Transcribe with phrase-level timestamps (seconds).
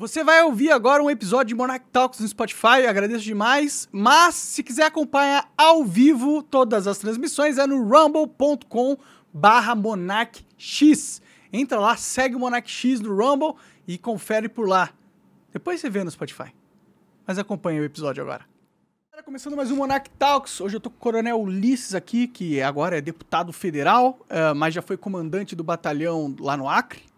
[0.00, 3.86] Você vai ouvir agora um episódio de Monarch Talks no Spotify, agradeço demais.
[3.92, 8.96] Mas se quiser acompanhar ao vivo todas as transmissões é no rumble.com
[9.30, 11.20] barra monarchx.
[11.52, 14.88] Entra lá, segue o Monarch X no Rumble e confere por lá.
[15.52, 16.50] Depois você vê no Spotify.
[17.26, 18.46] Mas acompanha o episódio agora.
[19.22, 20.62] Começando mais um Monarch Talks.
[20.62, 24.72] Hoje eu tô com o Coronel Ulisses aqui, que agora é deputado federal, uh, mas
[24.72, 27.09] já foi comandante do batalhão lá no Acre.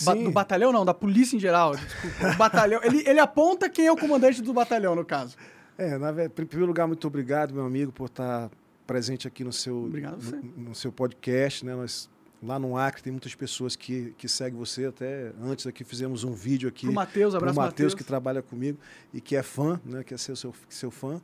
[0.00, 2.32] Ba do batalhão não, da polícia em geral, desculpa.
[2.32, 5.36] O batalhão, ele, ele aponta quem é o comandante do batalhão, no caso.
[5.76, 8.50] É, na, em primeiro lugar, muito obrigado, meu amigo, por estar
[8.86, 11.64] presente aqui no seu, no, no, seu podcast.
[11.64, 11.74] Né?
[11.74, 12.08] Nós,
[12.42, 14.86] lá no Acre tem muitas pessoas que, que seguem você.
[14.86, 16.88] Até antes aqui fizemos um vídeo aqui.
[16.88, 18.78] O Matheus, abraço O Matheus, que trabalha comigo
[19.12, 20.02] e que é fã, né?
[20.02, 21.20] que é seu, seu, seu fã.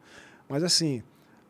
[0.48, 1.02] Mas assim,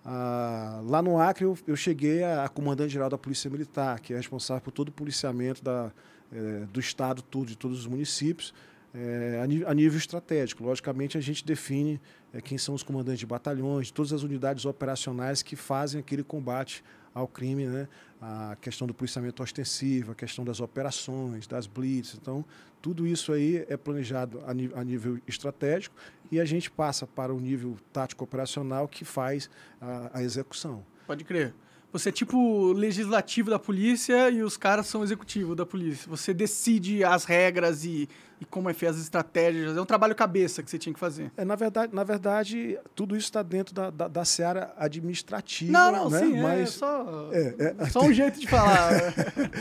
[0.04, 4.16] ah, lá no Acre eu, eu cheguei a, a comandante-geral da Polícia Militar, que é
[4.16, 5.92] responsável por todo o policiamento da,
[6.32, 8.52] é, do Estado todo, de todos os municípios,
[8.94, 10.64] é, a, nível estratégico.
[10.64, 12.00] Logicamente, a gente define
[12.32, 16.82] é, quem são os comandantes de batalhões, todas as unidades operacionais que fazem aquele combate
[17.14, 17.88] ao crime, né?
[18.20, 22.14] a questão do policiamento ostensivo, a questão das operações, das blitz.
[22.14, 22.44] Então,
[22.80, 25.94] tudo isso aí é planejado a, a nível estratégico
[26.30, 30.84] e a gente passa para o nível tático operacional que faz a, a execução.
[31.06, 31.54] Pode crer.
[31.90, 36.06] Você é tipo legislativo da polícia e os caras são executivo da polícia.
[36.08, 38.06] Você decide as regras e,
[38.38, 39.74] e como é feito as estratégias.
[39.74, 41.32] É um trabalho cabeça que você tinha que fazer.
[41.34, 45.72] É, na verdade, na verdade tudo isso está dentro da, da, da, seara administrativa.
[45.72, 46.18] Não, não, né?
[46.20, 48.90] sim, é Mas, é só, é, é, só um jeito de falar.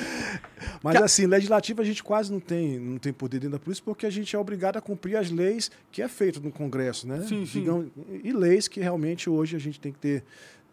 [0.83, 4.05] Mas assim, legislativo a gente quase não tem, não tem poder dentro da polícia porque
[4.05, 7.21] a gente é obrigado a cumprir as leis que é feito no Congresso, né?
[7.21, 7.59] Sim, sim.
[7.59, 7.87] Digamos,
[8.21, 10.25] e leis que realmente hoje a gente tem que ter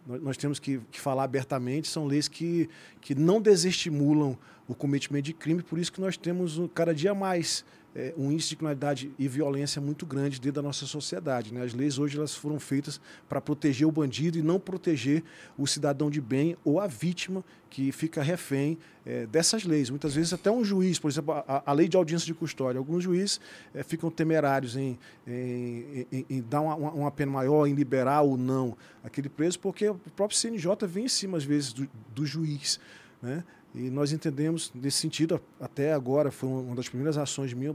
[0.06, 2.68] nós temos que, que, falar abertamente, são leis que,
[3.00, 4.36] que não desestimulam
[4.68, 8.50] o cometimento de crime, por isso que nós temos cada dia mais é, um índice
[8.50, 11.54] de criminalidade e violência muito grande dentro da nossa sociedade.
[11.54, 11.62] Né?
[11.62, 15.22] As leis hoje elas foram feitas para proteger o bandido e não proteger
[15.56, 19.90] o cidadão de bem ou a vítima que fica refém é, dessas leis.
[19.90, 23.02] Muitas vezes até um juiz, por exemplo, a, a lei de audiência de custódia, alguns
[23.02, 23.40] juízes
[23.74, 28.36] é, ficam temerários em, em, em, em dar uma, uma, pena maior, em liberar ou
[28.36, 32.78] não aquele preso, porque o próprio CNJ vem em cima, às vezes, do, do juiz.
[33.20, 33.42] Né?
[33.74, 37.74] E nós entendemos, nesse sentido, até agora, foi uma das primeiras ações minhas,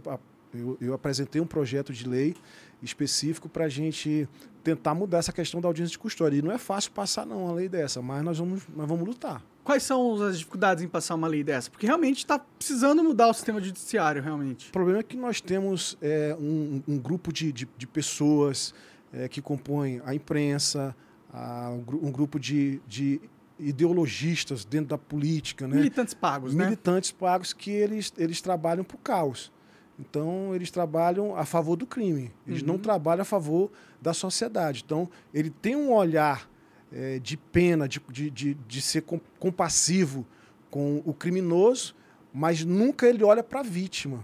[0.53, 2.35] eu, eu apresentei um projeto de lei
[2.81, 4.27] específico para a gente
[4.63, 6.37] tentar mudar essa questão da audiência de custódia.
[6.37, 9.43] E não é fácil passar, não, uma lei dessa, mas nós vamos, nós vamos lutar.
[9.63, 11.69] Quais são as dificuldades em passar uma lei dessa?
[11.69, 14.69] Porque realmente está precisando mudar o sistema judiciário, realmente.
[14.69, 18.73] O problema é que nós temos é, um, um grupo de, de, de pessoas
[19.13, 20.95] é, que compõem a imprensa,
[21.31, 23.21] a, um grupo de, de
[23.59, 25.75] ideologistas dentro da política, né?
[25.75, 26.65] Militantes pagos, né?
[26.65, 29.51] Militantes pagos que eles, eles trabalham para o caos.
[29.99, 32.31] Então, eles trabalham a favor do crime.
[32.47, 32.69] Eles uhum.
[32.69, 33.69] não trabalham a favor
[34.01, 34.81] da sociedade.
[34.85, 36.49] Então, ele tem um olhar
[36.91, 39.03] é, de pena, de, de, de, de ser
[39.37, 40.25] compassivo
[40.71, 41.95] com o criminoso,
[42.33, 44.23] mas nunca ele olha para a vítima.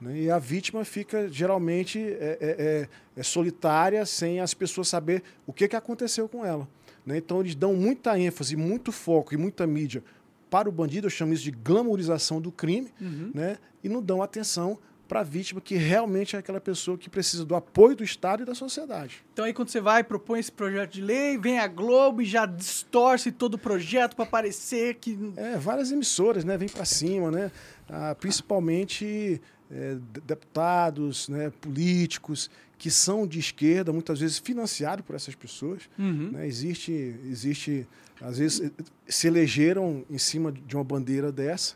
[0.00, 0.22] Né?
[0.22, 5.52] E a vítima fica, geralmente, é, é, é, é solitária, sem as pessoas saber o
[5.52, 6.68] que, que aconteceu com ela.
[7.04, 7.18] Né?
[7.18, 10.02] Então, eles dão muita ênfase, muito foco e muita mídia
[10.50, 13.30] para o bandido, eu chamo isso de glamorização do crime, uhum.
[13.32, 13.56] né?
[13.82, 17.56] e não dão atenção para a vítima, que realmente é aquela pessoa que precisa do
[17.56, 19.24] apoio do Estado e da sociedade.
[19.32, 22.46] Então aí quando você vai, propõe esse projeto de lei, vem a Globo e já
[22.46, 25.18] distorce todo o projeto para parecer que...
[25.36, 27.50] É, várias emissoras, né, vem para cima, né,
[27.88, 35.34] ah, principalmente é, deputados, né, políticos, que são de esquerda, muitas vezes financiados por essas
[35.34, 35.82] pessoas.
[35.98, 36.30] Uhum.
[36.32, 36.46] Né?
[36.46, 36.92] Existe,
[37.28, 37.86] existe,
[38.20, 38.72] às vezes,
[39.06, 41.74] se elegeram em cima de uma bandeira dessa.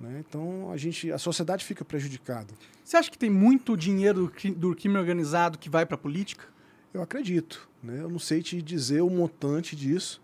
[0.00, 0.24] Né?
[0.26, 2.52] Então, a, gente, a sociedade fica prejudicada.
[2.84, 6.44] Você acha que tem muito dinheiro do crime organizado que vai para a política?
[6.92, 7.68] Eu acredito.
[7.82, 8.00] Né?
[8.00, 10.20] Eu não sei te dizer o montante disso,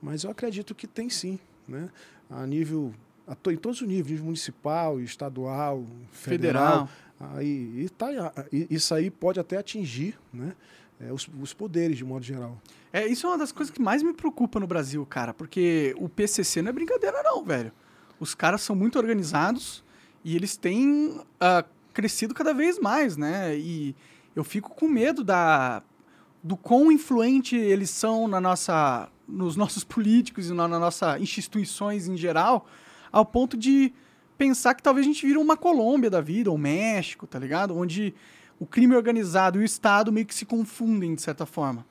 [0.00, 1.38] mas eu acredito que tem sim.
[1.68, 1.90] Né?
[2.30, 2.94] A nível
[3.52, 6.88] em todos os níveis, nível municipal, estadual, federal.
[6.88, 7.34] federal.
[7.36, 8.08] Aí, e tá,
[8.52, 10.54] isso aí pode até atingir né,
[11.00, 12.60] é, os, os, poderes, de modo geral.
[12.92, 16.08] É, isso é uma das coisas que mais me preocupa no Brasil, cara, porque o
[16.08, 17.72] PCC não é brincadeira não, velho.
[18.20, 19.84] Os caras são muito organizados
[20.24, 23.56] e eles têm uh, crescido cada vez mais, né?
[23.56, 23.94] E
[24.34, 25.82] eu fico com medo da,
[26.42, 32.06] do quão influente eles são na nossa, nos nossos políticos e na, na nossa instituições
[32.06, 32.66] em geral,
[33.12, 33.92] ao ponto de
[34.36, 37.76] pensar que talvez a gente vira uma Colômbia da vida, ou México, tá ligado?
[37.76, 38.14] Onde
[38.58, 41.84] o crime organizado e o Estado meio que se confundem de certa forma.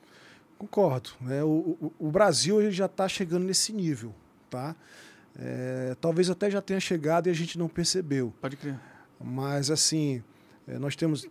[0.57, 1.11] Concordo.
[1.21, 1.43] Né?
[1.43, 4.13] O, o, o Brasil já está chegando nesse nível,
[4.49, 4.75] tá?
[5.37, 8.33] É, talvez até já tenha chegado e a gente não percebeu.
[8.41, 8.79] Pode crer.
[9.19, 10.23] Mas, assim,
[10.67, 11.25] É, nós temos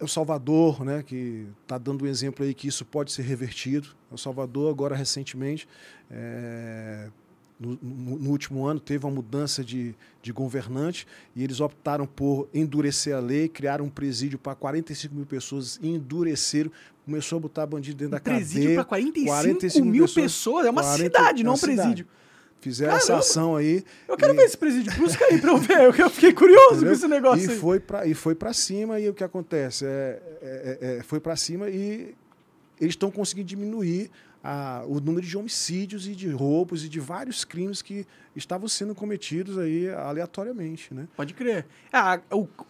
[0.00, 3.88] El Salvador, né, que está dando um exemplo aí que isso pode ser revertido.
[4.10, 5.68] El Salvador, agora recentemente,
[6.10, 7.10] é,
[7.62, 12.48] no, no, no, último ano, teve uma mudança de, de governante e eles optaram por
[12.52, 16.70] endurecer a lei, criaram um presídio para 45 mil pessoas e endureceram.
[17.04, 18.76] Começou a botar bandido dentro um da presídio cadeia.
[18.76, 22.06] para 45, 45 mil pessoas, pessoas, É uma 40, cidade, não é um presídio.
[22.06, 22.22] Cidade.
[22.60, 23.12] Fizeram Caramba.
[23.12, 23.84] essa ação aí.
[24.06, 24.36] Eu quero e...
[24.36, 24.92] ver esse presídio.
[24.96, 25.80] Busca aí pra eu ver.
[25.98, 26.88] Eu fiquei curioso Entendeu?
[26.88, 27.58] com esse negócio e aí.
[27.58, 29.84] Foi pra, e foi para cima e o que acontece?
[29.84, 32.14] É, é, é, é foi para cima e
[32.80, 34.10] eles estão conseguindo diminuir
[34.42, 38.94] a, o número de homicídios e de roubos e de vários crimes que estavam sendo
[38.94, 41.06] cometidos aí aleatoriamente, né?
[41.16, 41.66] Pode crer.
[41.92, 42.20] É, a,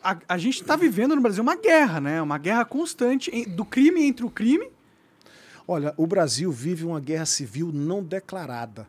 [0.02, 2.20] a, a, gente está vivendo no Brasil uma guerra, né?
[2.20, 4.70] Uma guerra constante do crime entre o crime.
[5.66, 8.86] Olha, o Brasil vive uma guerra civil não declarada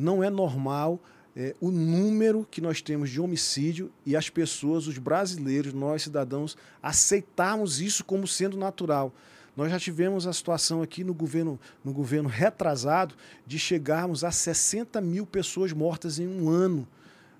[0.00, 1.00] não é normal
[1.36, 6.56] é, o número que nós temos de homicídio e as pessoas, os brasileiros, nós cidadãos,
[6.82, 9.14] aceitarmos isso como sendo natural.
[9.56, 13.14] Nós já tivemos a situação aqui no governo, no governo retrasado
[13.46, 16.86] de chegarmos a 60 mil pessoas mortas em um ano.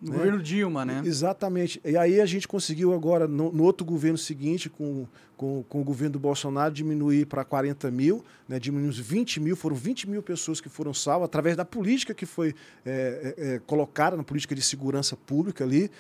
[0.01, 0.17] No né?
[0.17, 1.03] governo Dilma, né?
[1.05, 1.81] Exatamente.
[1.85, 5.07] E aí a gente conseguiu agora, no, no outro governo seguinte, com,
[5.41, 8.59] com, com, o governo do Bolsonaro, diminuir para 40 mil, né?
[8.59, 12.55] diminuímos 20 mil, foram 20 mil pessoas que foram salvas através da política que foi
[12.85, 15.91] é, é, é colocada, na política de segurança pública ali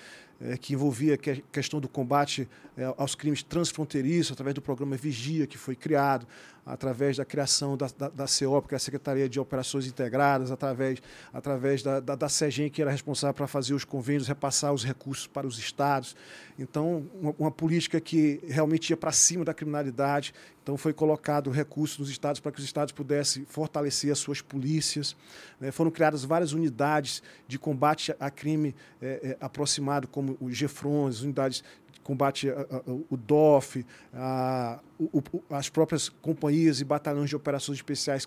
[0.41, 1.19] é, que envolvia a
[1.53, 6.27] questão do combate é, aos crimes transfronteiriços, através do programa Vigia, que foi criado,
[6.65, 11.03] através da criação da, da, da CEOP, que é a Secretaria de Operações Integradas, através,
[11.33, 15.27] através da, da, da SEGEM, que era responsável para fazer os convênios, repassar os recursos
[15.27, 16.17] para os estados.
[16.59, 19.13] Então, uma, uma política que realmente ia para
[19.45, 20.35] da criminalidade.
[20.63, 25.17] Então, foi colocado recursos nos estados para que os estados pudessem fortalecer as suas polícias.
[25.61, 25.71] Né?
[25.71, 31.63] Foram criadas várias unidades de combate a crime é, é, aproximado, como os GEFRONs, unidades
[32.03, 38.27] combate a, a, o DOF, a, o, as próprias companhias e batalhões de operações especiais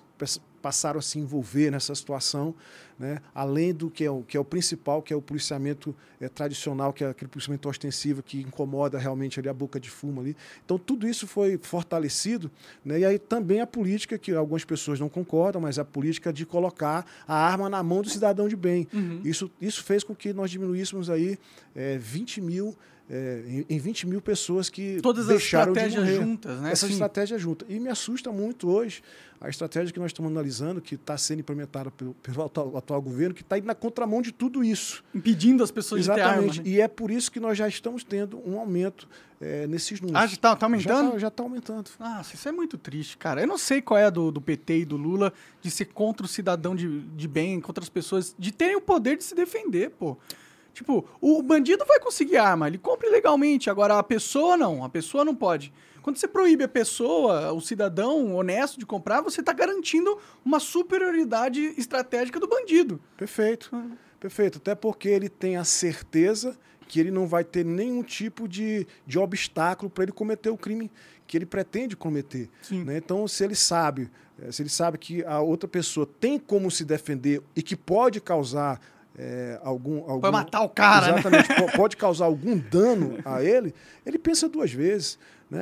[0.63, 2.55] passaram a se envolver nessa situação,
[2.97, 3.19] né?
[3.35, 6.93] além do que é, o, que é o principal, que é o policiamento é, tradicional,
[6.93, 10.37] que é aquele policiamento ostensivo que incomoda realmente ali a boca de fumo ali.
[10.63, 12.49] Então tudo isso foi fortalecido,
[12.85, 12.99] né?
[12.99, 17.05] e aí também a política, que algumas pessoas não concordam, mas a política de colocar
[17.27, 18.87] a arma na mão do cidadão de bem.
[18.93, 19.19] Uhum.
[19.25, 21.37] Isso, isso fez com que nós diminuíssemos aí
[21.75, 22.77] é, 20 mil
[23.15, 26.71] é, em 20 mil pessoas que Todas deixaram as estratégias de juntas, né?
[26.71, 26.93] Essa Sim.
[26.93, 27.63] estratégia junta.
[27.69, 29.03] E me assusta muito hoje
[29.39, 33.35] a estratégia que nós estamos analisando, que está sendo implementada pelo, pelo atual, atual, governo,
[33.35, 35.03] que está indo na contramão de tudo isso.
[35.13, 36.23] Impedindo as pessoas Exatamente.
[36.23, 36.63] de ter arma.
[36.63, 36.75] Né?
[36.75, 39.07] E é por isso que nós já estamos tendo um aumento
[39.39, 40.19] é, nesses números.
[40.19, 41.19] Ah, já está tá aumentando?
[41.19, 41.91] Já está tá aumentando.
[41.99, 43.41] Nossa, isso é muito triste, cara.
[43.41, 45.31] Eu não sei qual é a do, do PT e do Lula
[45.61, 49.17] de ser contra o cidadão de, de bem, contra as pessoas, de terem o poder
[49.17, 50.17] de se defender, pô.
[50.73, 55.23] Tipo, o bandido vai conseguir arma, ele compra ilegalmente, agora a pessoa não, a pessoa
[55.23, 55.71] não pode.
[56.01, 61.73] Quando você proíbe a pessoa, o cidadão honesto de comprar, você está garantindo uma superioridade
[61.77, 62.99] estratégica do bandido.
[63.15, 63.69] Perfeito.
[63.71, 63.85] Ah.
[64.19, 64.57] Perfeito.
[64.57, 69.19] Até porque ele tem a certeza que ele não vai ter nenhum tipo de, de
[69.19, 70.89] obstáculo para ele cometer o crime
[71.27, 72.49] que ele pretende cometer.
[72.69, 72.97] Né?
[72.97, 74.09] Então, se ele sabe,
[74.41, 78.21] eh, se ele sabe que a outra pessoa tem como se defender e que pode
[78.21, 78.79] causar
[79.17, 80.21] é, algum, algum.
[80.21, 81.07] Pode matar o cara.
[81.07, 81.19] Né?
[81.19, 81.71] Exatamente, né?
[81.75, 83.73] pode causar algum dano a ele,
[84.05, 85.19] ele pensa duas vezes.
[85.49, 85.61] Né?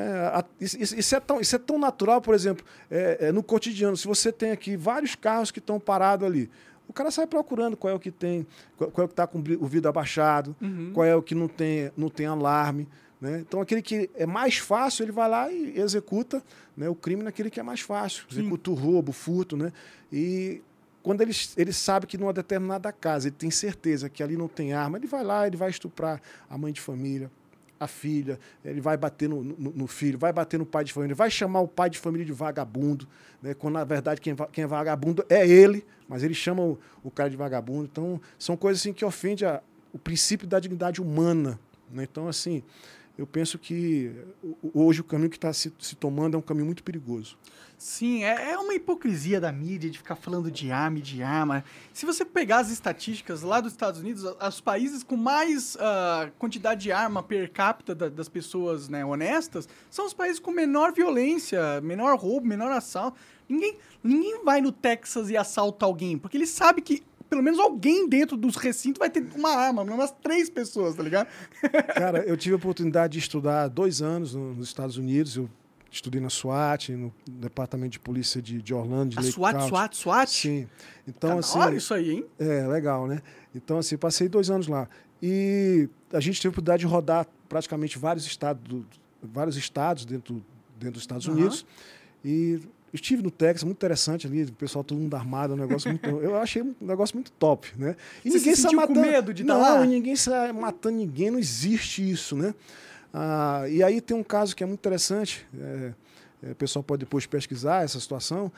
[0.59, 3.97] Isso, isso, é tão, isso é tão natural, por exemplo, é, é, no cotidiano.
[3.97, 6.49] Se você tem aqui vários carros que estão parados ali,
[6.87, 8.47] o cara sai procurando qual é o que tem,
[8.77, 10.91] qual, é o que está com o vidro abaixado, uhum.
[10.93, 12.87] qual é o que não tem, não tem alarme.
[13.19, 13.39] Né?
[13.47, 16.41] Então, aquele que é mais fácil, ele vai lá e executa
[16.75, 18.25] né, o crime naquele que é mais fácil.
[18.31, 18.77] Executa Sim.
[18.77, 19.55] o roubo, o furto.
[19.55, 19.71] Né?
[20.11, 20.61] E
[21.03, 24.73] quando ele, ele sabe que numa determinada casa, ele tem certeza que ali não tem
[24.73, 27.31] arma, ele vai lá, ele vai estuprar a mãe de família,
[27.79, 31.15] a filha, ele vai bater no, no, no, filho, vai bater no pai de família,
[31.15, 33.07] vai chamar o pai de família de vagabundo,
[33.41, 33.55] né?
[33.55, 37.29] quando na verdade quem, quem é vagabundo é ele, mas ele chama o, o cara
[37.29, 37.89] de vagabundo.
[37.91, 41.59] Então, são coisas assim que ofendem a, o princípio da dignidade humana.
[41.89, 42.03] Né?
[42.03, 42.61] Então, assim,
[43.21, 44.11] eu penso que
[44.73, 47.37] hoje o caminho que está se, se, tomando é um caminho muito perigoso.
[47.77, 51.63] Sim, é, é, uma hipocrisia da mídia de ficar falando de arma e de arma.
[51.93, 56.81] Se você pegar as estatísticas lá dos Estados Unidos, os países com mais uh, quantidade
[56.81, 61.79] de arma per capita da, das pessoas né, honestas são os países com menor violência,
[61.81, 63.19] menor roubo, menor assalto.
[63.47, 68.09] Ninguém, ninguém vai no Texas e assalta alguém, porque ele sabe que pelo menos alguém
[68.09, 71.29] dentro dos recintos vai ter uma arma, umas três pessoas, tá ligado?
[71.95, 75.37] Cara, eu tive a oportunidade de estudar dois anos nos Estados Unidos.
[75.37, 75.49] Eu
[75.89, 79.69] estudei na SWAT, no departamento de polícia de, de Orlando, de a Lake SWAT, County.
[79.69, 80.29] SWAT, SWAT?
[80.29, 80.67] Sim.
[81.07, 81.57] Então, tá assim.
[81.57, 82.25] Olha isso aí, hein?
[82.37, 83.21] É, legal, né?
[83.55, 84.89] Então, assim, passei dois anos lá.
[85.23, 88.85] E a gente teve a oportunidade de rodar praticamente vários estados do,
[89.23, 90.43] vários estados dentro,
[90.77, 91.35] dentro dos Estados uhum.
[91.35, 91.65] Unidos.
[92.25, 92.59] E
[92.93, 96.07] estive no Texas, muito interessante ali, o pessoal todo mundo armado, um negócio muito.
[96.21, 97.95] eu achei um negócio muito top, né?
[98.23, 98.99] E Você ninguém se sai matando.
[98.99, 99.85] Com medo de não, lá?
[99.85, 102.53] ninguém sai matando ninguém, não existe isso, né?
[103.13, 105.93] Ah, e aí tem um caso que é muito interessante, é,
[106.43, 108.51] é, o pessoal pode depois pesquisar essa situação.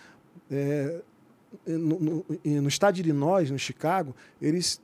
[0.51, 1.01] É,
[1.67, 4.81] no, no, no, estado de Illinois, no Chicago, eles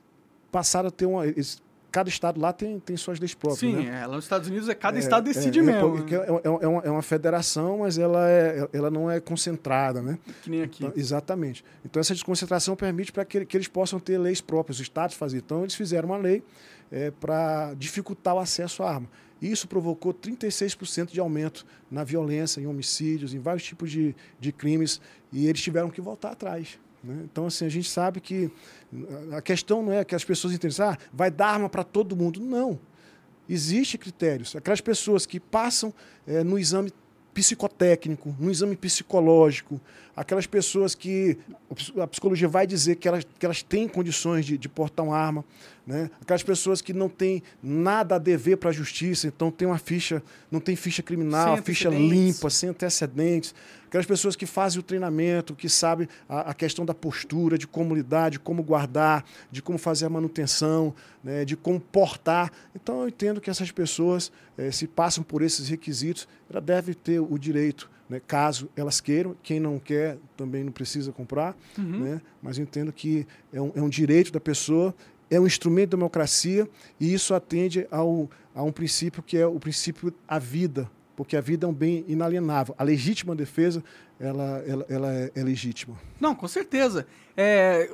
[0.52, 1.26] passaram a ter uma.
[1.26, 3.58] Eles cada estado lá tem, tem suas leis próprias.
[3.60, 4.02] Sim, né?
[4.02, 6.06] é, lá nos Estados Unidos é cada é, estado decide é, mesmo.
[6.08, 10.18] É, é, é, uma, é, uma, federação, mas ela, é, ela não é concentrada, né?
[10.42, 10.84] Que nem aqui.
[10.84, 11.64] Então, exatamente.
[11.84, 15.38] Então essa desconcentração permite para que, que eles possam ter leis próprias, os estados faziam.
[15.38, 16.42] Então eles fizeram uma lei
[16.90, 19.08] é, para dificultar o acesso à arma.
[19.40, 25.00] Isso provocou 36% de aumento na violência, em homicídios, em vários tipos de, de crimes,
[25.32, 26.78] e eles tiveram que voltar atrás.
[27.02, 27.22] Né?
[27.24, 28.50] Então, assim, a gente sabe que
[29.32, 32.40] a questão não é que as pessoas entendem, ah, vai dar arma para todo mundo.
[32.40, 32.78] Não.
[33.48, 34.54] Existem critérios.
[34.54, 35.92] Aquelas pessoas que passam
[36.26, 36.92] é, no exame
[37.32, 39.80] psicotécnico, no exame psicológico,
[40.16, 41.38] aquelas pessoas que
[42.00, 45.44] a psicologia vai dizer que elas, que elas têm condições de, de portar uma arma,
[45.86, 46.10] né?
[46.20, 50.22] aquelas pessoas que não têm nada a dever para a justiça, então tem uma ficha,
[50.50, 53.54] não tem ficha criminal, ficha limpa, sem antecedentes,
[53.90, 57.92] aquelas pessoas que fazem o treinamento, que sabem a, a, questão da postura, de como
[57.92, 60.94] lidar, de como guardar, de como fazer a manutenção,
[61.24, 61.44] né?
[61.44, 62.52] de como portar.
[62.72, 67.18] Então eu entendo que essas pessoas, eh, se passam por esses requisitos, ela deve ter
[67.18, 69.34] o direito né, caso elas queiram.
[69.42, 71.98] Quem não quer também não precisa comprar, uhum.
[71.98, 74.94] né, mas eu entendo que é um, é um direito da pessoa,
[75.28, 76.68] é um instrumento de democracia
[77.00, 80.88] e isso atende ao, a um princípio que é o princípio da vida,
[81.20, 82.74] porque a vida é um bem inalienável.
[82.78, 83.84] A legítima defesa,
[84.18, 85.94] ela, ela, ela é, é legítima.
[86.18, 87.06] Não, com certeza.
[87.36, 87.90] É,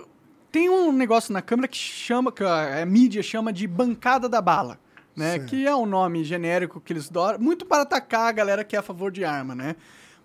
[0.53, 4.41] tem um negócio na Câmara que chama, que a, a mídia chama de bancada da
[4.41, 4.79] bala.
[5.17, 8.77] Né, que é um nome genérico que eles dão, muito para atacar a galera que
[8.77, 9.75] é a favor de arma, né?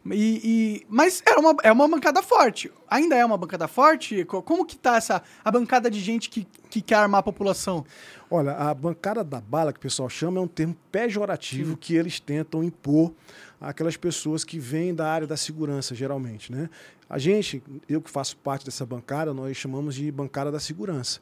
[0.06, 2.72] E, e, mas é uma, é uma bancada forte.
[2.90, 4.26] Ainda é uma bancada forte?
[4.26, 7.86] Como que tá essa a bancada de gente que, que quer armar a população?
[8.34, 11.78] Olha, a bancada da bala, que o pessoal chama, é um termo pejorativo Sim.
[11.78, 13.14] que eles tentam impor
[13.60, 16.50] àquelas pessoas que vêm da área da segurança, geralmente.
[16.50, 16.70] Né?
[17.10, 21.20] A gente, eu que faço parte dessa bancada, nós chamamos de bancada da segurança.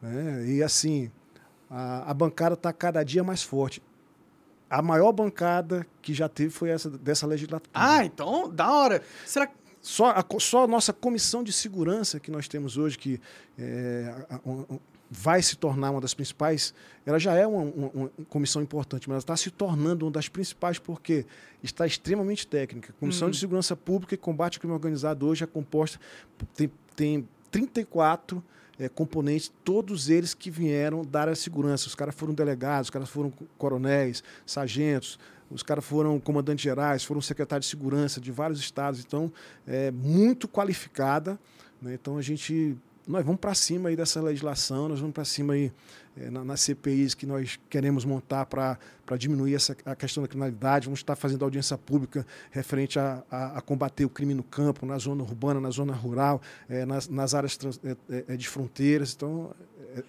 [0.00, 0.46] Né?
[0.46, 1.10] E assim,
[1.68, 3.82] a, a bancada está cada dia mais forte
[4.70, 7.72] a maior bancada que já teve foi essa dessa legislatura.
[7.74, 9.02] Ah, então, da hora.
[9.26, 13.20] Será que só a, só a nossa comissão de segurança que nós temos hoje, que
[13.58, 14.14] é,
[15.10, 16.72] vai se tornar uma das principais,
[17.04, 20.28] ela já é uma, uma, uma comissão importante, mas ela está se tornando uma das
[20.28, 21.26] principais porque
[21.62, 22.94] está extremamente técnica.
[22.96, 23.40] A Comissão de uhum.
[23.40, 25.98] Segurança Pública e Combate ao Crime Organizado hoje é composta,
[26.54, 28.42] tem, tem 34
[28.78, 31.88] é, componentes, todos eles que vieram da área de segurança.
[31.88, 35.18] Os caras foram delegados, os caras foram coronéis, sargentos,
[35.50, 39.00] os caras foram comandantes gerais, foram secretários de segurança de vários estados.
[39.00, 39.32] Então,
[39.66, 41.38] é muito qualificada.
[41.82, 41.94] Né?
[41.94, 42.76] Então, a gente
[43.10, 45.72] nós vamos para cima aí dessa legislação, nós vamos para cima aí
[46.16, 48.78] é, na, nas CPIs que nós queremos montar para
[49.18, 53.60] diminuir essa, a questão da criminalidade, vamos estar fazendo audiência pública referente a, a, a
[53.60, 57.56] combater o crime no campo, na zona urbana, na zona rural, é, nas, nas áreas
[57.56, 59.12] trans, é, de fronteiras.
[59.14, 59.52] Então,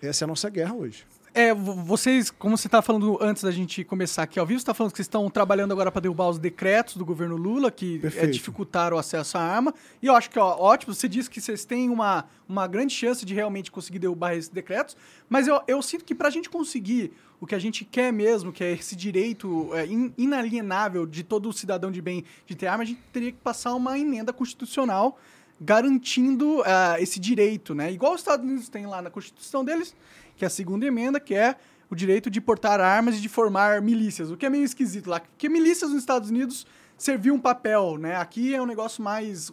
[0.01, 1.05] essa é a nossa guerra hoje.
[1.33, 4.73] É, vocês, como você estava falando antes da gente começar aqui ao vivo, você está
[4.73, 8.27] falando que vocês estão trabalhando agora para derrubar os decretos do governo Lula, que é,
[8.27, 9.73] dificultaram o acesso à arma.
[10.01, 13.25] E eu acho que ó, ótimo, você disse que vocês têm uma, uma grande chance
[13.25, 14.97] de realmente conseguir derrubar esses decretos,
[15.29, 18.51] mas eu, eu sinto que para a gente conseguir o que a gente quer mesmo,
[18.51, 22.88] que é esse direito é, inalienável de todo cidadão de bem de ter arma, a
[22.88, 25.17] gente teria que passar uma emenda constitucional
[25.63, 27.91] garantindo uh, esse direito, né?
[27.91, 29.95] Igual os Estados Unidos têm lá na Constituição deles,
[30.41, 31.55] que é a segunda emenda, que é
[31.88, 35.19] o direito de portar armas e de formar milícias, o que é meio esquisito lá,
[35.19, 36.65] porque milícias nos Estados Unidos
[36.98, 38.15] serviam um papel, né?
[38.15, 39.51] Aqui é um negócio mais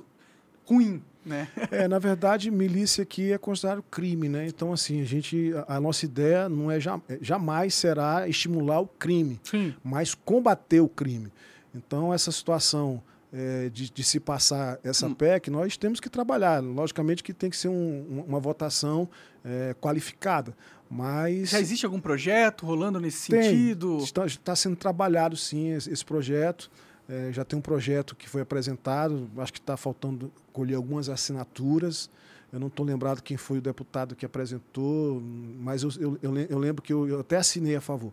[0.64, 1.46] ruim, né?
[1.70, 4.46] É, na verdade, milícia aqui é considerado crime, né?
[4.46, 9.38] Então, assim, a gente, a nossa ideia não é, é jamais será estimular o crime,
[9.42, 9.74] Sim.
[9.84, 11.30] mas combater o crime.
[11.74, 15.14] Então, essa situação é, de, de, se passar essa hum.
[15.14, 16.62] PEC, nós temos que trabalhar.
[16.62, 19.08] Logicamente que tem que ser um, uma votação
[19.44, 20.56] é, qualificada.
[20.90, 21.50] Mas.
[21.50, 23.98] Já existe algum projeto rolando nesse tem, sentido?
[23.98, 26.70] Está, está sendo trabalhado, sim, esse, esse projeto.
[27.08, 32.10] É, já tem um projeto que foi apresentado, acho que está faltando colher algumas assinaturas.
[32.52, 35.20] Eu não estou lembrado quem foi o deputado que apresentou,
[35.60, 35.90] mas eu,
[36.22, 38.12] eu, eu lembro que eu, eu, até assinei a favor.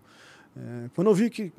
[0.55, 1.51] É, quando eu vi que,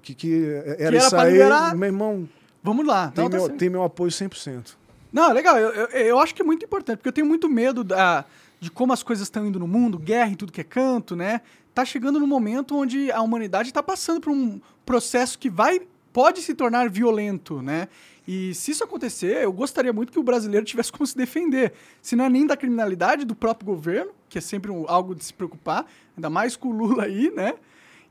[0.00, 2.28] que, que era, que era isso aí, meu irmão,
[2.62, 3.10] Vamos lá.
[3.10, 4.76] Tem, Não, tá meu, tem meu apoio 100%.
[5.12, 5.58] Não, legal.
[5.58, 8.24] Eu, eu, eu, acho que é muito importante, porque eu tenho muito medo da,
[8.60, 11.40] de como as coisas estão indo no mundo, guerra em tudo que é canto, né?
[11.78, 15.80] tá chegando no momento onde a humanidade está passando por um processo que vai
[16.12, 17.86] pode se tornar violento, né?
[18.26, 21.72] E se isso acontecer, eu gostaria muito que o brasileiro tivesse como se defender.
[22.02, 25.24] Se não é nem da criminalidade do próprio governo, que é sempre um, algo de
[25.24, 25.86] se preocupar,
[26.16, 27.54] ainda mais com o Lula aí, né?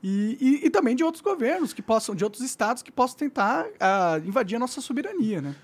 [0.02, 3.66] E, e, e, também de outros governos que possam, de outros estados que possam tentar
[3.66, 5.54] uh, invadir a nossa soberania, né?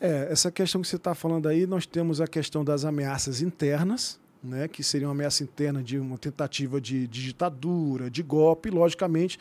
[0.00, 4.18] É, essa questão que você está falando aí, nós temos a questão das ameaças internas,
[4.44, 8.72] né, que seria uma ameaça interna de uma tentativa de, de ditadura, de golpe, e,
[8.72, 9.38] logicamente,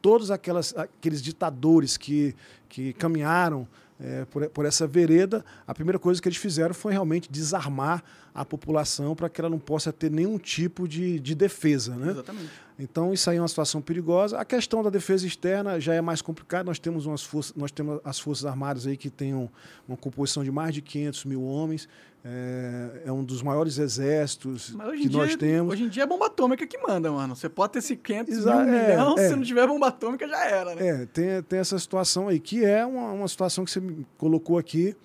[0.00, 2.34] todos aquelas, aqueles ditadores que,
[2.68, 3.66] que caminharam
[4.00, 8.02] é, por, por, essa vereda, a primeira coisa que eles fizeram foi realmente desarmar
[8.34, 11.94] a população para que ela não possa ter nenhum tipo de, de defesa.
[11.94, 12.10] Né?
[12.10, 12.50] Exatamente.
[12.82, 14.36] Então, isso aí é uma situação perigosa.
[14.38, 16.64] A questão da defesa externa já é mais complicada.
[16.64, 19.48] Nós temos, umas forças, nós temos as Forças Armadas aí que têm um,
[19.86, 21.88] uma composição de mais de 500 mil homens.
[22.24, 25.72] É, é um dos maiores exércitos que dia, nós temos.
[25.72, 27.34] Hoje em dia é bomba atômica que manda, mano.
[27.36, 29.28] Você pode ter esse 500 Exa mil é, milhão, é.
[29.28, 30.86] se não tiver bomba atômica já era, né?
[30.86, 34.58] É, tem, tem essa situação aí, que é uma, uma situação que você me colocou
[34.58, 34.96] aqui.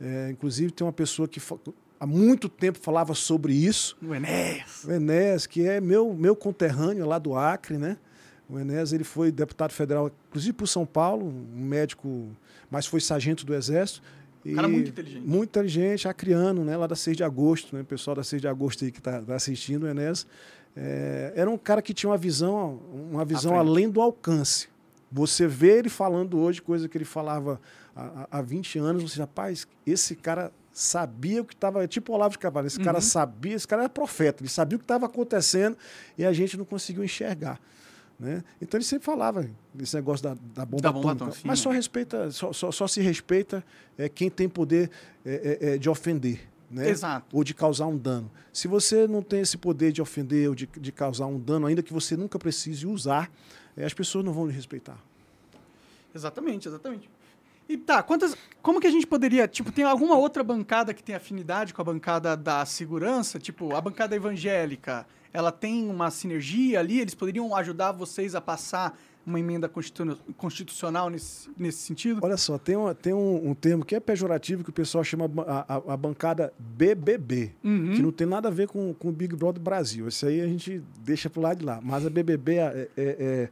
[0.00, 1.40] É, inclusive, tem uma pessoa que
[2.02, 3.96] há muito tempo falava sobre isso.
[4.02, 4.82] O Enéas.
[4.84, 7.96] O Enéas, que é meu, meu conterrâneo lá do Acre, né?
[8.48, 12.28] O Enéas ele foi deputado federal, inclusive por São Paulo, um médico,
[12.68, 14.02] mas foi sargento do Exército.
[14.44, 15.24] Um cara muito inteligente.
[15.24, 16.76] Muito inteligente, acriano, né?
[16.76, 17.82] Lá da 6 de agosto, né?
[17.82, 20.26] O pessoal da 6 de agosto aí que está tá assistindo, o Enéas.
[20.76, 22.80] É, era um cara que tinha uma visão,
[23.12, 24.68] uma visão além do alcance.
[25.10, 27.60] Você vê ele falando hoje, coisa que ele falava
[27.94, 31.86] há, há 20 anos, você rapaz, esse cara sabia o que estava.
[31.86, 32.84] Tipo o Olavo de Carvalho, esse uhum.
[32.84, 35.76] cara sabia, esse cara era profeta, ele sabia o que estava acontecendo
[36.16, 37.60] e a gente não conseguiu enxergar.
[38.18, 38.44] Né?
[38.60, 39.48] Então ele sempre falava
[39.80, 43.00] esse negócio da, da bomba, da bomba atômica, mas só respeita, só, só, só, se
[43.00, 43.64] respeita
[43.98, 44.90] é, quem tem poder
[45.24, 46.48] é, é, é, de ofender.
[46.70, 46.88] Né?
[46.88, 47.26] Exato.
[47.36, 48.30] Ou de causar um dano.
[48.52, 51.82] Se você não tem esse poder de ofender ou de, de causar um dano, ainda
[51.82, 53.30] que você nunca precise usar,
[53.76, 54.98] é, as pessoas não vão lhe respeitar.
[56.14, 57.10] Exatamente, exatamente.
[57.68, 58.36] E tá, quantas.
[58.60, 59.48] Como que a gente poderia.
[59.48, 63.38] Tipo, tem alguma outra bancada que tem afinidade com a bancada da segurança?
[63.38, 67.00] Tipo, a bancada evangélica, ela tem uma sinergia ali?
[67.00, 69.70] Eles poderiam ajudar vocês a passar uma emenda
[70.36, 72.20] constitucional nesse, nesse sentido?
[72.22, 75.30] Olha só, tem, uma, tem um, um, termo que é pejorativo que o pessoal chama
[75.46, 77.92] a, a, a bancada BBB, uhum.
[77.94, 80.08] que não tem nada a ver com, o Big Brother Brasil.
[80.08, 81.80] Isso aí a gente deixa pro lado de lá.
[81.80, 83.48] Mas a BBB é, é,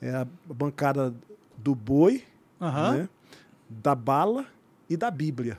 [0.00, 1.14] é, é a bancada
[1.56, 2.24] do boi,
[2.60, 2.92] uhum.
[2.92, 3.08] né?
[3.82, 4.46] Da bala
[4.88, 5.58] e da Bíblia.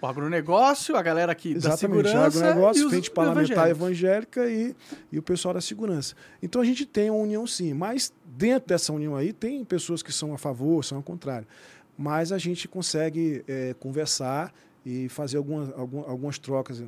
[0.00, 2.38] O agronegócio, a galera aqui Exatamente, da segurança.
[2.38, 4.76] O agronegócio, frente parlamentar evangélica e,
[5.10, 6.14] e o pessoal da segurança.
[6.40, 10.12] Então a gente tem uma união sim, mas dentro dessa união aí tem pessoas que
[10.12, 11.48] são a favor, são ao contrário.
[11.96, 14.54] Mas a gente consegue é, conversar
[14.90, 16.82] e fazer algumas, algumas trocas,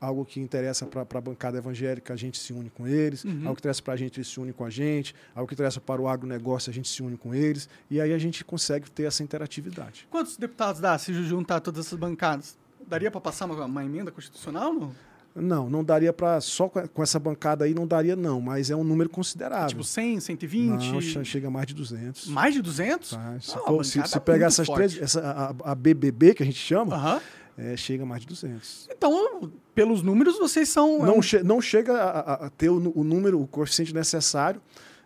[0.00, 3.42] algo que interessa para a bancada evangélica, a gente se une com eles, uhum.
[3.42, 5.78] algo que interessa para a gente, eles se une com a gente, algo que interessa
[5.78, 9.02] para o agronegócio, a gente se une com eles, e aí a gente consegue ter
[9.02, 10.08] essa interatividade.
[10.10, 12.56] Quantos deputados dá se juntar todas essas bancadas?
[12.88, 14.72] Daria para passar uma, uma, emenda constitucional?
[14.72, 14.94] Não?
[15.34, 18.84] Não, não daria para só com essa bancada aí não daria não, mas é um
[18.84, 19.68] número considerável.
[19.68, 21.14] Tipo 100, 120?
[21.14, 22.28] Não, chega a mais de 200.
[22.28, 23.10] Mais de 200?
[23.10, 26.58] Tá, se, for, se, se pegar essas três, essa, a, a, BBB que a gente
[26.58, 27.22] chama, uh -huh.
[27.58, 28.88] é, chega a mais de 200.
[28.96, 31.00] Então, pelos números, vocês são...
[31.00, 31.22] Não, é um...
[31.22, 34.62] che não chega a, a ter o, o número, o coeficiente necessário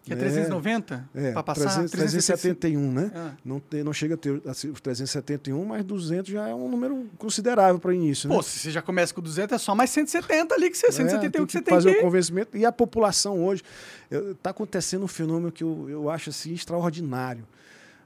[0.08, 1.08] que é 390?
[1.14, 3.12] É, para passar 300, 371, né?
[3.14, 3.32] Ah.
[3.44, 7.06] Não, te, não chega a ter assim, os 371, mas 200 já é um número
[7.18, 8.28] considerável para início.
[8.28, 8.42] Pô, né?
[8.42, 11.30] se você já começa com 200, é só mais 170 ali que você, é, 171
[11.30, 11.98] que, que você tem fazer que...
[11.98, 12.56] o convencimento.
[12.56, 13.62] E a população hoje,
[14.10, 17.46] está acontecendo um fenômeno que eu, eu acho assim, extraordinário.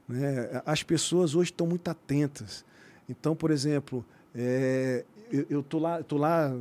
[0.07, 0.61] Né?
[0.65, 2.65] As pessoas hoje estão muito atentas.
[3.09, 5.05] Então, por exemplo, é,
[5.49, 6.53] eu estou lá, tô lá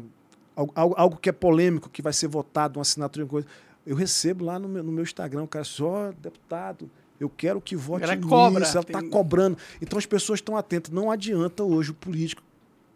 [0.55, 3.49] algo, algo que é polêmico, que vai ser votado, uma assinatura, uma coisa
[3.87, 7.77] eu recebo lá no meu, no meu Instagram, o cara só, deputado, eu quero que
[7.77, 9.09] vote ela cobra, ela está tem...
[9.09, 9.57] cobrando.
[9.81, 10.93] Então as pessoas estão atentas.
[10.93, 12.43] Não adianta hoje o político.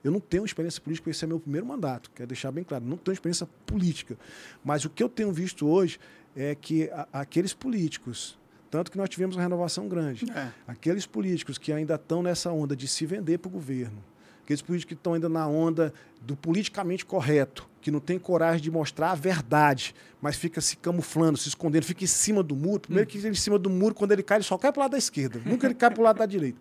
[0.03, 2.85] Eu não tenho experiência política, esse é meu primeiro mandato, quero deixar bem claro.
[2.85, 4.16] Não tenho experiência política.
[4.64, 5.99] Mas o que eu tenho visto hoje
[6.37, 8.38] é que a, aqueles políticos,
[8.70, 10.53] tanto que nós tivemos uma renovação grande, é.
[10.66, 13.99] aqueles políticos que ainda estão nessa onda de se vender para o governo,
[14.46, 18.70] aqueles políticos que estão ainda na onda do politicamente correto, que não tem coragem de
[18.70, 22.80] mostrar a verdade, mas fica se camuflando, se escondendo, fica em cima do muro.
[22.80, 24.82] Primeiro que ele em cima do muro, quando ele cai, ele só cai para o
[24.85, 26.59] lado da esquerda, nunca ele cai para o lado da direita.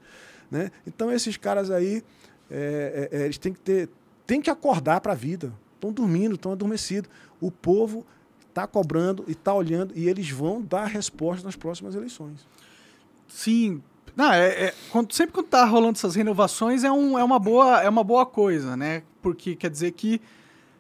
[0.50, 0.71] Né?
[0.86, 2.04] Então esses caras aí,
[2.50, 3.88] é, é, é eles têm que ter,
[4.26, 5.54] têm que acordar para a vida.
[5.76, 7.10] Estão dormindo, estão adormecidos.
[7.39, 8.04] O povo
[8.50, 12.48] está cobrando e está olhando e eles vão dar resposta nas próximas eleições.
[13.28, 13.84] Sim,
[14.15, 17.82] não, é, é, quando, sempre quando tá rolando essas renovações é, um, é, uma boa,
[17.82, 19.04] é uma boa coisa, né?
[19.21, 20.21] Porque quer dizer que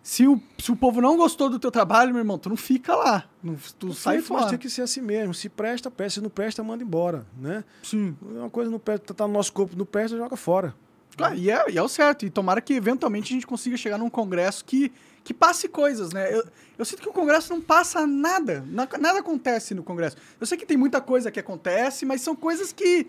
[0.03, 2.95] Se o, se o povo não gostou do teu trabalho, meu irmão, tu não fica
[2.95, 3.25] lá.
[3.41, 4.41] Não, tu sai fora.
[4.41, 5.33] Mas tem que ser assim mesmo.
[5.33, 6.19] Se presta, presta.
[6.19, 7.63] Se não presta, manda embora, né?
[7.81, 8.15] Sim.
[8.21, 10.75] Uma coisa não presta, tá no nosso corpo, não presta, joga fora.
[11.17, 12.23] Ah, e, é, e é o certo.
[12.23, 14.91] E tomara que eventualmente a gente consiga chegar num congresso que,
[15.25, 16.33] que passe coisas, né?
[16.33, 16.45] Eu,
[16.77, 18.63] eu sinto que o congresso não passa nada.
[18.69, 20.15] Na- Nada acontece no congresso.
[20.39, 23.07] Eu sei que tem muita coisa que acontece, mas são coisas que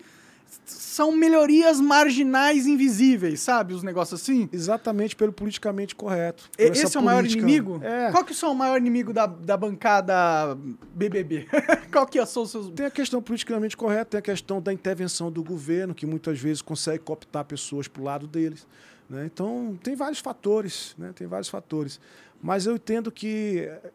[0.65, 3.73] são melhorias marginais invisíveis, sabe?
[3.73, 4.47] Os negócios assim.
[4.51, 6.49] Exatamente pelo politicamente correto.
[6.57, 7.79] E- Esse é o maior inimigo?
[7.83, 8.09] É.
[8.11, 10.57] Qual que são o maior inimigo da, da bancada
[10.95, 11.47] BBB?
[11.91, 12.69] Qual que são os seus...
[12.69, 16.61] Tem a questão politicamente correta, tem a questão da intervenção do governo, que muitas vezes
[16.61, 18.65] consegue cooptar pessoas para o lado deles.
[19.09, 19.25] Né?
[19.25, 21.11] Então, tem vários fatores, né?
[21.15, 21.99] tem vários fatores.
[22.41, 23.91] Mas eu entendo que eh,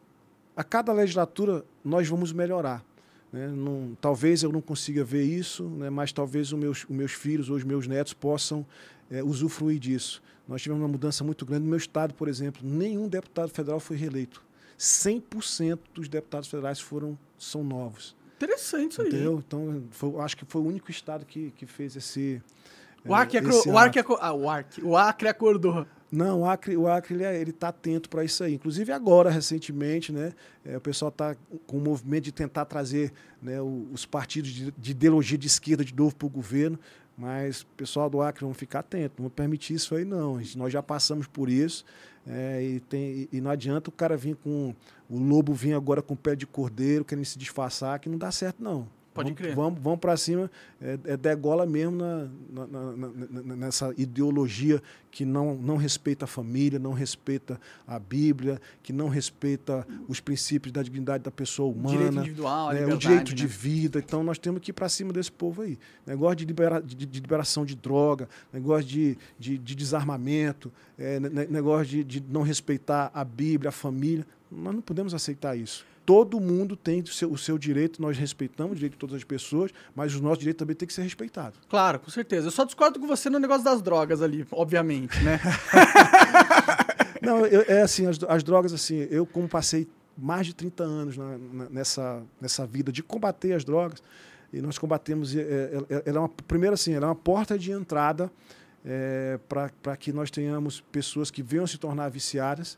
[0.56, 2.84] a cada legislatura nós vamos melhorar.
[3.32, 3.46] né?
[3.48, 5.90] Não- talvez eu não consiga ver isso, né?
[5.90, 8.64] mas talvez os meus, os meus filhos ou os meus netos possam
[9.10, 10.22] eh, usufruir disso.
[10.48, 12.60] Nós tivemos uma mudança muito grande no meu estado, por exemplo.
[12.66, 14.42] Nenhum deputado federal foi reeleito.
[14.78, 18.16] 100% dos deputados federais foram, são novos.
[18.36, 19.08] Interessante isso aí.
[19.08, 19.42] Entendeu?
[19.46, 22.42] Então, foi- acho que foi o único estado que, que fez esse.
[23.04, 23.38] O Acre,
[23.68, 25.86] o, Acre, ah, o, Acre, o Acre acordou.
[26.10, 28.54] Não, o Acre, o Acre ele, é- ele tá atento para isso aí.
[28.54, 30.32] Inclusive agora, recentemente, né,
[30.64, 31.34] eh, o pessoal está
[31.66, 35.82] com o movimento de tentar trazer né, o- os partidos de, de ideologia de esquerda
[35.84, 36.78] de novo para o governo.
[37.16, 40.40] Mas o pessoal do Acre vão ficar atento, não vão permitir isso aí não.
[40.56, 41.84] Nós já passamos por isso
[42.26, 44.74] eh, e, tem, e não adianta o cara vir com
[45.10, 48.30] o lobo vir agora com o pé de cordeiro querendo se disfarçar que não dá
[48.30, 48.86] certo não.
[49.14, 49.54] Pode vamos, crer.
[49.54, 55.54] Vamos, vamos para cima, é, é degola mesmo na, na- na- nessa ideologia que não,
[55.54, 61.22] não respeita a família, não respeita a Bíblia, que não respeita os princípios da dignidade
[61.24, 61.90] da pessoa humana.
[61.98, 63.48] Direito individual, a né, o direito de né?
[63.48, 63.98] vida.
[63.98, 65.78] Então nós temos que ir para cima desse povo aí.
[66.06, 71.28] Negócio de, libera, de, de liberação de droga, negócio de, de, de desarmamento, é, ne-
[71.28, 74.26] ne- negócio de, de não respeitar a Bíblia, a família.
[74.50, 75.84] Nós não podemos aceitar isso.
[76.04, 79.24] Todo mundo tem o seu, o seu direito, nós respeitamos o direito de todas as
[79.24, 81.54] pessoas, mas o nosso direito também tem que ser respeitado.
[81.68, 82.48] Claro, com certeza.
[82.48, 85.40] Eu só discordo com você no negócio das drogas ali, obviamente, né?
[87.22, 89.88] Não, eu- é assim, as, as drogas, assim, eu como passei
[90.18, 94.02] mais de 30 anos na- na- nessa, nessa vida de combater as drogas,
[94.52, 97.58] e nós combatemos, é, é, é, ela é uma, primeiro assim, ela é uma porta
[97.58, 98.30] de entrada
[98.84, 102.76] é, para que nós tenhamos pessoas que venham se tornar viciadas,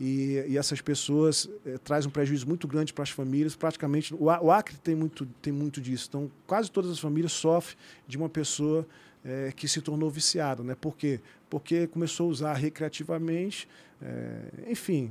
[0.00, 4.24] e, e essas pessoas é, trazem um prejuízo muito grande para as famílias, praticamente, o,
[4.24, 7.76] o Acre tem muito, tem muito disso, então quase todas as famílias sofrem
[8.06, 8.86] de uma pessoa
[9.24, 10.74] é, que se tornou viciada, né?
[10.78, 11.20] Por quê?
[11.48, 13.68] Porque começou a usar recreativamente,
[14.02, 15.10] é, enfim.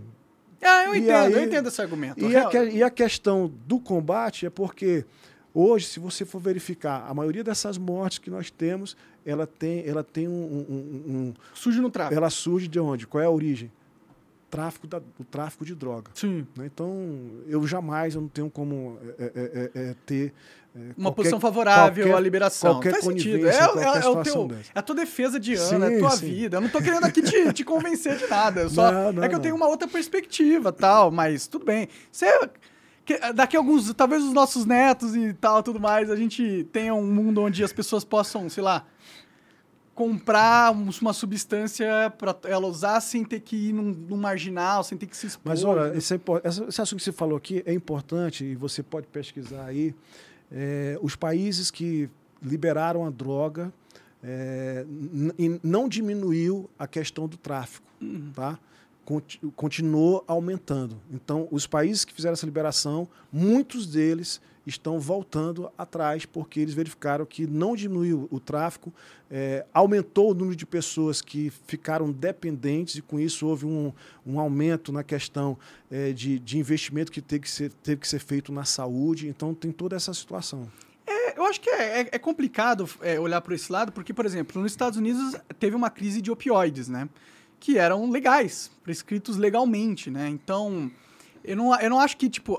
[0.62, 2.20] Ah, eu E entendo, eu aí- entendo esse argumento.
[2.20, 5.04] E a, e a questão do combate é porque
[5.54, 10.04] hoje, se você for verificar, a maioria dessas mortes que nós temos, ela tem, ela
[10.04, 12.16] tem um, um- um- um- Surge no tráfico.
[12.16, 13.06] ela surge de onde?
[13.08, 13.72] Qual é a origem?
[14.54, 16.12] Tráfico da, o tráfico de droga.
[16.14, 16.46] Sim.
[16.56, 16.68] né?
[16.72, 16.96] Então,
[17.48, 20.32] eu jamais eu não tenho como é, é, é, é, ter
[20.76, 22.74] é, Uma qualquer- posição favorável qualquer- à liberação.
[22.76, 23.48] qualquer Faz sentido.
[23.48, 23.56] É, é-
[24.04, 24.72] é o teu, dessa.
[24.76, 26.26] é a tua defesa de ano, é Sim, a tua sim.
[26.28, 26.58] vida.
[26.58, 28.70] Eu não tô querendo aqui te, te convencer de nada.
[28.70, 31.88] só, Não, não, é que eu tenho uma outra perspectiva tal, mas tudo bem.
[32.12, 32.28] Você,
[33.34, 37.06] daqui a alguns, talvez os nossos netos e tal, tudo mais, a gente tenha um
[37.06, 38.86] mundo onde as pessoas possam, sei lá,
[39.96, 44.98] comprar um- uma substância para ela usar sem ter que ir num, num marginal, sem
[44.98, 45.52] ter que se expor.
[45.52, 48.82] Mas olha, esse, é essa- esse assunto que você falou aqui é importante e você
[48.82, 49.94] pode pesquisar aí.
[50.52, 52.10] É, os países que
[52.42, 53.72] liberaram a droga
[54.24, 54.86] é,
[55.38, 57.86] e não diminuiu a questão do tráfico,
[58.34, 58.58] tá?
[59.04, 60.96] Conti- continuou aumentando.
[61.12, 67.26] Então, os países que fizeram essa liberação, muitos deles estão voltando atrás porque eles verificaram
[67.26, 68.94] que não diminuiu o tráfico,
[69.30, 73.92] é, aumentou o número de pessoas que ficaram dependentes e com isso houve um,
[74.26, 75.58] um aumento na questão
[75.92, 79.28] é, de, de investimento que teve que, ser, teve que ser feito na saúde.
[79.28, 80.72] Então tem toda essa situação.
[81.06, 84.26] É, eu acho que é, é- é complicado é, olhar por esse lado, porque, por
[84.26, 87.10] exemplo, nos Estados Unidos teve uma crise de opioides, né?
[87.60, 90.30] Que eram legais, prescritos legalmente, né?
[90.30, 90.90] Então,
[91.44, 92.58] eu não, eu não acho que, tipo,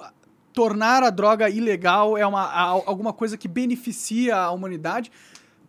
[0.55, 5.11] tornar a droga ilegal é uma, a- alguma coisa que beneficia a humanidade,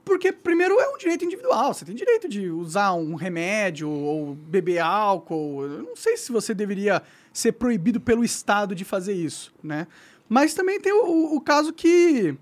[0.05, 1.73] porque, primeiro, é um direito individual.
[1.73, 5.63] Você tem direito de usar um remédio ou beber álcool.
[5.63, 7.01] Eu não sei se você deveria
[7.33, 9.87] ser proibido pelo Estado de fazer isso, né?
[10.29, 12.35] Mas também tem o, o caso que,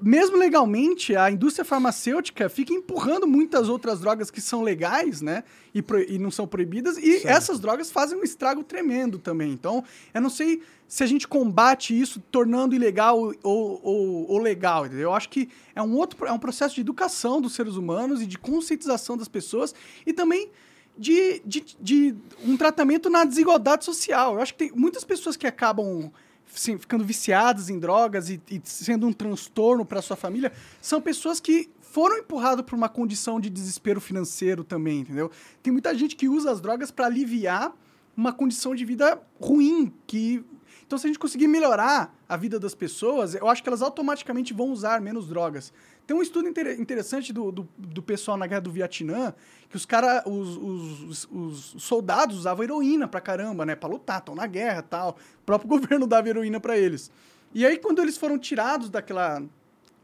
[0.00, 5.44] mesmo legalmente, a indústria farmacêutica fica empurrando muitas outras drogas que são legais, né?
[5.74, 6.96] E, pro- e não são proibidas.
[6.98, 7.26] E Certo.
[7.28, 9.52] essas drogas fazem um estrago tremendo também.
[9.52, 14.86] Então, eu não sei se a gente combate isso tornando ilegal ou, ou, ou legal,
[14.86, 15.10] entendeu?
[15.10, 18.26] Eu acho que é um outro é um processo de educação dos seres humanos e
[18.26, 19.72] de conscientização das pessoas
[20.04, 20.50] e também
[20.98, 22.14] de, de, de
[22.44, 24.34] um tratamento na desigualdade social.
[24.34, 26.10] Eu acho que tem muitas pessoas que acabam
[26.54, 31.40] assim, ficando viciadas em drogas e, e sendo um transtorno para sua família são pessoas
[31.40, 35.30] que foram empurradas para uma condição de desespero financeiro também, entendeu?
[35.62, 37.74] Tem muita gente que usa as drogas para aliviar
[38.16, 40.44] uma condição de vida ruim que
[40.90, 44.52] então, se a gente conseguir melhorar a vida das pessoas, eu acho que elas automaticamente
[44.52, 45.72] vão usar menos drogas.
[46.06, 49.32] Tem um estudo inter interessante do, do, do, pessoal na guerra do Vietnã,
[49.68, 53.76] que os cara, os, os, os soldados usavam heroína pra caramba, né?
[53.76, 55.16] Pra lutar, estão na guerra tal.
[55.42, 57.10] O próprio governo dava heroína para eles.
[57.54, 59.42] E aí, quando eles foram tirados daquela.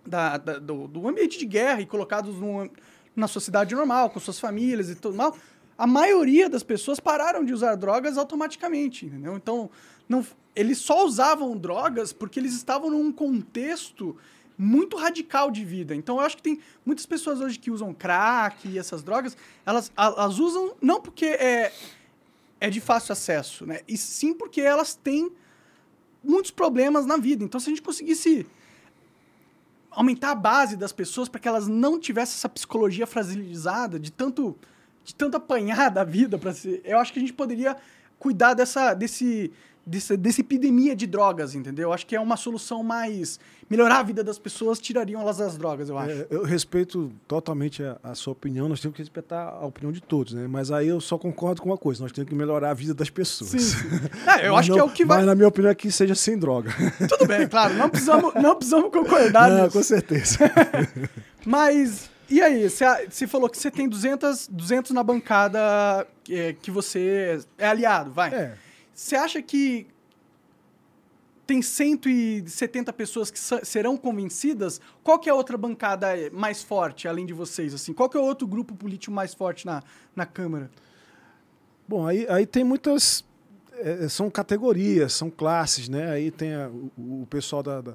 [0.05, 2.71] Da, da, do, do, ambiente de guerra e colocados num,
[3.15, 5.37] na sociedade normal, com suas famílias e tudo mal,
[5.77, 9.37] a maioria das pessoas pararam de usar drogas automaticamente, entendeu?
[9.37, 9.69] Então,
[10.09, 14.17] não, eles só usavam drogas porque eles estavam num contexto
[14.59, 15.95] muito radical de vida.
[15.95, 19.93] Então eu acho que tem muitas pessoas hoje que usam crack e essas drogas, elas,
[19.97, 21.73] elas usam não porque é,
[22.61, 23.81] é de fácil acesso, né?
[23.87, 25.31] E sim porque elas têm
[26.25, 27.45] muitos problemas na vida.
[27.45, 28.47] Então se a gente conseguisse
[29.91, 34.57] aumentar a base das pessoas para que elas não tivessem essa psicologia fragilizada de tanto
[35.05, 37.77] de tanto apanhar da vida para ser, eu acho que a gente poderia
[38.19, 39.53] cuidar dessa desse
[39.87, 41.93] desse, dessa epidemia de drogas, entendeu?
[41.93, 43.39] Acho que é uma solução mais.
[43.71, 46.11] Melhorar a vida das pessoas, tirariam elas das drogas, eu acho.
[46.11, 50.01] É, eu respeito totalmente a, a, sua opinião, nós temos que respeitar a opinião de
[50.01, 50.47] todos, né?
[50.49, 53.11] Mas aí eu só concordo com uma coisa: nós temos que melhorar a vida das
[53.11, 53.51] pessoas.
[53.51, 53.87] Sim, sim.
[54.27, 55.19] É, eu acho não, que é o que vai.
[55.19, 56.71] Mas na minha opinião é que seja sem droga.
[57.09, 59.73] Tudo bem, claro, não precisamos, não precisamos concordar não, nisso.
[59.77, 60.39] Com certeza.
[61.45, 62.11] mas.
[62.29, 67.69] E aí, você falou que você tem 200, 200 na bancada é, que você é
[67.69, 68.35] aliado, vai.
[68.35, 68.55] É.
[68.97, 69.87] Você acha que
[71.47, 74.81] tem 170 pessoas que serão convencidas?
[75.05, 77.75] Qual que é a outra bancada mais forte, além de vocês?
[77.75, 77.93] Assim?
[77.93, 79.83] Qual que é o outro grupo político mais forte na,
[80.17, 80.71] na Câmara?
[81.87, 83.23] Bom, aí, aí tem muitas...
[83.75, 86.11] É, são categorias, são classes, né?
[86.11, 87.95] Aí tem a, o, o, pessoal da, da,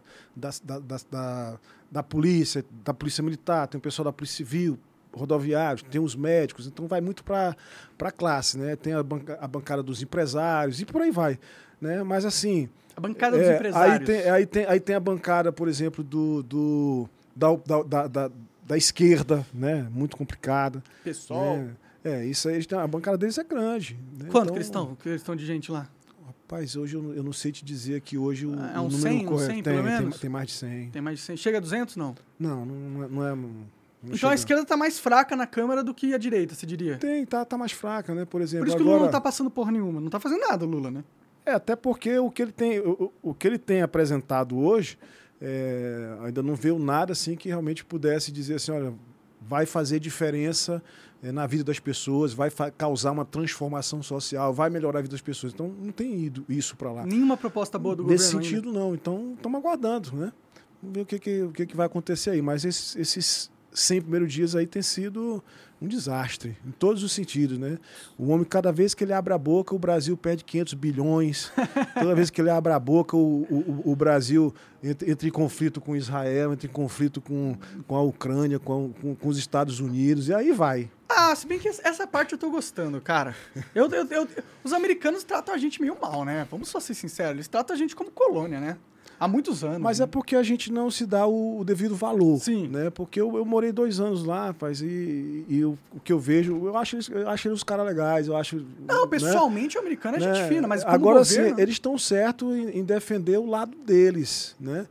[0.64, 1.60] da, da,
[1.90, 4.78] da polícia, da polícia militar, tem o pessoal da polícia civil,
[5.14, 7.56] rodoviários, tem os médicos, então vai muito para
[8.00, 8.76] a classe, né?
[8.76, 11.40] Tem a, banca, a bancada dos empresários e por aí vai,
[11.80, 12.04] né?
[12.04, 12.70] Mas assim...
[12.96, 14.10] A bancada dos é, empresários.
[14.10, 18.32] Aí tem, aí, tem, aí tem a bancada, por exemplo, do, do, da, da, da,
[18.64, 19.88] da esquerda, né?
[19.92, 20.84] Muito complicada.
[21.04, 21.58] Pessoal.
[21.58, 21.72] Né?
[22.04, 23.98] É, isso aí, a bancada deles é grande.
[24.18, 24.28] Né?
[24.30, 24.96] Quanto então, que eles estão?
[24.96, 25.88] Que eles estão de gente lá?
[26.26, 28.98] Rapaz, hoje eu, eu não sei te dizer que hoje o, é um o número
[28.98, 29.54] 100, correto.
[29.54, 30.12] 100, tem, pelo menos?
[30.16, 30.90] Tem, tem, mais de 100.
[30.90, 31.38] Tem mais de 100.
[31.38, 32.16] Chega a 200, não?
[32.38, 33.36] Não, não, não é...
[33.36, 34.32] Não então chega.
[34.32, 36.98] a esquerda está mais fraca na Câmara do que a direita, você diria?
[36.98, 38.26] Tem, tá, tá mais fraca, né?
[38.26, 38.66] Por exemplo.
[38.66, 38.96] Por isso que agora...
[38.96, 40.00] o Lula não está passando porra nenhuma.
[40.00, 41.04] Não está fazendo nada, o Lula, né?
[41.46, 44.98] É, até porque o que ele tem, o, o que ele tem apresentado hoje,
[45.42, 48.94] é, ainda não veio nada assim que realmente pudesse dizer assim, olha,
[49.42, 50.84] vai fazer diferença
[51.22, 55.22] é, na vida das pessoas, vai causar uma transformação social, vai melhorar a vida das
[55.22, 55.54] pessoas.
[55.54, 57.06] Então não tem ido isso para lá.
[57.06, 58.40] Nenhuma proposta boa do Nesse governo.
[58.40, 58.80] Nesse sentido, ainda.
[58.80, 58.96] não.
[58.96, 60.34] Então estamos aguardando, né?
[60.82, 62.42] Vamos ver o que, que, o que, que vai acontecer aí.
[62.42, 65.44] Mas esses, esses 100 primeiros dias aí tem sido
[65.82, 67.80] um desastre, em todos os sentidos, né?
[68.16, 71.52] O homem, cada vez que ele abre a boca, o Brasil perde 500 bilhões.
[72.00, 74.54] Toda vez que ele abre a boca, o, o, o Brasil
[74.84, 77.58] entra, entra, em conflito com Israel, entra em conflito com,
[77.88, 80.88] com a Ucrânia, com, com, com, os Estados Unidos, e aí vai.
[81.10, 83.36] Ah, se bem que essa parte eu tô gostando, cara.
[83.74, 84.28] Eu, eu, eu,
[84.64, 86.48] os americanos tratam a gente meio mal, né?
[86.52, 88.78] Vamos só ser sinceros, eles tratam a gente como colônia, né?
[89.22, 89.78] Há muitos anos.
[89.78, 90.06] Mas né?
[90.06, 92.40] é porque a gente não se dá o, o, devido valor.
[92.40, 92.68] Sim.
[92.68, 92.90] Né?
[92.90, 96.66] Porque eu, eu morei dois anos lá, rapaz, e, e o, o que eu vejo,
[96.66, 98.66] eu acho, eu acho eles os caras legais, eu acho.
[98.88, 99.08] Não, né?
[99.12, 99.80] pessoalmente né?
[99.80, 100.34] o americano é né?
[100.34, 101.56] gente fina, mas Agora governo...
[101.56, 104.56] sim, eles estão certos em, em defender o lado deles.
[104.60, 104.88] Né?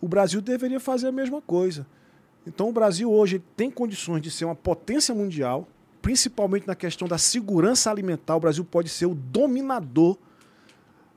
[0.00, 1.84] O Brasil deveria fazer a mesma coisa.
[2.46, 5.66] Então o Brasil hoje tem condições de ser uma potência mundial,
[6.00, 8.36] principalmente na questão da segurança alimentar.
[8.36, 10.16] O Brasil pode ser o dominador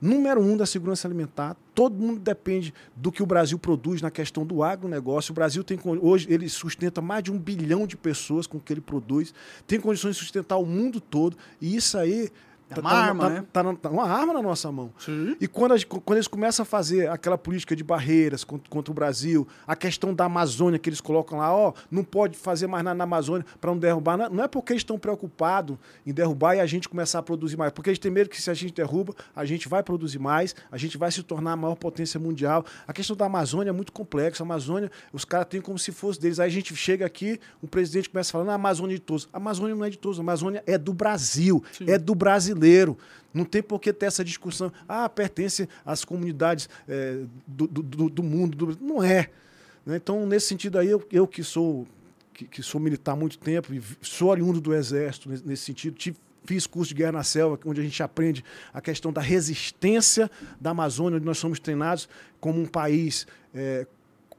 [0.02, 1.56] número um da segurança alimentar.
[1.74, 5.32] Todo mundo depende do que o Brasil produz na questão do agronegócio.
[5.32, 8.74] O Brasil tem hoje ele sustenta mais de um bilhão de pessoas com o que
[8.74, 9.34] ele produz,
[9.68, 11.38] tem condições de sustentar o mundo todo.
[11.62, 12.30] E isso aí
[12.70, 13.46] é uma tá, arma, tá, né?
[13.54, 14.92] Tá, tá, uma arma na nossa mão.
[14.98, 15.36] Sim.
[15.40, 18.96] E quando, a, quando eles começam a fazer aquela política de barreiras contra, contra, o
[18.96, 22.98] Brasil, a questão da Amazônia que eles colocam lá, ó, não pode fazer mais nada
[22.98, 24.18] na Amazônia para não derrubar.
[24.18, 27.72] Não é porque eles estão preocupados em derrubar e a gente começar a produzir mais.
[27.72, 30.78] Porque eles têm medo que se a gente derruba, a gente vai produzir mais, a
[30.78, 32.66] gente vai se tornar a maior potência mundial.
[32.88, 34.42] A questão da Amazônia é muito complexa.
[34.42, 36.40] A Amazônia, os caras têm como se fosse deles.
[36.40, 39.30] Aí a gente chega aqui, o presidente começa falando, a Amazônia é de todos.
[39.32, 41.86] A Amazônia não é de todos, a Amazônia é do Brasil, Sim.
[41.88, 42.56] é do brasileiro.
[43.34, 44.72] Não tem por que ter essa discussão.
[44.88, 48.56] Ah, pertence às comunidades é, do, do, do, mundo.
[48.56, 48.78] Do...
[48.82, 49.30] Não é.
[49.86, 49.98] Né?
[49.98, 51.86] Então, nesse sentido aí, eu, eu que sou
[52.34, 55.96] que, que, sou militar há muito tempo e sou oriundo do Exército, nesse, nesse sentido,
[55.96, 60.30] tive, fiz curso de guerra na selva, onde a gente aprende a questão da resistência
[60.60, 62.08] da Amazônia, onde nós somos treinados
[62.40, 63.88] como um país, é,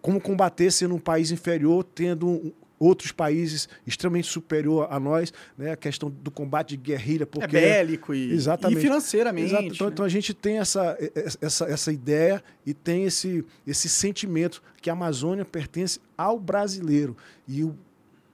[0.01, 5.73] como combater sendo um país inferior, tendo outros países extremamente superior a nós, né?
[5.73, 8.79] A questão do combate de guerrilha, É porque bélico e, Exatamente.
[8.79, 9.49] e financeiramente.
[9.49, 9.65] Exato.
[9.65, 9.93] Então, né?
[9.93, 10.97] então a gente tem essa,
[11.41, 17.17] essa, essa ideia e tem esse, esse sentimento que a Amazônia pertence ao brasileiro
[17.49, 17.77] e o,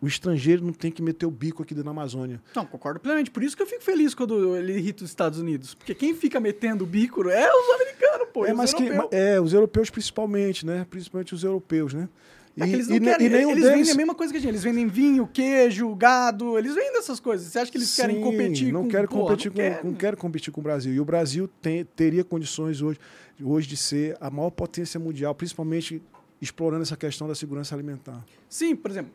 [0.01, 2.43] o estrangeiro não tem que meter o bico aqui dentro da Amazônia.
[2.57, 3.31] Não, concordo plenamente.
[3.31, 5.75] Por isso que eu fico feliz quando ele irrita os Estados Unidos.
[5.75, 8.45] Porque quem fica metendo o bico é os americanos, pô.
[8.45, 10.85] é, os mas que, é, os europeus principalmente, né?
[10.91, 12.09] Principalmente os europeus, né?
[12.57, 14.41] É que eles não ne- querem, nenhum eles deles- vendem a mesma coisa que a
[14.41, 14.51] gente.
[14.51, 17.47] Eles vendem vinho, queijo, gado, eles vendem essas coisas.
[17.47, 19.85] Você acha que eles querem Sim, competir não com querem competir não com, querem.
[19.91, 20.93] não querem competir com o Brasil.
[20.93, 22.99] E o Brasil tem, teria condições hoje,
[23.43, 26.03] hoje de ser a maior potência mundial, principalmente
[26.43, 28.23] explorando essa questão da segurança alimentar.
[28.49, 29.13] Sim, por exemplo,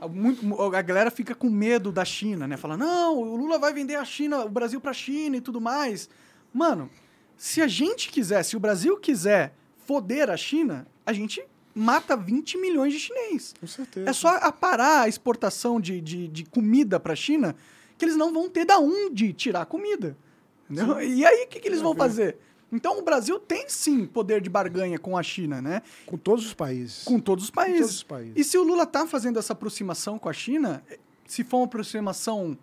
[0.00, 2.56] a muito- a galera fica com medo da China, né?
[2.56, 6.08] Fala, não, o Lula vai vender a China, o Brasil pra China e tudo mais.
[6.54, 6.88] Mano,
[7.36, 9.52] se a gente quiser, se o Brasil quiser
[9.86, 11.42] foder a China, a gente
[11.78, 13.54] mata 20 milhões de chinês.
[13.58, 14.10] Com certeza.
[14.10, 17.54] É só a parar a exportação de, de, de comida para a China,
[17.96, 20.16] que eles não vão ter da onde tirar comida.
[20.68, 21.00] entendeu?
[21.00, 22.36] E aí, o que, que eles vão fazer?
[22.70, 25.82] Então, o Brasil tem sim poder de barganha com a China, né?
[26.04, 27.04] Com todos os países.
[27.04, 27.80] Com todos os países.
[27.80, 28.34] todos os países.
[28.36, 30.82] E se o Lula tá fazendo essa aproximação com a China,
[31.26, 32.58] se for uma aproximação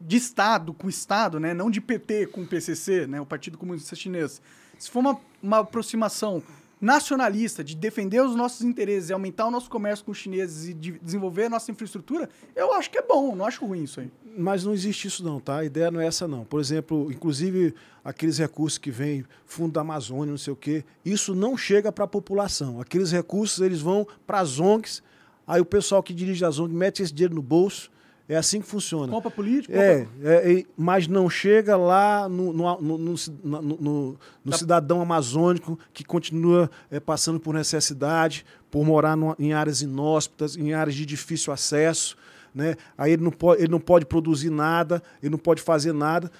[0.00, 1.54] de Estado com Estado, né?
[1.54, 3.20] Não de PT com PCC, né?
[3.20, 4.42] O Partido Comunista Chinês.
[4.78, 6.42] Se for uma, uma aproximação
[6.84, 10.74] nacionalista, de defender os nossos interesses e aumentar o nosso comércio com os chineses e
[10.74, 14.12] de desenvolver a nossa infraestrutura, eu acho que é bom, não acho ruim isso aí.
[14.36, 15.58] Mas não existe isso não, tá?
[15.58, 16.44] A ideia não é essa não.
[16.44, 21.34] Por exemplo, inclusive aqueles recursos que vêm fundo da Amazônia, não sei o quê, isso
[21.34, 22.78] não chega para a população.
[22.82, 25.02] Aqueles recursos eles vão para as ONGs,
[25.46, 27.90] aí o pessoal que dirige as ONGs mete esse dinheiro no bolso.
[28.26, 29.12] É assim que funciona.
[29.12, 32.98] Compra político, É, é, mas não chega lá no, no, no-
[33.44, 40.56] no Da- cidadão amazônico que continua é, passando por necessidade, por morar em áreas inóspitas,
[40.56, 42.16] em áreas de difícil acesso.
[42.54, 42.76] Né?
[42.96, 46.30] Aí ele não, pode, ele não pode produzir nada, ele não pode fazer nada,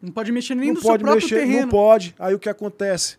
[0.00, 1.62] não pode mexer nem não no seu pode próprio mexer, terreno.
[1.62, 2.14] não pode.
[2.18, 3.16] Aí o que acontece?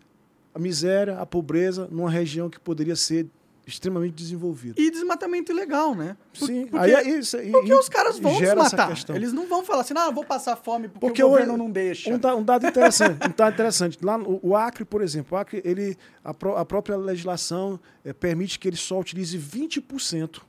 [0.54, 3.26] A miséria, a pobreza numa região que poderia ser
[3.68, 4.80] extremamente desenvolvida.
[4.80, 6.16] E desmatamento ilegal, né?
[6.38, 7.36] Por- Sim, porque- aí é isso.
[7.36, 8.90] e- Porque os caras vão desmatar.
[9.14, 11.70] Eles não vão falar assim, ah, vou passar fome porque, Porque o governo hoje- não
[11.70, 12.10] deixa.
[12.10, 13.98] Um, um dado interessante, um dado interessante.
[14.02, 18.12] Lá no o Acre, por exemplo, o Acre, ele, a, pró- a própria legislação eh,
[18.12, 20.40] permite que ele só utilize 20%,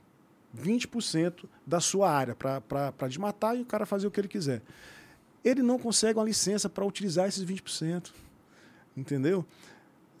[0.56, 4.62] 20% da sua área para desmatar e o cara fazer o que ele quiser.
[5.44, 8.12] Ele não consegue uma licença para utilizar esses 20%.
[8.96, 9.44] Entendeu?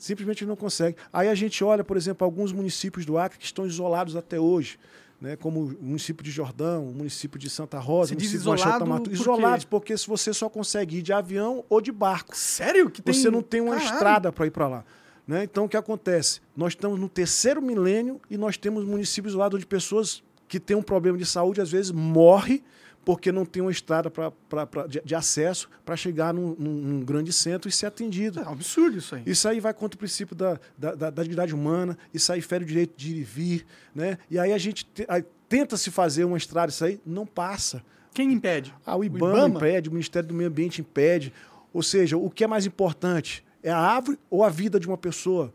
[0.00, 0.96] Simplesmente não consegue.
[1.12, 4.78] Aí a gente olha, por exemplo, alguns municípios do Acre que estão isolados até hoje.
[5.20, 8.68] Né, como o município de Jordão, o município de Santa Rosa, o município de Machado
[8.68, 9.02] isolado Tamatu.
[9.02, 9.20] por quê?
[9.20, 12.34] Isolados, porque se você só consegue ir de avião ou de barco.
[12.34, 12.88] Sério?
[12.88, 13.12] Que tem...
[13.12, 13.92] Você não tem uma Caralho.
[13.92, 14.84] estrada para ir para lá.
[15.28, 15.44] Né?
[15.44, 16.40] Então, o que acontece?
[16.56, 20.82] Nós estamos no terceiro milênio e nós temos municípios lá onde pessoas que têm um
[20.82, 22.64] problema de saúde, às vezes, morrem
[23.04, 27.00] porque não tem uma estrada pra, pra, pra- de, de acesso para chegar num, num-
[27.00, 28.40] grande centro e ser atendido.
[28.40, 29.22] É um absurdo isso aí.
[29.26, 32.64] Isso aí vai contra o princípio da, da, da- da dignidade humana, isso aí fere
[32.64, 33.66] o direito de ir e vir.
[33.94, 34.18] Né?
[34.30, 37.82] E aí a gente te- aí tenta se fazer uma estrada, isso aí não passa.
[38.12, 38.74] Quem impede?
[38.84, 39.56] Ah, o IBAMA, IBAMA?
[39.56, 41.32] impede, o Ministério do Meio Ambiente impede.
[41.72, 43.44] Ou seja, o que é mais importante?
[43.62, 45.52] É a árvore ou a vida de uma pessoa?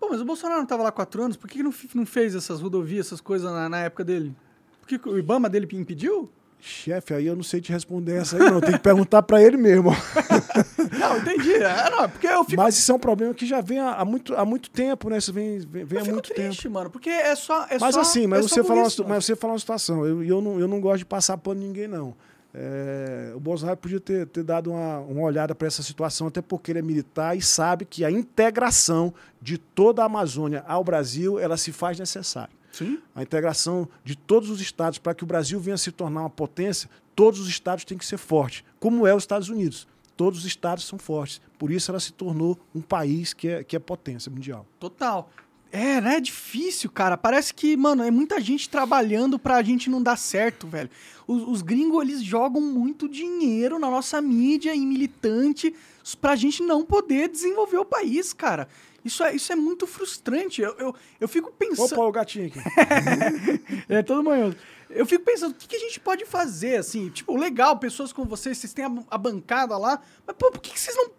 [0.00, 2.34] Pô, mas o Bolsonaro não estava lá há quatro anos, por que não, não fez
[2.34, 4.34] essas rodovias, essas coisas na, na época dele?
[4.80, 6.30] Por que que o Ibama dele impediu?
[6.60, 8.60] Chefe, aí eu não sei te responder essa aí, não.
[8.60, 9.90] Tem que perguntar para ele mesmo.
[10.98, 11.54] Não, entendi.
[11.54, 14.04] É, não, porque eu fico, Mas isso é um problema que já vem há, há
[14.04, 15.18] muito, há muito tempo, né?
[15.18, 16.74] Isso vem, vem, vem há muito triste, tempo.
[16.74, 17.64] mano, porque é só.
[17.70, 19.14] É Mas só, assim, mas, é você fala uma, burrice, situ- mano.
[19.14, 20.04] mas você fala uma situação.
[20.04, 22.14] Eu, eu, não, eu não gosto de passar pano ninguém, não.
[22.52, 26.72] É, o Bolsonaro podia ter, ter dado uma, uma olhada para essa situação, até porque
[26.72, 31.56] ele é militar e sabe que a integração de toda a Amazônia ao Brasil ela
[31.56, 32.50] se faz necessária.
[32.72, 32.98] Sim.
[33.14, 36.30] A integração de todos os estados para que o Brasil venha a se tornar uma
[36.30, 39.86] potência, todos os estados têm que ser fortes, como é os Estados Unidos.
[40.16, 41.40] Todos os estados são fortes.
[41.56, 44.66] Por isso ela se tornou um país que é, que é potência mundial.
[44.80, 45.30] Total.
[45.70, 46.16] É, né?
[46.16, 47.16] É difícil, cara.
[47.16, 50.90] Parece que, mano, é muita gente trabalhando pra gente não dar certo, velho.
[51.26, 55.74] Os, os gringos, eles jogam muito dinheiro na nossa mídia e militante
[56.20, 58.68] pra gente não poder desenvolver o país, cara.
[59.04, 60.60] Isso é, isso é muito frustrante.
[60.60, 61.92] Eu, eu, eu fico pensando.
[61.92, 62.58] Opa, o gatinho aqui.
[63.88, 64.54] É, todo manhã.
[64.90, 67.08] Eu fico pensando, o que, que a gente pode fazer, assim?
[67.10, 70.70] Tipo, legal, pessoas como vocês, vocês têm a, a bancada lá, mas, pô, por que,
[70.72, 71.10] que vocês não...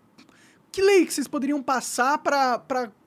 [0.72, 2.20] Que lei que vocês poderiam passar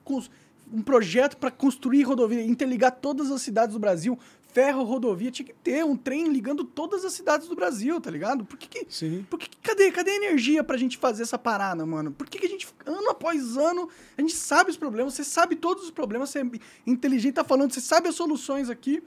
[0.03, 0.29] cons-
[0.71, 4.17] um projeto para construir rodovia, interligar todas as cidades do Brasil,
[4.53, 8.45] ferro, rodovia, tinha que ter um trem ligando todas as cidades do Brasil, tá ligado?
[8.45, 9.25] Por que que, Sim.
[9.29, 12.11] por que, que- cadê, cadê a energia pra gente fazer essa parada, mano?
[12.11, 15.55] Por que, que a gente, ano após ano, a gente sabe os problemas, você sabe
[15.55, 16.45] todos os problemas, você é
[16.85, 19.01] inteligente, tá falando, você sabe as soluções aqui,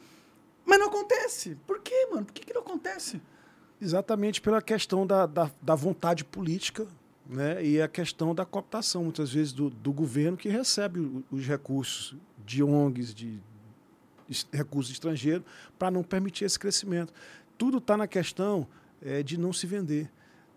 [0.64, 1.56] mas não acontece.
[1.66, 2.26] Por quê, mano?
[2.26, 3.20] Por que, que não acontece?
[3.80, 6.86] Exatamente pela questão da, da, da vontade política
[7.28, 7.64] né?
[7.64, 12.62] e a questão da cooptação, muitas vezes, do, do governo que recebe os recursos de
[12.62, 13.38] ONGs, de,
[14.52, 15.44] recursos estrangeiros,
[15.78, 17.12] para não permitir esse crescimento.
[17.58, 18.66] Tudo está na questão
[19.02, 20.10] eh, de não se vender.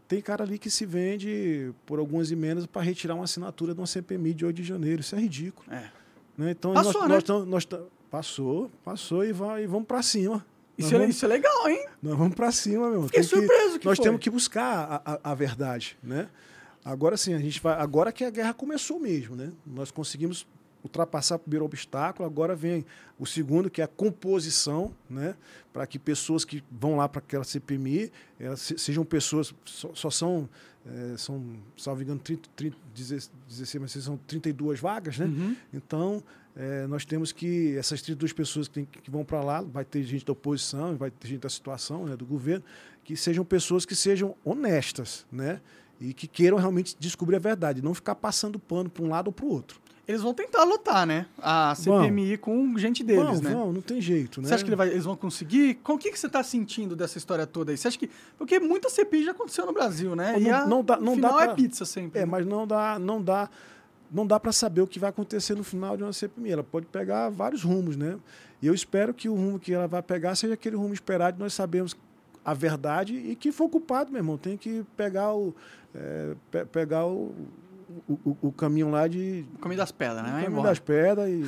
[0.07, 3.85] Tem cara ali que se vende por algumas emendas para retirar uma assinatura de uma
[3.87, 5.01] CPMI de 8 de janeiro.
[5.01, 5.71] Isso é ridículo.
[5.71, 5.89] É.
[6.37, 6.51] Né?
[6.51, 7.33] Então, Passou, nós, né?
[7.45, 7.67] nós nós
[8.09, 10.43] passou, passou e, vai, e vamos para cima.
[10.77, 11.85] Isso é, vamos- isso é legal, hein?
[12.01, 13.03] nós vamos para cima, meu.
[13.03, 14.03] Fiquei Tem que- surpreso que nós foi.
[14.05, 16.27] temos que buscar a, a, a verdade, né?
[16.83, 17.73] Agora sim, a gente vai.
[17.79, 19.51] Agora que a guerra começou mesmo, né?
[19.67, 20.47] Nós conseguimos
[20.83, 22.25] ultrapassar o primeiro obstáculo.
[22.27, 22.85] Agora vem
[23.17, 25.35] o segundo, que é a composição, né?
[25.73, 30.09] Para que pessoas que vão lá para aquela CPMI elas se- sejam pessoas só, só
[30.09, 30.49] são
[30.85, 31.43] eh, são,
[31.77, 35.25] salvo engano, 30, 30, 16, 16, mas são 32 vagas, né?
[35.25, 35.55] Uhum.
[35.73, 36.23] Então,
[36.55, 40.01] eh, nós temos que, essas 32 pessoas que, tem, que vão para lá, vai ter
[40.03, 42.63] gente da oposição, vai ter gente da situação, né, do governo,
[43.03, 45.59] que sejam pessoas que sejam honestas, né?
[45.99, 49.33] E que queiram realmente descobrir a verdade, não ficar passando pano para um lado ou
[49.33, 49.81] para o outro.
[50.09, 51.27] Eles vão tentar lotar, né?
[51.39, 53.51] A CPMI com gente deles, Vão, né?
[53.51, 54.47] vão, não tem jeito, né?
[54.47, 55.75] Você acha que ele vai- eles vão conseguir?
[55.83, 57.77] Com o que, que você está sentindo dessa história toda aí?
[57.77, 58.09] Você acha que.
[58.35, 60.31] Porque muita CPI já aconteceu no Brasil, né?
[60.33, 62.17] Não- e a, não dá- não dá final é pra- pizza sempre.
[62.19, 62.31] É, né?
[62.31, 63.47] mas não dá, não dá,
[64.11, 66.53] não dá para saber o que vai acontecer no final de uma CPMI.
[66.53, 68.17] Ela pode pegar vários rumos, né?
[68.63, 71.37] E eu espero que o rumo que ela vai pegar seja aquele rumo esperado.
[71.39, 71.95] Nós sabemos
[72.43, 75.53] a verdade e que for culpado, meu irmão, tem que pegar o
[75.93, 77.31] é, pe- pegar o,
[78.07, 80.39] o, o- o caminho lá de O caminho das pedras, né?
[80.41, 81.43] o caminho das pedras e,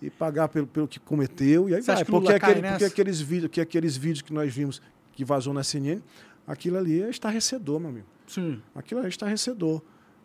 [0.06, 2.04] e pagar pelo, pelo que cometeu e aí Você vai.
[2.04, 4.80] Porque, aquele, porque aqueles vídeos, que aqueles vídeos que nós vimos
[5.12, 6.00] que vazou na CNN,
[6.46, 8.60] aquilo ali é estarrecedor, meu amigo Sim.
[8.74, 9.80] aquilo ali é estarrecedor.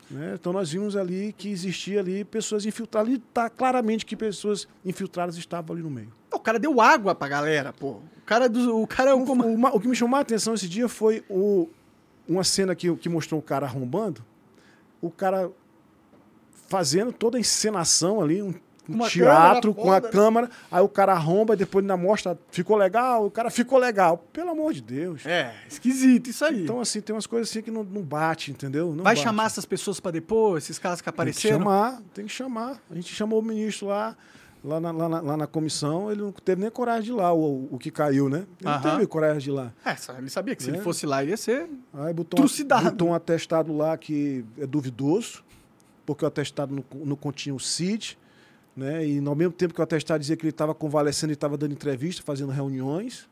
[0.10, 0.34] Né?
[0.40, 3.08] Então nós vimos ali que existia ali pessoas infiltradas.
[3.10, 6.12] Ali está claramente que pessoas infiltradas estavam ali no meio.
[6.34, 7.92] O cara deu água pra galera, pô.
[7.92, 9.20] O cara, do, o cara é o.
[9.20, 11.70] O, o o que me chamou a atenção esse dia foi o,
[12.28, 14.22] uma cena que, que mostrou o cara arrombando,
[15.02, 15.52] o cara
[16.70, 18.54] fazendo toda a encenação ali, um,
[18.90, 20.10] um Uma teatro com a foda.
[20.10, 24.18] câmera, aí o cara arromba e depois ainda mostra, ficou legal, o cara ficou legal.
[24.32, 25.26] Pelo amor de Deus.
[25.26, 26.64] É, esquisito isso aí.
[26.64, 28.88] Então, assim, tem umas coisas assim que não, não bate, entendeu?
[28.96, 29.24] Não Vai bate.
[29.24, 31.58] chamar essas pessoas pra depor, esses caras que Tem que apareceram?
[31.60, 32.82] chamar, tem que chamar.
[32.90, 34.16] A gente chamou o ministro lá,
[34.64, 37.34] lá na, lá na- lá na comissão, ele não teve nem coragem de ir lá,
[37.34, 38.46] o, o que caiu, né?
[38.60, 39.74] Ele não teve coragem de ir lá.
[39.86, 41.68] É, ele sabia que se ele fosse lá, ele ia ser.
[41.94, 42.92] Aí botou, Trucidado.
[42.92, 45.44] botou um atestado lá que é duvidoso,
[46.06, 48.18] porque o atestado não, não continha o CID,
[48.76, 49.06] né?
[49.06, 51.72] E ao mesmo tempo que o atestado dizia que ele estava convalescendo e estava dando
[51.74, 53.28] entrevista, fazendo reuniões.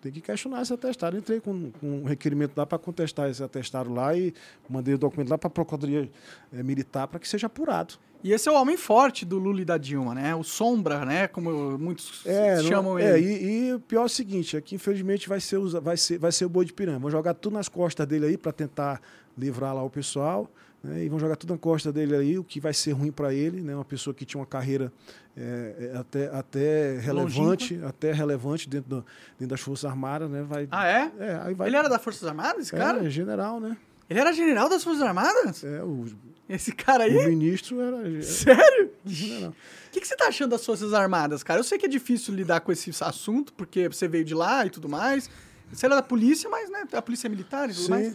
[0.00, 1.16] Tem que questionar esse atestado.
[1.16, 4.32] Entrei com, com um requerimento lá para contestar esse atestado lá e
[4.68, 6.10] mandei o documento lá para a Procuradoria
[6.52, 7.94] eh, Militar para que seja apurado.
[8.22, 10.34] E esse é o homem forte do Lula e da Dilma, né?
[10.34, 11.26] O Sombra, né?
[11.28, 13.26] Como muitos É, não- chamam é, ele.
[13.32, 16.30] e, e o pior é o seguinte, é que infelizmente vai ser, vai ser, vai
[16.32, 16.98] ser o boi de piranha.
[16.98, 19.00] Vão jogar tudo nas costas dele aí para tentar
[19.38, 20.50] livrar lá o pessoal,
[20.82, 21.04] né?
[21.04, 23.60] E vão jogar tudo na costa dele aí, o que vai ser ruim para ele,
[23.60, 23.74] né?
[23.74, 24.92] Uma pessoa que tinha uma carreira
[25.36, 29.06] é, é, até, até relevante, até relevante dentro, do-
[29.38, 30.42] dentro das Forças Armadas, né?
[30.42, 31.12] Vai, Ah, é?
[31.18, 33.08] é, aí vai, Ele era das Forças Armadas, esse é, cara?
[33.10, 33.76] general, né?
[34.08, 35.62] Ele era general das Forças Armadas?
[35.62, 36.04] É, o,
[36.48, 37.28] Esse cara o aí?
[37.28, 38.90] ministro era, era Sério?
[39.06, 39.50] general.
[39.50, 41.60] O que, que você tá achando das Forças Armadas, cara?
[41.60, 44.70] Eu sei que é difícil lidar com esse assunto, porque você veio de lá e
[44.70, 45.30] tudo mais.
[45.72, 46.82] Você era da polícia, mas, né?
[46.92, 48.14] A polícia militar e tudo mais.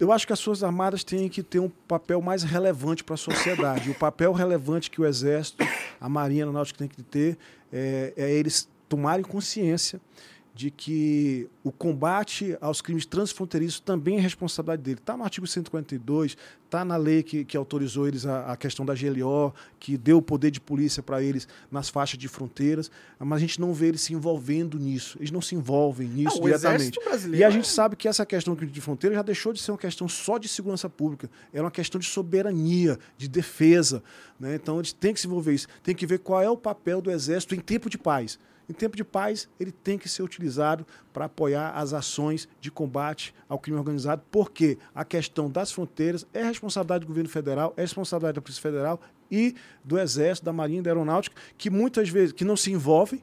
[0.00, 3.18] Eu acho que as Forças Armadas têm que ter um papel mais relevante para a
[3.18, 3.90] sociedade.
[3.90, 5.64] o papel relevante que o Exército,
[6.00, 7.38] a Marinha, a Náutica tem que ter
[7.72, 10.00] é, é eles tomarem consciência
[10.54, 14.98] de que o combate aos crimes transfronteiriços também é responsabilidade dele.
[14.98, 16.36] Está no artigo 142,
[16.66, 20.22] está na lei que, que autorizou eles a, a questão da GLO, que deu o
[20.22, 24.02] poder de polícia para eles nas faixas de fronteiras, mas a gente não vê eles
[24.02, 25.16] se envolvendo nisso.
[25.18, 26.98] Eles não se envolvem nisso Não, diretamente.
[27.32, 29.78] E a é- gente sabe que essa questão de fronteira já deixou de ser uma
[29.78, 34.02] questão só de segurança pública, é uma questão de soberania, de defesa.
[34.38, 34.56] Né?
[34.56, 37.00] Então a gente tem que se envolver isso, tem que ver qual é o papel
[37.00, 38.38] do Exército em tempo de paz.
[38.68, 43.34] Em tempo de paz, ele tem que ser utilizado para apoiar as ações de combate
[43.48, 48.36] ao crime organizado, porque a questão das fronteiras é responsabilidade do governo federal, é responsabilidade
[48.36, 49.00] da Polícia Federal
[49.30, 49.54] e
[49.84, 53.22] do Exército, da Marinha da Aeronáutica, que muitas vezes que não se envolvem,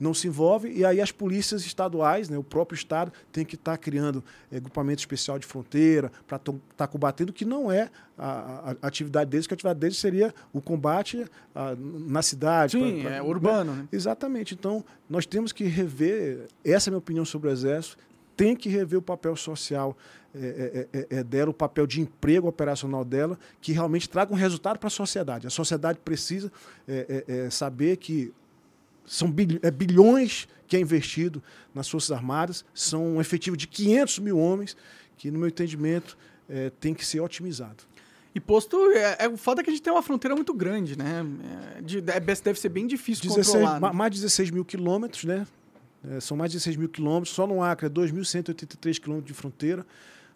[0.00, 3.72] não se envolve, e aí as polícias estaduais, né, o próprio Estado, tem que estar
[3.72, 8.74] tá criando é, grupamento especial de fronteira para estar tá combatendo, que não é a,
[8.80, 12.72] a, atividade deles, que a atividade deles seria o combate a, na cidade.
[12.72, 13.74] Sim, pra, pra, é urbano.
[13.74, 13.88] Né?
[13.92, 14.54] Exatamente.
[14.54, 17.98] Então, nós temos que rever, essa é a minha opinião sobre o Exército,
[18.34, 19.94] tem que rever o papel social
[20.34, 24.36] é, é, é, é dela, o papel de emprego operacional dela, que realmente traga um
[24.36, 25.46] resultado para a sociedade.
[25.46, 26.50] A sociedade precisa
[26.88, 28.32] é, é, saber que
[29.10, 31.42] são bilhões que é investido
[31.74, 34.76] nas Forças Armadas, são um efetivo de 500 mil homens,
[35.16, 36.16] que, no meu entendimento,
[36.78, 37.84] tem que ser otimizado.
[38.34, 41.24] E posto, é, é o foda que a gente tem uma fronteira muito grande, né?
[41.76, 43.80] É, de, deve ser bem difícil 16, controlar.
[43.80, 43.92] Né?
[43.92, 45.46] Mais de 16 mil quilômetros, né?
[46.08, 47.34] É, são mais de 16 mil quilômetros.
[47.34, 49.84] Só no Acre é 2.183 quilômetros de fronteira.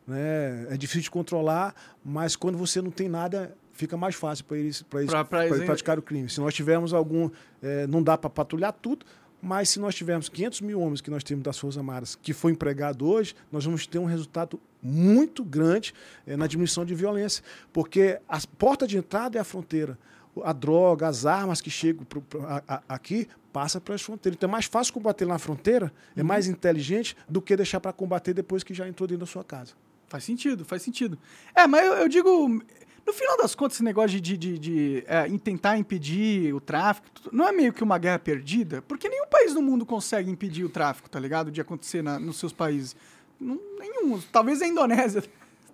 [0.07, 0.67] Né?
[0.71, 4.83] É difícil de controlar, mas quando você não tem nada, fica mais fácil para eles,
[4.83, 6.31] pra eles, pra, pra eles praticar o crime.
[6.31, 7.29] Se nós tivermos algum.
[7.63, 9.05] É, não dá para patrulhar tudo,
[9.43, 12.53] mas se nós tivermos 500 mil homens que nós temos das Forças Armadas, que foi
[12.53, 15.93] empregado hoje, nós vamos ter um resultado muito grande
[16.27, 19.99] é, na diminuição de violência, porque a porta de entrada é a fronteira.
[20.43, 24.37] A droga, as armas que chegam pro, pro, a, a, aqui passa para as fronteiras.
[24.37, 26.27] Então é mais fácil combater na fronteira, é uhum.
[26.27, 29.75] mais inteligente do que deixar para combater depois que já entrou dentro da sua casa.
[30.09, 31.19] Faz sentido, faz sentido.
[31.55, 32.63] É, mas eu, eu digo,
[33.07, 37.47] no final das contas, esse negócio de, de, de, é, tentar impedir o tráfico, não
[37.47, 38.83] é meio que uma guerra perdida?
[38.83, 41.51] Porque nenhum país no mundo consegue impedir o tráfico, tá ligado?
[41.51, 42.97] De acontecer na, nos seus países.
[43.39, 44.21] Não, nenhum.
[44.33, 45.23] Talvez a Indonésia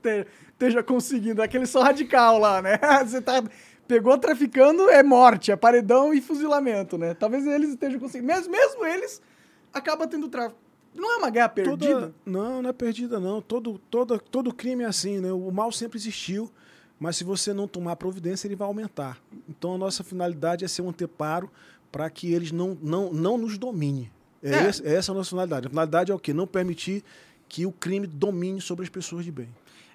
[0.53, 2.79] esteja conseguindo, aquele só radical lá, né?
[3.07, 3.43] Você tá
[3.91, 7.13] Pegou traficando, é morte, é paredão e fuzilamento, né?
[7.13, 8.33] Talvez eles estejam conseguindo.
[8.33, 9.21] Mesmo, mesmo eles,
[9.73, 10.61] acaba tendo tráfico.
[10.95, 11.95] Não é uma guerra perdida?
[11.95, 13.43] Toda, não, não é perdida, não.
[13.43, 15.33] Todo, todo, todo crime é assim, né?
[15.33, 16.49] O mal sempre existiu,
[17.01, 19.19] mas se você não tomar providência, ele vai aumentar.
[19.49, 21.51] Então a nossa finalidade é ser um anteparo
[21.91, 24.11] para que eles não, não, não nos dominem.
[24.43, 24.69] É, é.
[24.69, 25.67] Esse, é essa a nossa finalidade.
[25.67, 26.35] A finalidade é o quê?
[26.35, 27.03] Não permitir
[27.49, 29.49] que o crime domine sobre as pessoas de bem.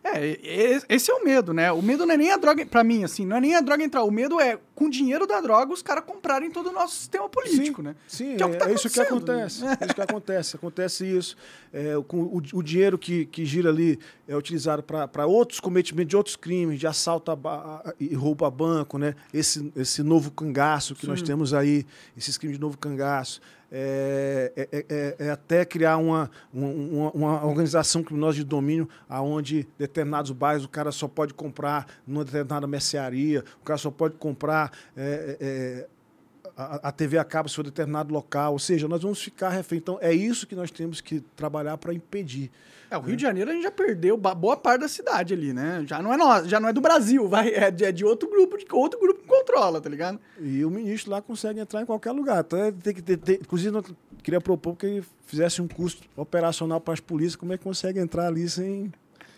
[0.08, 1.72] É, esse é o medo, né?
[1.72, 3.84] O medo não é nem a droga, pra mim, assim, não é nem a droga
[3.84, 4.04] entrar.
[4.04, 7.28] O medo é, com o dinheiro da droga, os caras comprarem todo o nosso sistema
[7.28, 7.96] político, sim, né?
[8.08, 9.66] Sim, que é, tá é isso que acontece.
[9.66, 10.56] É isso que acontece.
[10.56, 11.36] Acontece isso.
[11.74, 16.16] É, o, o, o, dinheiro que, que gira ali é utilizado para outros cometimentos de
[16.16, 19.16] outros crimes, de assalto a, a, e roubo a banco, né?
[19.34, 21.08] Esse, esse novo cangaço que sim.
[21.08, 21.84] nós temos aí,
[22.16, 23.42] esses crimes de novo cangaço.
[23.72, 30.32] É, é, é, é, até criar uma, uma, uma, organização criminosa de domínio aonde determinados
[30.32, 35.38] bairros o cara só pode comprar numa determinada mercearia, o cara só pode comprar é,
[35.42, 35.88] é,
[36.56, 38.54] a, a, TV a cabo se for determinado local.
[38.54, 39.78] Ou seja, nós vamos ficar refém.
[39.78, 42.52] Então, é isso que nós temos que trabalhar para impedir.
[42.90, 45.84] É, o Rio de Janeiro a gente já perdeu boa parte da cidade ali, né?
[45.88, 48.30] Já não é nós, já não é do Brasil, vai, é de, é de outro
[48.30, 50.20] grupo, de outro grupo que controla, tá ligado?
[50.40, 52.44] E o ministro lá consegue entrar em qualquer lugar.
[52.44, 53.82] Tem que ter, inclusive,
[54.24, 58.00] queria propor que ele fizesse um custo operacional para as polícias, como é que consegue
[58.00, 58.92] entrar ali sem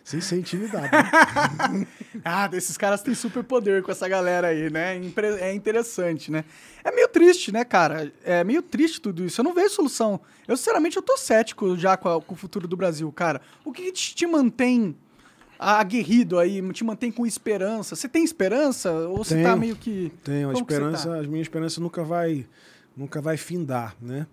[0.07, 0.83] sem ser intimidado.
[0.83, 1.85] Né?
[2.23, 4.97] ah, esses caras têm super poder com essa galera aí, né?
[5.41, 6.45] É interessante, né?
[6.81, 8.09] É meio triste, né, cara?
[8.23, 9.41] É meio triste tudo isso.
[9.41, 10.21] Eu não vejo solução.
[10.47, 13.41] Eu, sinceramente, eu tô cético já com, a, com o futuro do Brasil, cara.
[13.65, 14.95] O que te, te mantém
[15.59, 17.93] aguerrido aí, te mantém com esperança?
[17.93, 18.89] Você tem esperança?
[18.89, 20.09] Ou você tá meio que.
[20.23, 21.17] Tenho, a esperança, tá?
[21.17, 22.47] a minha esperança nunca vai,
[22.95, 24.25] nunca vai findar, né?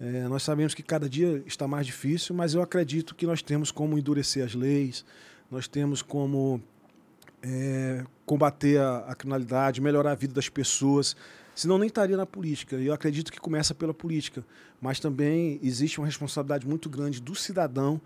[0.00, 3.70] É, nós sabemos que cada dia está mais difícil, mas eu acredito que nós temos
[3.70, 5.04] como endurecer as leis,
[5.50, 6.62] nós temos como
[7.42, 11.14] é, combater a, a, criminalidade, melhorar a vida das pessoas,
[11.54, 12.76] senão nem estaria na política.
[12.76, 14.42] Eu acredito que começa pela política,
[14.80, 18.00] mas também existe uma responsabilidade muito grande do cidadão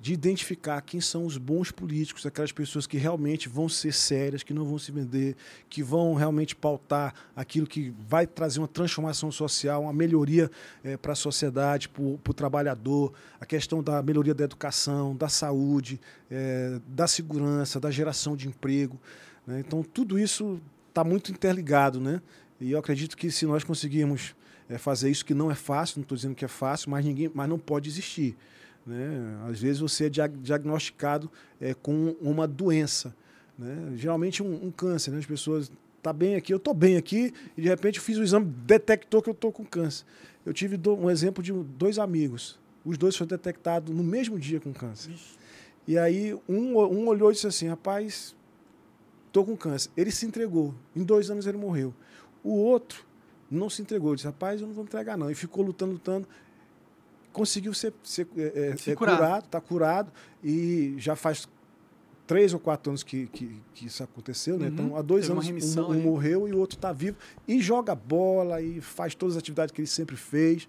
[0.00, 4.54] de identificar quem são os bons políticos, aquelas pessoas que realmente vão ser sérias, que
[4.54, 5.36] não vão se vender,
[5.68, 10.50] que vão realmente pautar aquilo que vai trazer uma transformação social, uma melhoria
[10.82, 16.00] é, para a sociedade, para o trabalhador, a questão da melhoria da educação, da saúde,
[16.30, 18.98] é, da segurança, da geração de emprego.
[19.46, 19.60] Né?
[19.60, 22.00] Então, tudo isso está muito interligado.
[22.00, 22.22] Né?
[22.58, 24.34] E eu acredito que se nós conseguirmos
[24.66, 27.30] é, fazer isso, que não é fácil, não estou dizendo que é fácil, mas, ninguém,
[27.34, 28.34] mas não pode existir.
[28.86, 29.38] Né?
[29.48, 33.14] Às vezes você é diagnosticado é, com uma doença.
[33.58, 33.92] Né?
[33.96, 35.10] Geralmente um, um, câncer.
[35.10, 35.18] Né?
[35.18, 35.70] As pessoas
[36.02, 39.20] tá bem aqui, eu estou bem aqui, e de repente eu fiz o exame, detectou
[39.20, 40.04] que eu estou com câncer.
[40.46, 42.58] Eu tive do, um exemplo de dois amigos.
[42.84, 45.12] Os dois foram detectados no mesmo dia com câncer.
[45.86, 48.34] E aí um, um olhou e disse assim, rapaz,
[49.26, 49.90] estou com câncer.
[49.96, 50.74] Ele se entregou.
[50.96, 51.94] Em dois anos ele morreu.
[52.42, 53.04] O outro
[53.50, 54.14] não se entregou.
[54.14, 55.30] Disse, rapaz, eu não vou entregar não.
[55.30, 56.26] E ficou lutando, lutando
[57.32, 60.12] conseguiu ser, ser, é, é, ser curado, está curado
[60.42, 61.48] e já faz
[62.26, 64.68] três ou quatro anos que, que, que isso aconteceu, né?
[64.68, 64.72] Uhum.
[64.72, 67.16] Então, há dois Teve anos remissão um, um morreu e o outro está vivo
[67.46, 70.68] e joga bola e faz todas as atividades que ele sempre fez.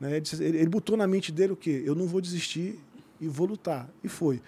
[0.00, 0.16] Né?
[0.16, 1.82] Ele, ele- botou na mente dele o quê?
[1.84, 2.78] Eu não vou desistir
[3.20, 3.88] e vou lutar.
[4.02, 4.40] E foi.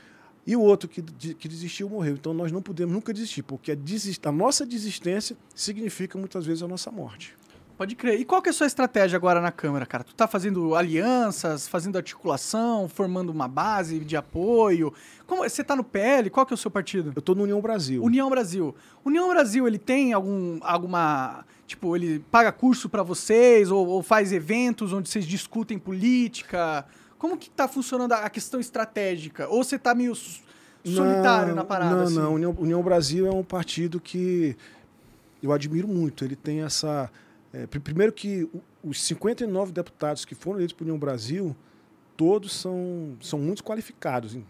[0.46, 1.02] E o outro que,
[1.34, 2.14] que desistiu morreu.
[2.14, 6.62] Então nós não podemos nunca desistir, porque a, desis- a nossa desistência significa muitas vezes
[6.62, 7.36] a nossa morte.
[7.76, 8.20] Pode crer.
[8.20, 10.04] E qual que é a sua estratégia agora na Câmara, cara?
[10.04, 14.94] Tu tá fazendo alianças, fazendo articulação, formando uma base de apoio?
[15.26, 16.30] Como você tá no PL?
[16.30, 17.12] Qual que é o seu partido?
[17.16, 18.02] Eu estou no União Brasil.
[18.02, 18.74] União Brasil.
[19.04, 24.32] União Brasil, ele tem algum alguma, tipo, ele paga curso pra vocês ou, ou faz
[24.32, 26.86] eventos onde vocês discutem política?
[27.18, 29.48] Como que tá funcionando a questão estratégica?
[29.48, 30.14] Ou você tá meio
[30.84, 31.96] solitário Não, na parada?
[31.96, 32.14] Não, assim?
[32.14, 32.34] não.
[32.34, 34.56] União, União Brasil é um partido que
[35.42, 36.24] eu admiro muito.
[36.24, 37.10] Ele tem essa.
[37.54, 38.48] É, pri- primeiro que
[38.82, 41.54] os 59 deputados que foram eleitos para União Brasil,
[42.16, 44.44] todos são, são muito qualificados em,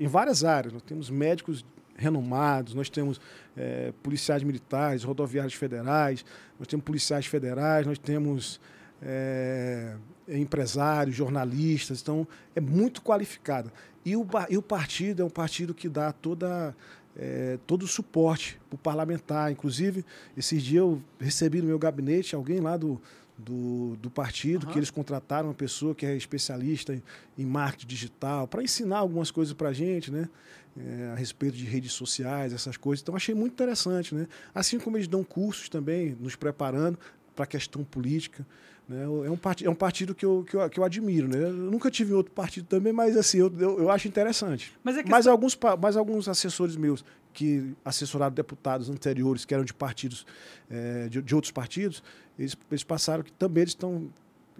[0.00, 0.72] em várias áreas.
[0.72, 1.64] Nós temos médicos
[1.96, 3.20] renomados, nós temos
[3.56, 6.24] é, policiais militares, rodoviários federais,
[6.58, 8.60] nós temos policiais federais, nós temos
[9.02, 9.94] é,
[10.28, 13.72] empresários, jornalistas, então é muito qualificada.
[14.04, 16.74] E o, e o partido é um partido que dá toda,
[17.18, 19.50] é, todo o suporte para o parlamentar.
[19.50, 20.04] Inclusive,
[20.36, 23.00] esses dias eu recebi no meu gabinete alguém lá do,
[23.36, 24.72] do, do partido, Aham.
[24.72, 27.02] que eles contrataram uma pessoa que é especialista em,
[27.36, 30.28] em marketing digital, para ensinar algumas coisas para a gente, né?
[30.76, 33.02] É, a respeito de redes sociais, essas coisas.
[33.02, 34.14] Então, achei muito interessante.
[34.14, 34.28] Né?
[34.54, 36.96] Assim como eles dão cursos também, nos preparando
[37.34, 38.46] para a questão política.
[38.88, 39.02] Né?
[39.02, 41.28] É, um partido, é um partido que eu, que, eu, que eu admiro.
[41.28, 41.42] Né?
[41.42, 44.72] Eu nunca tive outro partido também, mas assim, eu, eu, eu acho interessante.
[44.82, 49.74] Mas é Mas alguns, mas alguns assessores meus que assessoraram deputados anteriores, que eram de
[49.74, 50.26] partidos,
[50.70, 52.02] eh, de, de outros partidos,
[52.38, 54.08] eles, eles passaram que também eles estão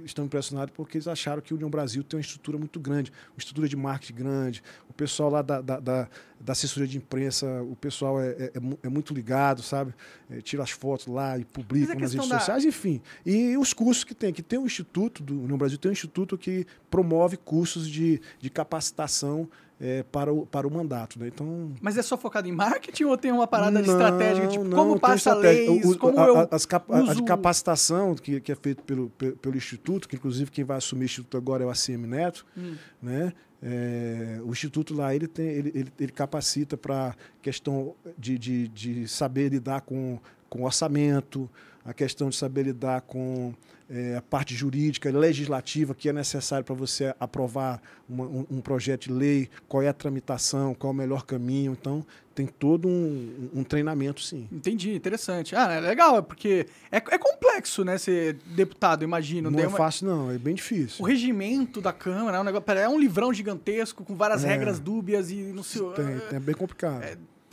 [0.05, 3.39] estão impressionados porque eles acharam que o União Brasil tem uma estrutura muito grande, uma
[3.39, 4.63] estrutura de marketing grande.
[4.89, 6.09] O pessoal lá da, da, da,
[6.41, 9.95] da assessoria de imprensa, o pessoal é, é, é é muito ligado, sabe?
[10.31, 13.01] É, tira as fotos lá e publica nas redes da- sociais, enfim.
[13.25, 16.37] E os cursos que tem, que tem um instituto, do União Brasil tem um instituto
[16.39, 19.49] que promove cursos de, de capacitação
[19.81, 21.19] eh, para, o, para o mandato.
[21.19, 21.29] Né?
[21.29, 24.49] Então, Mas é só focado em marketing ou tem uma parada de não, estratégica?
[24.49, 25.71] Tipo, não, como passa estratégia.
[25.71, 28.53] leis, O- como a, eu a- as cap- a- a de uso- capacitação que, que
[28.53, 31.67] é feito pelo, pelo, pelo Instituto, que inclusive quem vai assumir o Instituto agora é
[31.67, 32.75] o ACM Neto, Hum.
[33.03, 33.33] né?
[33.61, 39.09] É, o Instituto lá ele, tem, ele, ele, ele capacita para questão de, de, de
[39.09, 40.19] saber lidar com,
[40.49, 41.51] com orçamento,
[41.85, 43.53] a questão de saber lidar com
[43.91, 49.05] é, a parte jurídica, legislativa, que é necessário para você aprovar uma- um, um projeto
[49.09, 51.73] de lei, qual é a tramitação, qual é o melhor caminho.
[51.79, 54.47] Então, tem todo um, um treinamento, sim.
[54.53, 55.57] Entendi, interessante.
[55.57, 59.51] Ah, é legal, porque é, é complexo, né, ser deputado, imagino.
[59.51, 61.05] Não é uma- fácil, não, é bem O difícil.
[61.05, 62.71] regimento da Câmara é um negócio.
[62.73, 64.49] É um livrão gigantesco com várias É.
[64.49, 65.83] regras dúbias e não sei.
[65.95, 67.03] Tem, tem- é bem complicado.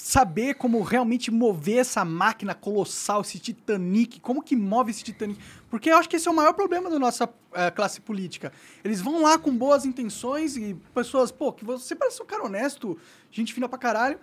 [0.07, 5.41] Saber como realmente mover essa máquina colossal, esse Titanic, como que move esse Titanic.
[5.67, 8.53] Porque eu acho que esse é o maior problema da nossa eh, classe política.
[8.83, 12.95] Eles vão lá com boas intenções e pessoas, pô, que você parece um cara honesto,
[13.31, 14.19] gente fina pra caralho,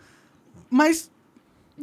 [0.71, 1.11] mas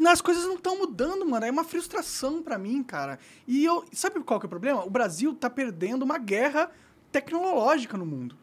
[0.07, 1.45] as coisas não estão mudando, mano.
[1.45, 3.19] É uma frustração pra mim, cara.
[3.45, 4.81] E eu, sabe qual que é o problema?
[4.85, 6.71] O Brasil tá perdendo uma guerra
[7.11, 8.37] tecnológica no mundo.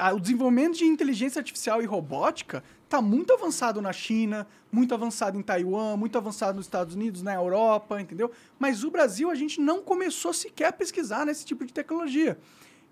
[0.00, 5.38] Ah, O desenvolvimento de inteligência artificial e robótica está muito avançado na China, muito avançado
[5.38, 8.30] em Taiwan, muito avançado nos Estados Unidos, na Europa, entendeu?
[8.58, 12.38] Mas o Brasil, a gente não começou sequer a pesquisar nesse tipo de tecnologia.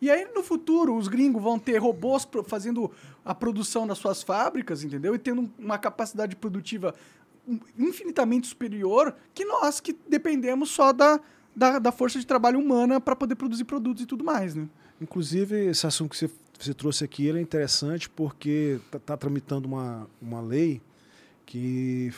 [0.02, 2.90] E aí, no futuro, os gringos vão ter robôs fazendo
[3.24, 5.14] a produção das suas fábricas, entendeu?
[5.14, 6.94] E tendo uma capacidade produtiva
[7.78, 11.18] infinitamente superior que nós, que dependemos só da,
[11.56, 14.68] da, da força de trabalho humana para poder produzir produtos e tudo mais, né?
[15.00, 20.08] Inclusive, esse assunto que você, você trouxe aqui ele é interessante porque está tramitando uma,
[20.20, 20.80] uma lei
[21.46, 22.12] que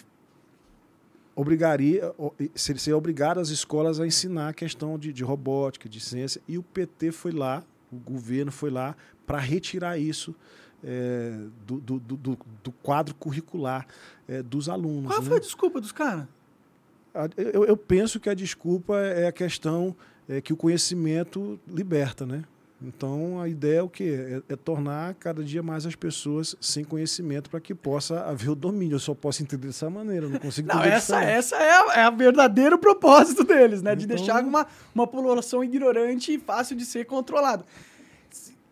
[1.34, 2.12] obrigaria,
[2.54, 6.62] seria obrigado as escolas a ensinar a questão de, de robótica, de ciência, e o
[6.62, 7.62] PT foi lá,
[7.92, 10.34] o governo foi lá para retirar isso
[10.82, 11.32] é,
[11.66, 13.86] do, do, do- do- quadro curricular
[14.26, 15.06] é, dos alunos.
[15.12, 15.28] Qual né?
[15.28, 16.26] foi a desculpa dos caras?
[17.36, 19.94] Eu, eu penso que a desculpa é a questão
[20.28, 22.44] é, que o conhecimento liberta, né?
[22.82, 24.42] Então a ideia é o quê?
[24.48, 28.54] É, é tornar cada dia mais as pessoas sem conhecimento para que possa haver o
[28.54, 28.94] domínio.
[28.94, 32.02] Eu só posso entender dessa maneira, não consigo Não, entender essa, essa é, a, é
[32.04, 33.94] a verdadeiro propósito deles, né?
[33.94, 37.64] De Então- deixar uma, uma população ignorante e fácil de ser controlada.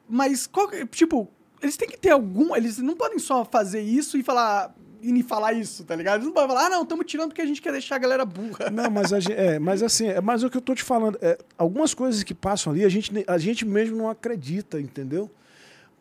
[0.09, 1.29] Mas, qual tipo,
[1.63, 2.57] eles têm que ter algum.
[2.57, 4.75] Eles não podem só fazer isso e falar.
[5.01, 6.17] E falar isso, tá ligado?
[6.17, 8.25] Eles não podem falar, ah, não, estamos tirando porque a gente quer deixar a galera
[8.25, 8.71] burra.
[8.71, 11.19] Não, mas, a gente, é, mas assim, é, mas o que eu tô te falando,
[11.23, 15.31] é, algumas coisas que passam ali, a gente, a gente mesmo não acredita, entendeu?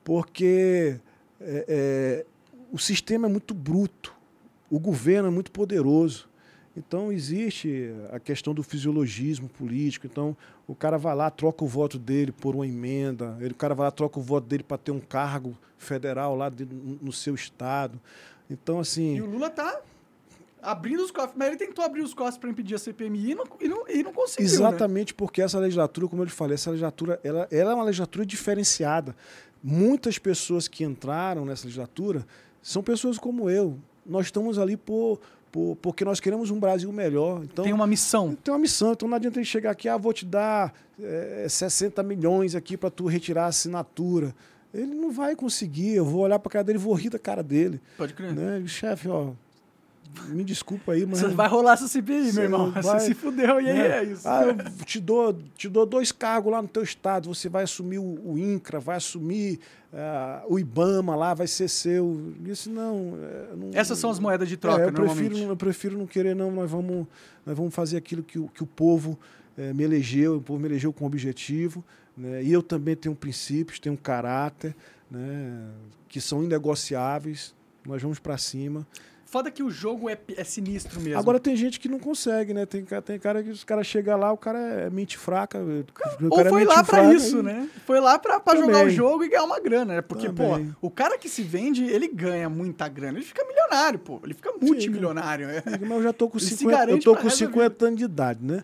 [0.04, 1.00] Porque
[1.40, 2.26] é, é,
[2.72, 4.14] o sistema é muito bruto,
[4.70, 6.28] o governo é muito poderoso.
[6.78, 10.06] Então existe a questão do fisiologismo político.
[10.06, 13.74] Então o cara vai lá, troca o voto dele por uma emenda, ele, o cara
[13.74, 17.34] vai lá, troca o voto dele para ter um cargo federal lá de, no seu
[17.34, 18.00] estado.
[18.50, 19.16] Então, assim.
[19.16, 19.82] E o Lula tá
[20.62, 23.46] abrindo os cofres, mas ele tentou abrir os cofres para impedir a CPMI e não,
[23.60, 24.46] e não, e não conseguiu.
[24.46, 24.54] Né?
[24.54, 25.16] Exatamente né?
[25.18, 29.16] porque essa legislatura, como eu lhe falei, essa legislatura ela, ela é uma legislatura diferenciada.
[29.64, 32.26] Muitas pessoas que entraram nessa legislatura
[32.62, 33.78] são pessoas como eu.
[34.06, 35.20] Nós estamos ali por, por,
[35.82, 37.44] porque nós queremos um Brasil melhor.
[37.44, 38.36] Então, tem uma missão.
[38.36, 38.94] Tem uma missão.
[38.94, 42.78] Então não adianta ele chegar aqui, ah, vou te dar é, eh, 60 milhões aqui
[42.78, 44.36] para tu retirar a assinatura.
[44.74, 45.96] Ele não vai conseguir.
[45.96, 47.82] Eu vou olhar para a cara dele e vou rir da cara dele.
[47.98, 48.34] Pode crer.
[48.34, 48.64] Né?
[48.68, 49.32] Chefe, ó,
[50.30, 51.20] me desculpa aí, mas.
[51.20, 52.72] Você vai rolar essa CPI, meu irmão.
[52.72, 54.00] Vai, você se fudeu e aí né?
[54.00, 54.28] é isso.
[54.28, 57.34] Ah, eu te dou, te dou dois cargos lá no teu estado.
[57.34, 59.60] Você vai assumir o, o INCRA, vai assumir
[59.94, 62.06] uh, o IBAMA lá, vai ser seu.
[62.06, 63.70] Eu disse, não, é, não.
[63.74, 66.52] Essas são as moedas de troca, é, eu prefiro, eu prefiro não querer, não.
[66.52, 67.08] Nós vamos,
[67.46, 69.18] nós vamos fazer aquilo que, o, que o povo
[69.58, 71.84] é, me elegeu, o povo me elegeu com objetivo.
[72.16, 72.44] Né?
[72.44, 74.76] E eu também tenho princípios, tenho caráter,
[75.10, 75.70] né?
[76.08, 77.56] que são inegociáveis.
[77.86, 78.86] Nós vamos para cima.
[79.28, 81.20] Foda que o jogo é, é sinistro mesmo.
[81.20, 82.66] Agora tem gente que não consegue, né?
[82.66, 85.60] Tem, tem cara que os caras chegam lá, o cara é mente fraca.
[85.60, 85.84] O
[86.30, 87.44] Ou é foi é lá pra isso, e...
[87.44, 87.70] né?
[87.86, 90.02] Foi lá pra, pra jogar o jogo e ganhar uma grana, né?
[90.02, 90.72] Porque, Também.
[90.80, 93.18] pô, o cara que se vende, ele ganha muita grana.
[93.18, 94.22] Ele fica milionário, pô.
[94.24, 95.50] Ele fica multimilionário.
[95.50, 98.40] Fica, fica, mas eu já tô com 50, eu tô com 50 anos de idade,
[98.42, 98.64] né?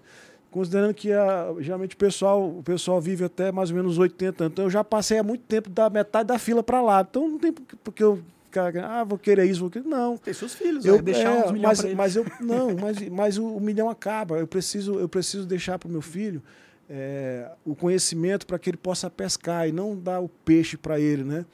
[0.49, 4.53] Considerando que a, geralmente o pessoal, o pessoal vive até mais ou menos 80 anos.
[4.53, 7.01] Então eu já passei há muito tempo da metade da fila para lá.
[7.01, 8.23] Então não tem porque eu
[8.53, 9.85] ficar, ah, vou querer isso, vou querer.
[9.85, 10.17] Não.
[10.17, 13.55] Tem seus filhos, eu, deixar é, uns milhões mas, mas eu Não, mas, mas o,
[13.55, 14.37] o, milhão acaba.
[14.37, 16.41] Eu preciso, eu preciso deixar para o meu filho
[16.89, 21.23] é, o conhecimento para que ele possa pescar e não dar o peixe para ele,
[21.23, 21.45] né?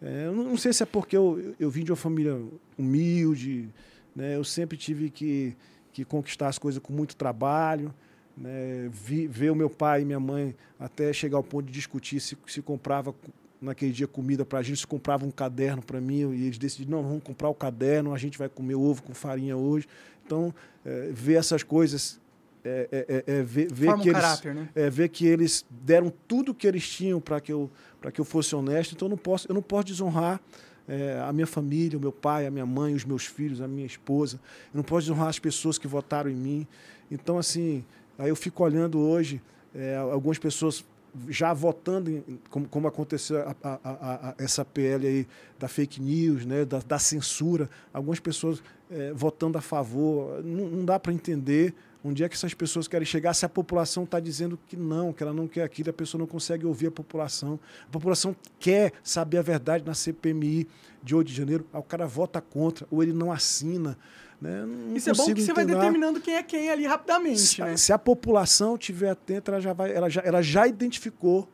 [0.00, 2.38] É, eu não sei se é porque eu, eu vim de uma família
[2.78, 3.68] humilde,
[4.14, 4.36] né?
[4.36, 5.54] Eu sempre tive que,
[5.92, 7.94] que conquistar as coisas com muito trabalho.
[8.38, 12.20] Né, vi, ver o meu pai e minha mãe até chegar ao ponto de discutir
[12.20, 13.14] se, se comprava
[13.60, 17.02] naquele dia comida para a gente, se comprava um caderno para mim e eles decidiram,
[17.02, 19.88] não, vamos comprar o caderno, a gente vai comer ovo com farinha hoje.
[20.24, 20.54] Então,
[20.84, 22.20] é, ver essas coisas,
[22.64, 24.68] é, é, é, é ver, ver que um eles, caráter, né?
[24.74, 27.70] é, ver que eles deram tudo que eles tinham para que eu
[28.12, 28.94] que eu fosse honesto.
[28.94, 30.40] Então, eu não posso, eu não posso desonrar
[30.88, 33.86] é, a minha família, o meu pai, a minha mãe, os meus filhos, a minha
[33.86, 34.40] esposa.
[34.72, 36.66] Eu não posso desonrar as pessoas que votaram em mim.
[37.10, 37.84] Então, assim,
[38.18, 39.42] aí eu fico olhando hoje
[39.74, 40.84] é, algumas pessoas
[41.28, 45.26] já votando, como, como aconteceu a, a, a, essa PL aí
[45.58, 50.42] da fake news, né, da, da censura, algumas pessoas é, votando a favor.
[50.44, 54.04] Não, não dá para entender onde é que essas pessoas querem chegar se a população
[54.04, 56.90] está dizendo que não, que ela não quer aquilo, a pessoa não consegue ouvir a
[56.90, 57.58] população.
[57.88, 60.68] A população quer saber a verdade na CPMI
[61.02, 63.96] de 8 de janeiro, o cara vota contra, ou ele não assina.
[64.40, 64.66] Né?
[64.94, 67.40] Isso é bom que você vai determinando quem é quem ali rapidamente.
[67.40, 67.76] Se, né?
[67.76, 71.48] se a população tiver atenta, ela já, vai, ela já, ela já identificou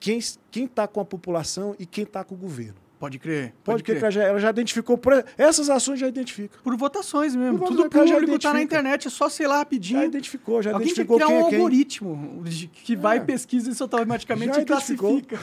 [0.00, 2.74] quem está com a população e quem está com o governo.
[3.02, 3.48] Pode crer.
[3.48, 4.16] Pode, pode crer, crer.
[4.16, 4.96] Ela, já, identificou.
[4.96, 6.56] Por, essas ações já identificam.
[6.62, 7.58] Por votações mesmo.
[7.58, 9.98] Por Tudo público está na internet, é só sei lá rapidinho.
[9.98, 13.20] Já identificou, já Alguém identificou quem é um algoritmo que vai, é.
[13.20, 15.36] pesquisa isso automaticamente já e classifica.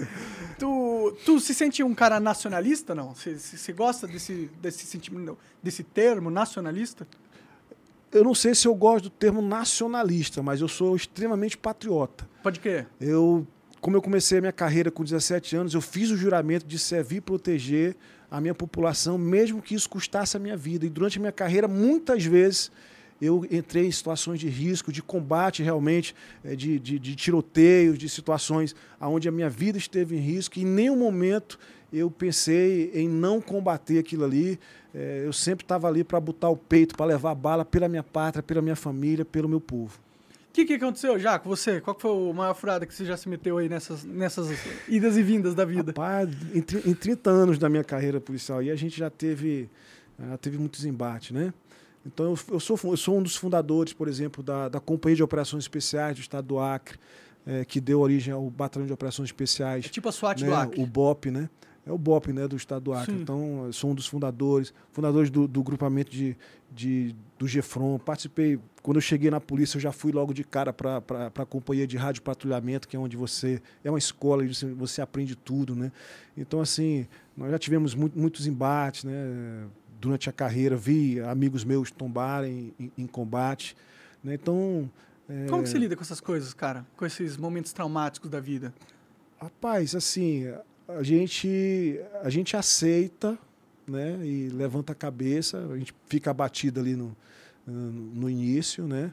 [0.58, 3.14] tu, tu se sente um cara nacionalista, não?
[3.14, 7.06] Você, você gosta desse, desse sentimento, desse termo nacionalista?
[8.10, 12.26] Eu não sei se eu gosto do termo nacionalista, mas eu sou extremamente patriota.
[12.42, 12.88] Pode crer.
[12.98, 13.46] Eu
[13.84, 17.16] como eu comecei a minha carreira com 17 anos, eu fiz o juramento de servir
[17.16, 17.94] e proteger
[18.30, 20.86] a minha população, mesmo que isso custasse a minha vida.
[20.86, 22.72] E durante a minha carreira, muitas vezes,
[23.20, 28.08] eu entrei em situações de risco, de combate realmente, eh, de, de, de tiroteios, de
[28.08, 30.58] situações onde a minha vida esteve em risco.
[30.58, 31.58] E em nenhum momento
[31.92, 34.58] eu pensei em não combater aquilo ali.
[34.94, 38.02] Eh, eu sempre estava ali para botar o peito, para levar a bala pela minha
[38.02, 40.03] pátria, pela minha família, pelo meu povo
[40.54, 41.80] que, que aconteceu já com você?
[41.80, 44.48] Qual foi a maior furada que você já se meteu aí nessas, nessas
[44.88, 45.90] idas e vindas da vida?
[45.90, 49.68] Rapaz, em, em 30 anos da minha carreira policial aí, a gente já teve,
[50.16, 51.52] já teve muitos embates, né?
[52.06, 55.22] Então, eu, eu, sou, eu sou um dos fundadores, por exemplo, da, da Companhia de
[55.24, 56.98] Operações Especiais do Estado do Acre,
[57.44, 59.86] é, que deu origem ao Batalhão de Operações Especiais.
[59.86, 60.48] É tipo a SWAT né?
[60.48, 60.80] do Acre.
[60.80, 61.50] O BOP, né?
[61.86, 63.12] É o BOP, né, do Estado do Acre.
[63.12, 63.20] Sim.
[63.20, 66.34] Então, sou um dos fundadores, fundadores do, do grupamento de,
[66.72, 67.98] de, do GEFRON.
[67.98, 71.02] Participei, quando eu cheguei na polícia, eu já fui logo de cara para
[71.34, 73.60] a companhia de rádio patrulhamento, que é onde você.
[73.82, 75.92] É uma escola, você, você aprende tudo, né?
[76.34, 77.06] Então, assim,
[77.36, 79.66] nós já tivemos muito, muitos embates, né?
[80.00, 83.76] Durante a carreira, vi amigos meus tombarem em, em combate.
[84.22, 84.34] Né?
[84.34, 84.90] Então.
[85.28, 85.46] É...
[85.46, 86.86] Como que você lida com essas coisas, cara?
[86.96, 88.72] Com esses momentos traumáticos da vida?
[89.38, 90.46] Rapaz, assim,
[90.88, 93.38] a gente, a gente aceita,
[93.86, 94.18] né?
[94.24, 97.16] E levanta a cabeça, a gente fica abatido ali no,
[97.66, 99.12] no início, né?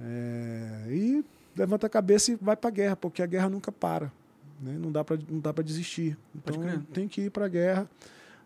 [0.00, 1.24] É, e
[1.56, 4.10] levanta a cabeça e vai para a guerra, porque a guerra nunca para.
[4.60, 4.76] Né?
[4.78, 6.16] Não dá para não dá para desistir.
[6.34, 6.54] Então
[6.92, 7.88] tem que ir para a guerra.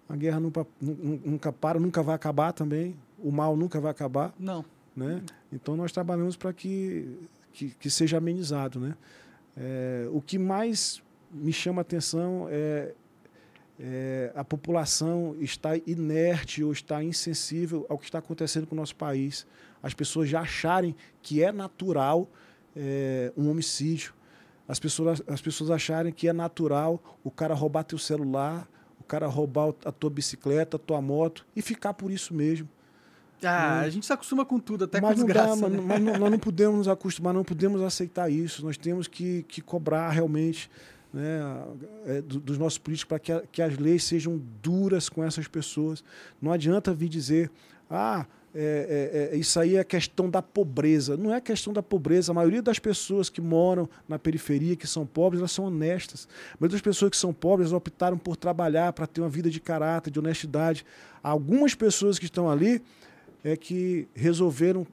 [0.08, 2.96] A guerra nunca, nunca para, nunca vai acabar também.
[3.18, 4.32] O mal nunca vai acabar.
[4.38, 4.64] Não.
[4.94, 5.22] Né?
[5.52, 7.18] Então nós trabalhamos para que,
[7.52, 8.78] que, que, seja amenizado.
[8.78, 8.94] Né?
[9.56, 12.94] É, o que mais me chama a atenção é,
[13.78, 18.96] é, a população está inerte ou está insensível ao que está acontecendo com o nosso
[18.96, 19.46] país.
[19.82, 22.28] As pessoas já acharem que é natural
[22.74, 24.14] é, um homicídio.
[24.66, 28.68] As pessoas, as pessoas acharem que é natural o cara roubar teu celular,
[28.98, 32.68] o cara roubar a tua bicicleta, a tua moto e ficar por isso mesmo.
[33.44, 35.60] Ah, a gente se acostuma com tudo, até mas com desgraça.
[35.60, 35.80] Dá, né?
[35.80, 38.64] Mas não, nós não podemos nos acostumar, não podemos aceitar isso.
[38.64, 40.70] Nós temos que, que cobrar realmente
[41.16, 41.64] né,
[42.04, 46.04] é, dos nossos políticos para que, que as leis sejam duras com essas pessoas.
[46.40, 47.50] Não adianta vir dizer,
[47.90, 51.16] ah, é, é, é, isso aí é questão da pobreza.
[51.16, 52.32] Não é questão da pobreza.
[52.32, 56.28] A maioria das pessoas que moram na periferia, que são pobres, elas são honestas.
[56.52, 59.58] A maioria das pessoas que são pobres optaram por trabalhar para ter uma vida de
[59.58, 60.84] caráter, de honestidade.
[61.22, 62.82] Algumas pessoas que estão ali
[63.42, 64.86] é que resolveram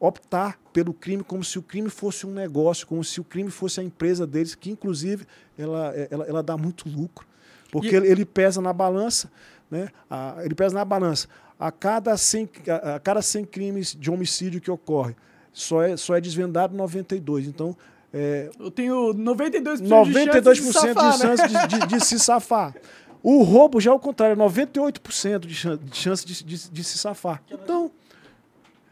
[0.00, 3.80] optar pelo crime como se o crime fosse um negócio, como se o crime fosse
[3.80, 5.26] a empresa deles, que inclusive
[5.56, 7.26] ela, ela, ela dá muito lucro.
[7.70, 7.94] Porque e...
[7.94, 9.30] ele, ele pesa na balança,
[9.70, 9.90] né?
[10.08, 11.28] A, ele pesa na balança
[11.60, 12.48] a cada 100,
[12.94, 15.14] a cada 100 crimes de homicídio que ocorre,
[15.52, 17.46] só é, só é desvendado 92.
[17.46, 17.76] Então,
[18.14, 21.66] é, eu tenho 92%, 92 de chance, de, safar, de, chance né?
[21.66, 22.74] de, de, se safar.
[23.22, 26.96] O roubo já é o contrário, 98% de chance, de, chance de, de, de, se
[26.96, 27.42] safar.
[27.50, 27.92] Então,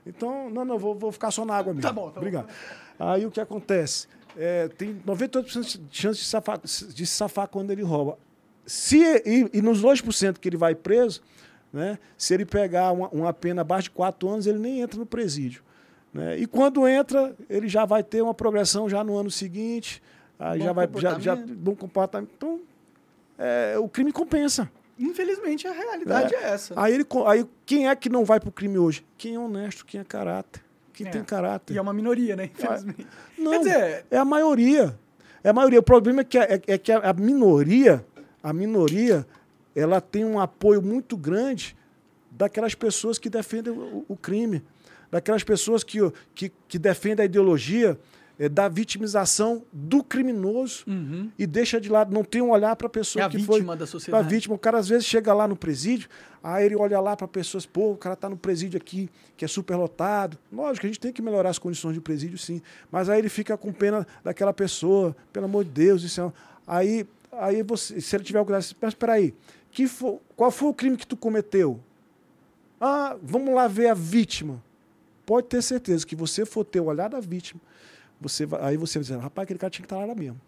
[0.08, 1.88] então não, não, vou, vou ficar só na água mesmo.
[1.88, 2.46] Tá bom, tá Obrigado.
[2.46, 2.52] Bom.
[2.98, 4.08] Aí o que acontece?
[4.36, 5.42] É, tem 98%
[5.88, 8.18] de chance de, safar, de se safar quando ele rouba.
[8.66, 11.22] Se, e, e nos 2% que ele vai preso,
[11.72, 11.98] né?
[12.16, 15.62] Se ele pegar uma, uma pena abaixo de quatro anos, ele nem entra no presídio.
[16.12, 16.38] Né?
[16.38, 20.02] E quando entra, ele já vai ter uma progressão já no ano seguinte,
[20.38, 22.30] aí já vai já, já bom comportamento.
[22.36, 22.60] Então,
[23.38, 24.70] é, o crime compensa.
[24.98, 26.74] Infelizmente a realidade é, é essa.
[26.76, 29.04] Aí, ele, aí quem é que não vai para o crime hoje?
[29.16, 31.10] Quem é honesto, quem é caráter, quem é.
[31.10, 31.74] tem caráter.
[31.74, 32.50] E é uma minoria, né?
[32.52, 33.06] Infelizmente.
[33.38, 34.98] Não, Quer dizer, é a maioria.
[35.42, 35.78] É a maioria.
[35.78, 38.04] O problema é que, é, é que a minoria,
[38.42, 39.26] a minoria,
[39.74, 41.76] ela tem um apoio muito grande
[42.30, 44.62] daquelas pessoas que defendem o, o crime,
[45.10, 45.98] daquelas pessoas que,
[46.34, 47.98] que, que defendem a ideologia
[48.38, 51.30] é, da vitimização do criminoso uhum.
[51.38, 53.62] e deixa de lado, não tem um olhar para a pessoa é que a foi.
[53.76, 54.24] da sociedade.
[54.24, 54.54] A vítima.
[54.54, 56.08] O cara às vezes chega lá no presídio,
[56.42, 59.48] aí ele olha lá para pessoas, pô, o cara está no presídio aqui, que é
[59.48, 60.38] super lotado.
[60.52, 62.62] Lógico, a gente tem que melhorar as condições de presídio, sim.
[62.92, 66.32] Mas aí ele fica com pena daquela pessoa, pelo amor de Deus, isso é...
[66.66, 69.34] Aí, aí você, se ele tiver cuidado, mas espera aí,
[69.70, 71.80] que for, qual foi o crime que tu cometeu?
[72.80, 74.62] Ah, vamos lá ver a vítima.
[75.26, 77.60] Pode ter certeza que você for ter o olhar da vítima,
[78.20, 80.40] você vai, aí você vai dizer, rapaz, aquele cara tinha que estar lá mesmo.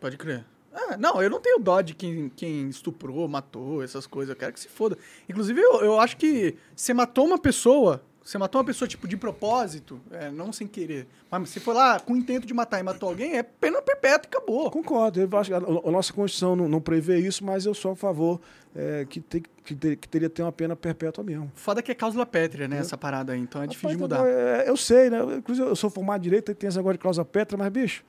[0.00, 0.44] Pode crer.
[0.72, 4.30] Ah, não, eu não tenho dó de quem, quem estuprou, matou, essas coisas.
[4.30, 4.96] Eu quero que se foda.
[5.28, 9.16] Inclusive, eu, eu acho que você matou uma pessoa, você matou uma pessoa, tipo, de
[9.16, 11.06] propósito, é, não sem querer.
[11.30, 14.28] Mas se for lá com o intento de matar e matou alguém, é pena perpétua
[14.30, 14.70] e acabou.
[14.70, 15.20] Concordo.
[15.20, 17.96] Eu acho que a, a nossa Constituição não, não, prevê isso, mas eu sou a
[17.96, 18.40] favor
[18.76, 21.50] é, que, tem, que, que, teria que ter uma pena perpétua mesmo.
[21.54, 22.76] Foda que é cláusula pétrea, né?
[22.76, 22.80] É.
[22.80, 23.40] Essa parada aí.
[23.40, 24.26] Então é difícil de mudar.
[24.26, 25.18] É, eu sei, né?
[25.38, 28.04] Inclusive, eu sou formado em direito e tem esse negócio de cláusula pétrea, mas, bicho,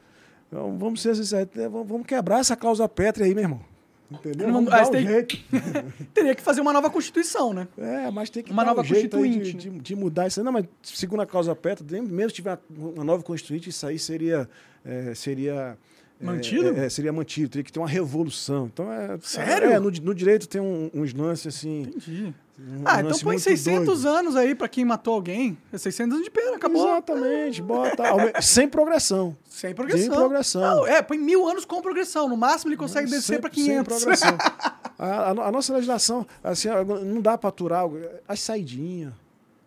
[0.52, 3.71] vamos ser sinceros, é, vamos quebrar essa cláusula pétrea aí, meu irmão.
[4.12, 4.48] Entendeu?
[4.48, 5.08] Não, Vamos dar um tem...
[5.08, 5.38] jeito.
[6.14, 7.68] Teria que fazer uma nova Constituição, né?
[7.78, 9.54] É, mas tem que uma nova um Constituinte.
[9.54, 10.44] De, de, de, mudar isso.
[10.44, 14.50] Não, mas segundo a causa Petra, mesmo se tiver uma nova Constituinte, isso aí seria.
[14.84, 15.78] É, seria
[16.20, 16.78] é, mantido?
[16.78, 18.70] É, é, seria mantido, teria que ter uma revolução.
[18.72, 19.18] Então é.
[19.22, 19.70] Sério?
[19.70, 21.84] É, no, no direito tem um, uns lances assim.
[21.84, 22.34] Entendi.
[22.64, 24.16] Um ah, então põe 600 doido.
[24.16, 25.58] anos aí pra quem matou alguém.
[25.74, 26.88] É 600 anos de pena, acabou.
[26.88, 28.42] Exatamente, bota.
[28.42, 29.36] sem progressão.
[29.50, 30.02] Sem progressão.
[30.02, 30.62] Sem progressão.
[30.62, 32.30] Não, é, põe mil anos com progressão.
[32.30, 33.74] No máximo ele consegue não, descer para 500.
[33.74, 34.38] Sem progressão.
[35.00, 36.68] a, a, a, nossa legislação, assim,
[37.06, 37.86] não dá para aturar
[38.28, 39.14] as saidinhas.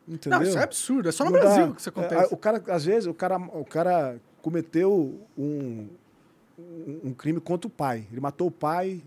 [0.06, 0.38] Entendeu?
[0.38, 1.08] Não, isso é absurdo.
[1.08, 1.74] É só no não Brasil dá.
[1.74, 2.24] que isso acontece.
[2.24, 5.88] É, o cara, às vezes, o cara, o cara cometeu um,
[7.02, 8.06] um crime contra o pai.
[8.12, 9.02] Ele matou o pai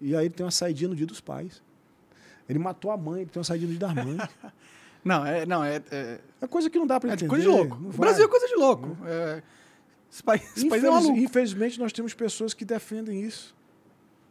[0.00, 1.62] e aí ele tem uma saidinha no dia dos pais.
[2.48, 4.28] Ele matou a mãe, tem uma saída das mães.
[5.04, 6.20] não, é, não, é, é.
[6.40, 7.28] É coisa que não dá para é entender.
[7.28, 7.76] coisa de louco.
[7.76, 8.96] O Brasil é coisa de louco.
[9.06, 9.42] É,
[10.10, 11.18] esse país, esse país é maluco.
[11.18, 13.54] Infelizmente, nós temos pessoas que defendem isso.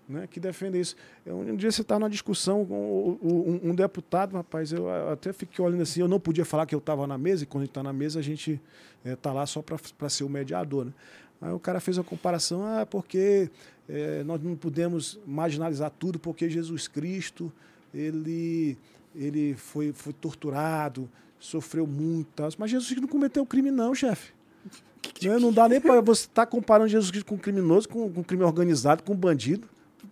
[0.07, 0.95] Né, que defendem isso.
[1.25, 5.81] Um dia você está numa discussão com um, um, deputado, rapaz, eu até fiquei olhando
[5.81, 7.81] assim, eu não podia falar que eu estava na mesa, e quando a gente está
[7.81, 8.61] na mesa, a gente
[9.03, 10.85] está é, lá só para ser o mediador.
[10.85, 10.93] Né?
[11.41, 13.49] Aí o cara fez a comparação, ah, porque
[13.89, 17.51] é, nós não podemos marginalizar tudo, porque Jesus Cristo
[17.95, 18.77] ele,
[19.15, 22.43] ele foi, foi torturado, sofreu muito.
[22.57, 24.33] Mas Jesus Cristo não cometeu crime, não, chefe.
[25.21, 28.23] Não, não dá nem para você estar comparando Jesus Cristo com um criminoso, com, com
[28.23, 29.67] crime organizado, com um bandido.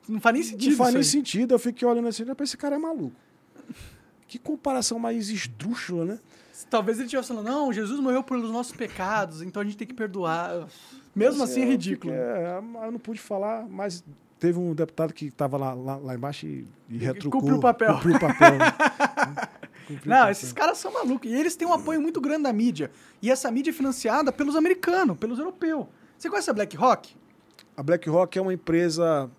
[0.08, 0.70] Não faz nem sentido.
[0.70, 1.54] Não faz nem sentido.
[1.56, 3.16] Eu fiquei olhando assim, "Rapaz, esse cara é maluco.
[4.28, 6.20] Que comparação mais esdrúxula, né?
[6.70, 9.94] Talvez ele estivesse falando, não, Jesus morreu pelos nossos pecados, então a gente tem que
[9.94, 10.68] perdoar.
[11.16, 12.14] Mesmo assim é Eu ridículo.
[12.14, 14.04] é, eu não pude falar, mas
[14.44, 17.40] teve um deputado que estava lá, lá, lá embaixo e, e retrucou.
[17.40, 17.94] cumpriu o papel.
[17.94, 18.58] Cumpriu o papel.
[18.58, 18.66] né?
[19.88, 20.32] Cumpriu o Não, papel.
[20.34, 21.32] esses caras são malucos.
[21.32, 22.92] E eles têm um apoio muito grande da mídia.
[23.22, 25.86] E essa mídia é financiada pelos americanos, pelos europeus.
[26.18, 27.16] Você conhece a BlackRock?
[27.78, 29.32] A BlackRock é uma empresa...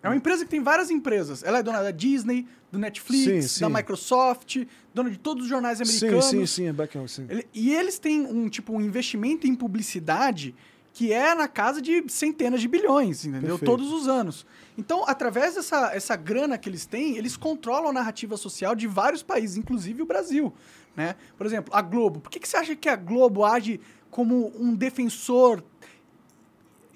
[0.00, 1.42] É uma empresa que tem várias empresas.
[1.42, 3.74] Ela é dona da Disney, do Netflix, Sim, da sim.
[3.74, 4.56] Microsoft,
[4.94, 6.24] dona de todos os jornais Sim, americanos.
[6.26, 7.26] sim, sim, BlackRock, sim.
[7.28, 10.54] Ele- e eles têm um tipo um investimento em publicidade
[11.00, 13.56] que é na casa de centenas de bilhões, entendeu?
[13.58, 13.64] Perfeito.
[13.70, 14.44] Todos os anos.
[14.76, 19.22] Então, através dessa essa grana que eles têm, eles controlam a narrativa social de vários
[19.22, 20.52] países, inclusive o Brasil,
[20.94, 21.16] né?
[21.38, 22.20] Por exemplo, a Globo.
[22.20, 23.80] Por que, que você acha que a Globo age
[24.10, 25.64] como um defensor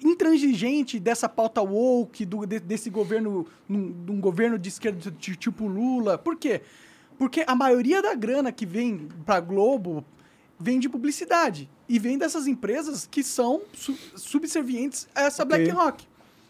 [0.03, 5.35] intransigente dessa pauta woke, do, de- desse governo, num, de um governo de esquerda ti-
[5.35, 6.15] tipo Lula.
[6.15, 6.61] Por quê?
[7.17, 10.05] Porque a maioria da grana que vem pra Globo
[10.59, 11.67] vem de publicidade.
[11.87, 15.57] E vem dessas empresas que são su- subservientes a essa Ok.
[15.65, 16.07] BlackRock.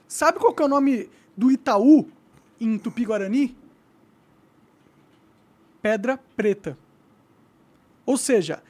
[0.08, 2.08] Sabe qual que é o nome do Itaú
[2.60, 3.56] em Tupi-Guarani?
[5.82, 6.78] Pedra Preta.
[8.06, 8.64] Ou seja,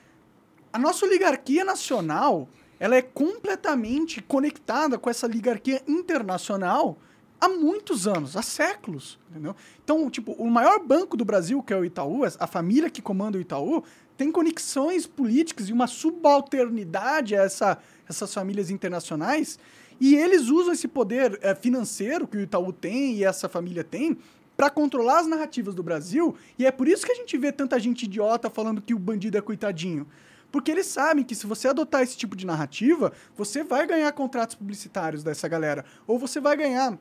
[0.71, 2.47] a nossa oligarquia nacional
[2.79, 6.97] ela é completamente conectada com essa oligarquia internacional
[7.39, 9.55] há muitos anos, há séculos, entendeu?
[9.83, 13.37] Então, tipo, o maior banco do Brasil, que é o Itaú, a família que comanda
[13.37, 13.83] o Itaú,
[14.17, 19.59] tem conexões políticas e uma subalternidade a essa, essas famílias internacionais,
[19.99, 24.17] e eles usam esse poder eh, financeiro que o Itaú tem e essa família tem
[24.55, 27.79] para controlar as narrativas do Brasil, e é por isso que a gente vê tanta
[27.79, 30.07] gente idiota falando que o bandido é coitadinho.
[30.51, 34.55] Porque eles sabem que se você adotar esse tipo de narrativa, você vai ganhar contratos
[34.55, 35.83] publicitários dessa galera.
[36.07, 36.97] Ou você vai ganhar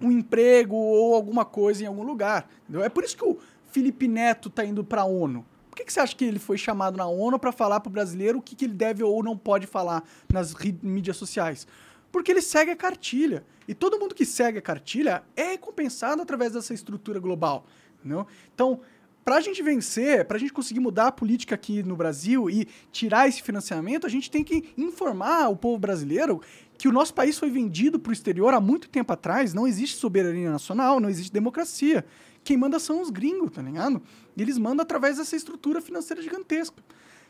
[0.00, 2.48] um emprego ou alguma coisa em algum lugar.
[2.62, 2.82] entendeu?
[2.82, 3.36] É por isso que o
[3.70, 5.44] Felipe Neto tá indo pra ONU.
[5.78, 8.42] Que, que você acha que ele foi chamado na ONU para falar pro brasileiro o
[8.42, 10.02] que, que ele deve ou não pode falar
[10.32, 10.52] nas
[10.82, 11.68] mídias sociais?
[12.10, 13.44] Porque ele segue a cartilha.
[13.68, 17.64] E todo mundo que segue a cartilha é recompensado através dessa estrutura global.
[18.00, 18.26] Entendeu?
[18.52, 18.80] Então,
[19.24, 23.40] pra gente vencer, pra gente conseguir mudar a política aqui no Brasil e tirar esse
[23.40, 26.40] financiamento, a gente tem que informar o povo brasileiro
[26.76, 30.50] que o nosso país foi vendido pro exterior há muito tempo atrás, não existe soberania
[30.50, 32.04] nacional, não existe democracia.
[32.42, 34.02] Quem manda são os gringos, tá ligado?
[34.38, 36.82] E eles mandam através dessa estrutura financeira gigantesca.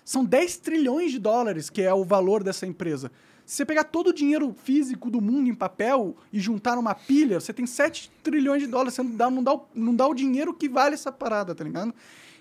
[0.04, 3.10] São 10 trilhões de dólares que é o valor dessa empresa.
[3.44, 7.40] Se você pegar todo o dinheiro físico do mundo em papel e juntar numa pilha,
[7.40, 8.92] você tem 7 trilhões de dólares.
[8.94, 11.64] Você não dá, não dá, o, não dá o dinheiro que vale essa parada, tá
[11.64, 11.94] ligado?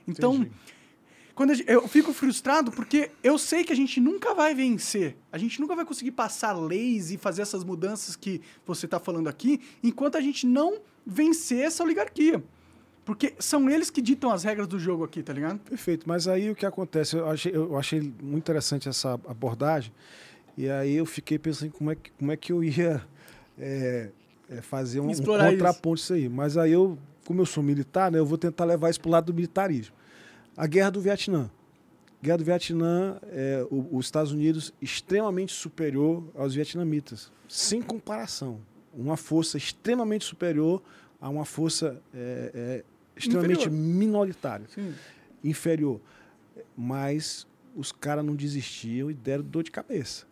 [0.05, 0.51] Então, Entendi.
[1.33, 5.15] quando gente- eu fico frustrado porque eu sei que a gente nunca vai vencer.
[5.31, 9.29] A gente nunca vai conseguir passar leis e fazer essas mudanças que você está falando
[9.29, 12.43] aqui, enquanto a gente não vencer essa oligarquia.
[13.07, 15.59] Porque são eles que ditam as regras do jogo aqui, tá ligado?
[15.59, 17.15] Perfeito, mas aí o que acontece?
[17.15, 19.93] Eu achei, eu achei muito interessante essa abordagem,
[20.57, 23.01] e aí eu fiquei pensando como é que, como é que eu ia
[23.57, 24.09] é,
[24.49, 25.13] é, fazer um, um
[25.51, 26.27] contraponto isso aí.
[26.27, 29.11] Mas aí eu, como eu sou militar, né, eu vou tentar levar isso para o
[29.13, 29.95] lado do militarismo.
[30.57, 31.49] A guerra do Vietnã.
[32.21, 38.59] Guerra do Vietnã, é, o- os Estados Unidos extremamente superior aos vietnamitas, sem comparação.
[38.93, 40.81] Uma força extremamente superior
[41.21, 42.83] a uma força é, é,
[43.17, 43.79] extremamente Inferior.
[43.79, 44.93] minoritária Sim.
[45.43, 45.99] inferior.
[46.75, 50.25] Mas os caras não desistiam e deram dor de cabeça.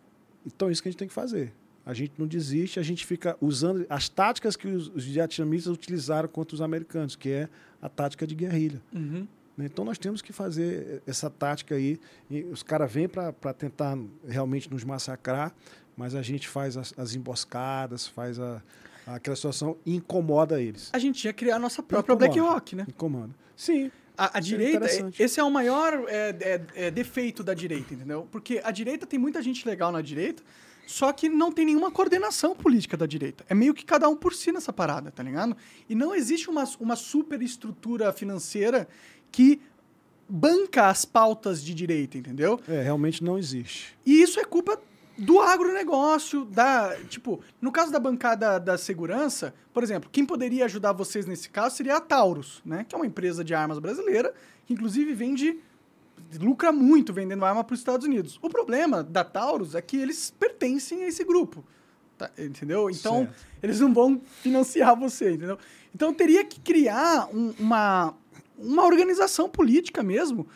[0.44, 1.52] Então é isso que a gente tem que fazer.
[1.84, 6.28] A gente não desiste, a gente fica usando as táticas que os, os vietnamitas utilizaram
[6.28, 7.48] contra os americanos, que é
[7.80, 8.82] a tática de guerrilha.
[8.92, 9.26] Uhum.
[9.56, 9.66] né?
[9.66, 12.00] Então nós temos que fazer essa tática aí.
[12.28, 15.54] E os caras vêm para tentar realmente nos massacrar,
[15.96, 18.60] mas a gente faz as, as emboscadas, faz a,
[19.06, 20.90] aquela situação incomoda eles.
[20.92, 22.34] A gente ia criar a nossa própria Incomoda.
[22.34, 22.86] BlackRock, né?
[22.88, 23.34] Incomoda.
[23.56, 24.86] Sim, A, a é direita,
[25.18, 28.26] esse é o maior é, é, é, defeito da direita, entendeu?
[28.30, 30.42] Porque a direita tem muita gente legal na direita,
[30.86, 33.44] só que não tem nenhuma coordenação política da direita.
[33.48, 35.56] É meio que cada um por si nessa parada, tá ligado?
[35.88, 38.88] E não existe uma, uma super estrutura financeira
[39.32, 39.60] que
[40.28, 42.60] banca as pautas de direita, entendeu?
[42.68, 43.96] é, realmente não existe.
[44.04, 44.80] E isso é culpa
[45.18, 46.96] do agronegócio, da.
[47.08, 51.76] Tipo, no caso da bancada da segurança, por exemplo, quem poderia ajudar vocês nesse caso
[51.76, 52.84] seria a Taurus, né?
[52.88, 54.34] Que é uma empresa de armas brasileira,
[54.66, 55.58] que inclusive vende.
[56.40, 58.38] lucra muito vendendo arma para os Estados Unidos.
[58.42, 61.64] O problema da Taurus é que eles pertencem a esse grupo.
[62.18, 62.88] Tá, entendeu?
[62.90, 63.46] Então, Certo.
[63.62, 65.58] eles não vão financiar você, entendeu?
[65.94, 68.14] Então, teria que criar um- uma,
[68.58, 70.46] uma organização política mesmo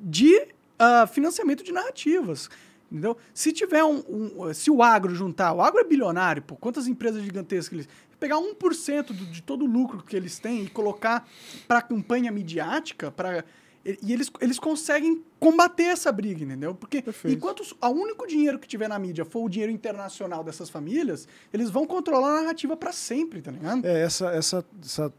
[0.00, 0.46] de
[0.78, 2.48] ah, financiamento de narrativas.
[2.92, 3.16] Entendeu?
[3.32, 7.22] Se tiver um, um- Se o agro juntar, o agro é bilionário, pô, quantas empresas
[7.22, 7.88] gigantescas eles.
[8.20, 11.26] Pegar 1% do, de todo o lucro que eles têm e colocar
[11.66, 13.44] para campanha midiática, para
[13.84, 16.72] e eles, eles conseguem combater essa briga, entendeu?
[16.72, 17.36] Porque Perfeito.
[17.36, 21.68] enquanto o único dinheiro que tiver na mídia for o dinheiro internacional dessas famílias, eles
[21.68, 23.84] vão controlar a narrativa para sempre, tá ligado?
[23.84, 25.12] É, essa, essa, essa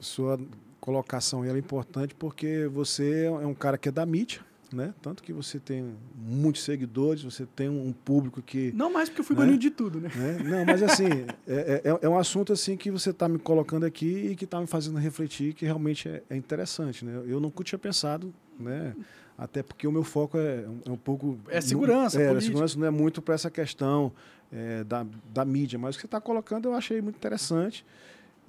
[0.00, 0.40] sua
[0.80, 4.40] colocação ela é importante porque você é um cara que é da mídia,
[4.72, 4.92] né?
[5.00, 8.72] Tanto que você tem muitos seguidores, você tem um público que.
[8.74, 9.42] Não mais porque eu fui Né?
[9.42, 10.10] banido de tudo, né?
[10.14, 10.38] né?
[10.44, 11.04] Não, mas assim,
[11.48, 14.60] é, é, é um assunto assim que você está me colocando aqui e que está
[14.60, 17.22] me fazendo refletir que realmente é, é interessante, né?
[17.26, 18.94] Eu nunca tinha pensado, né?
[19.36, 21.38] Até porque o meu foco é, um- é um pouco...
[21.48, 22.50] É segurança, É, a política.
[22.52, 24.12] segurança não é muito para essa questão
[24.52, 27.86] é, da, da mídia, mas o que você está colocando eu achei muito interessante.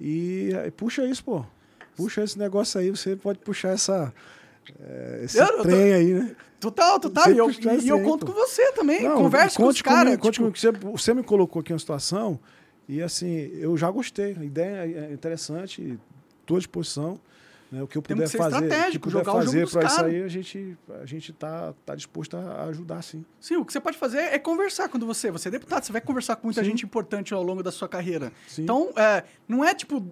[0.00, 1.44] E, puxa isso, pô.
[1.96, 4.12] Puxa esse negócio aí, você pode puxar essa...
[4.78, 6.36] é, esse Eu- eu tô- trem aí, né?
[6.58, 7.24] Total, total.
[7.24, 8.32] Sempre E eu, e eu conto pô.
[8.32, 9.02] com você também.
[9.02, 10.16] Não, Converse com os caras.
[10.18, 12.38] conte tipo, comigo, Você, você me colocou aqui uma situação
[12.88, 14.36] e assim, eu já gostei.
[14.38, 15.98] A ideia é interessante,
[16.42, 17.18] estou à disposição.
[17.72, 18.56] né, o que eu puder fazer,
[18.88, 22.64] o que puder fazer para isso aí, a gente a gente tá, tá disposto a
[22.64, 23.24] ajudar sim.
[23.40, 25.30] Sim, o que você pode fazer é conversar quando você.
[25.30, 26.70] Você é deputado, você vai conversar com muita Sim.
[26.70, 28.32] gente importante ao longo da sua carreira.
[28.48, 28.64] Sim.
[28.64, 30.04] Então, é, não é tipo.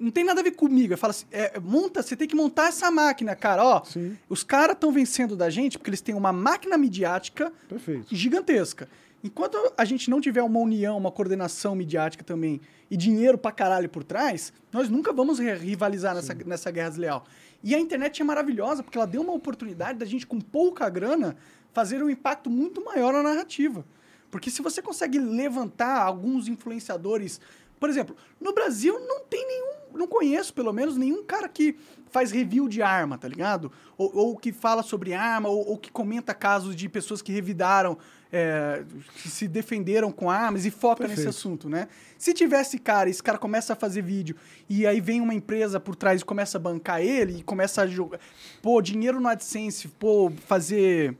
[0.00, 0.94] Não tem nada a ver comigo.
[0.94, 3.62] É fala assim, é, monta, você tem que montar essa máquina, cara.
[3.62, 4.16] Ó, Sim.
[4.30, 8.06] os caras estão vencendo da gente porque eles têm uma máquina midiática Perfeito.
[8.14, 8.88] gigantesca.
[9.22, 12.58] Enquanto a gente não tiver uma união, uma coordenação midiática também
[12.90, 17.26] e dinheiro pra caralho por trás, nós nunca vamos ri- rivalizar nessa, nessa guerra desleal.
[17.62, 21.36] E a internet é maravilhosa porque ela deu uma oportunidade da gente, com pouca grana,
[21.74, 23.84] fazer um impacto muito maior na narrativa.
[24.30, 27.38] Porque se você consegue levantar alguns influenciadores.
[27.78, 29.79] Por exemplo, no Brasil não tem nenhum.
[29.94, 31.76] Não conheço, pelo menos, nenhum cara que
[32.10, 33.70] faz review de arma, tá ligado?
[33.96, 37.96] Ou, ou que fala sobre arma, ou, ou que comenta casos de pessoas que revidaram,
[38.32, 38.84] é,
[39.22, 41.36] que se defenderam com armas e foca nesse Perfeito.
[41.36, 41.88] assunto, né?
[42.18, 44.36] Se tivesse cara, esse cara começa a fazer vídeo
[44.68, 47.86] e aí vem uma empresa por trás e começa a bancar ele e começa a
[47.86, 48.20] jogar.
[48.62, 51.16] Pô, dinheiro no AdSense, pô, fazer.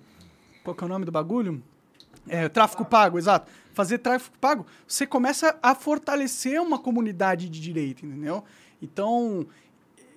[0.63, 1.63] Qual que é o nome do bagulho?
[2.29, 3.51] É, tráfico pago, exato.
[3.73, 8.45] Fazer tráfico pago, você começa a fortalecer uma comunidade de direito, entendeu?
[8.81, 9.47] Então.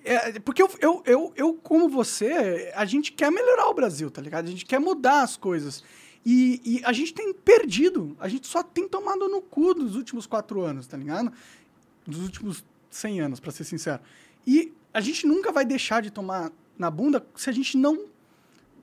[0.04, 4.20] é, porque eu, eu, eu, eu, como você, a gente quer melhorar o Brasil, tá
[4.20, 4.46] ligado?
[4.46, 5.82] A gente quer mudar as coisas.
[6.26, 8.16] E, e a gente tem perdido.
[8.18, 11.32] A gente só tem tomado no cu nos últimos quatro anos, tá ligado?
[12.06, 14.00] Dos últimos 100 anos, pra ser sincero.
[14.46, 18.06] E a gente nunca vai deixar de tomar na bunda se a gente não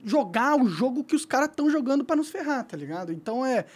[0.04, 3.12] jogar o jogo que os caras estão jogando pra nos ferrar, tá ligado?
[3.12, 3.66] Então é,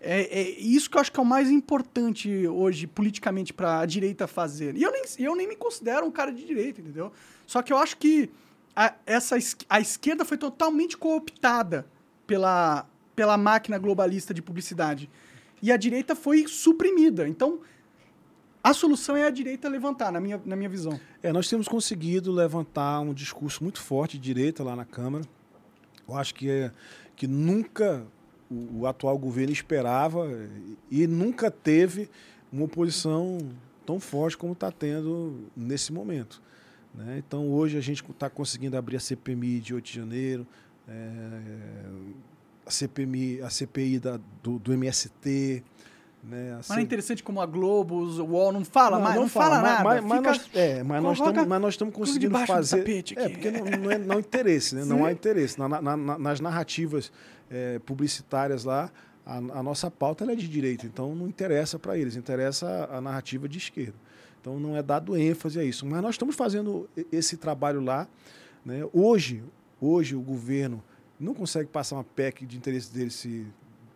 [0.00, 4.26] é, é isso que eu acho que é o mais importante hoje, politicamente, pra direita
[4.26, 4.76] fazer.
[4.76, 7.12] E eu nem, eu nem me considero um cara de direita, entendeu?
[7.46, 8.30] Só que eu acho que
[8.76, 11.86] a, essa, es- a esquerda foi totalmente cooptada
[12.26, 12.86] pela,
[13.16, 15.10] pela máquina globalista de publicidade.
[15.60, 17.26] E a direita foi suprimida.
[17.28, 17.60] Então,
[18.62, 21.00] a solução é a direita levantar, na minha, na minha visão.
[21.22, 25.24] É, nós temos conseguido levantar um discurso muito forte de direita lá na Câmara.
[26.06, 26.70] Eu acho que, é,
[27.16, 28.06] que nunca
[28.50, 30.26] o, o atual governo esperava
[30.90, 32.08] e, nunca teve
[32.52, 33.38] uma oposição
[33.84, 36.42] tão forte como está tendo nesse momento.
[36.94, 37.22] né?
[37.26, 40.46] Então, hoje a gente está conseguindo abrir a CPMI de 8 de janeiro,
[40.88, 41.82] é,
[42.66, 45.62] a, CPMI, a CPI da, do, do MST.
[46.28, 46.52] Né?
[46.52, 49.84] A Mas é interessante como a Globo, o UOL não fala mais, não, fala, nada.
[49.84, 52.84] Mas, mas nós, é, mas nós estamos, mas nós estamos conseguindo fazer.
[53.16, 54.84] É, porque não, não, é, não há interesse, né?
[54.84, 55.58] Não há interesse.
[55.58, 57.10] Na- na- na- nas narrativas
[57.50, 58.90] é, publicitárias lá,
[59.24, 63.00] a, a nossa pauta é de direita, então não interessa para eles, interessa a, a
[63.00, 63.94] narrativa de esquerda.
[64.40, 65.86] Então não é dado ênfase a isso.
[65.86, 68.06] Mas nós estamos fazendo esse trabalho lá.
[68.64, 68.86] Né?
[68.92, 69.42] Hoje,
[69.80, 70.82] hoje o governo
[71.18, 73.46] não consegue passar uma PEC de interesse dele se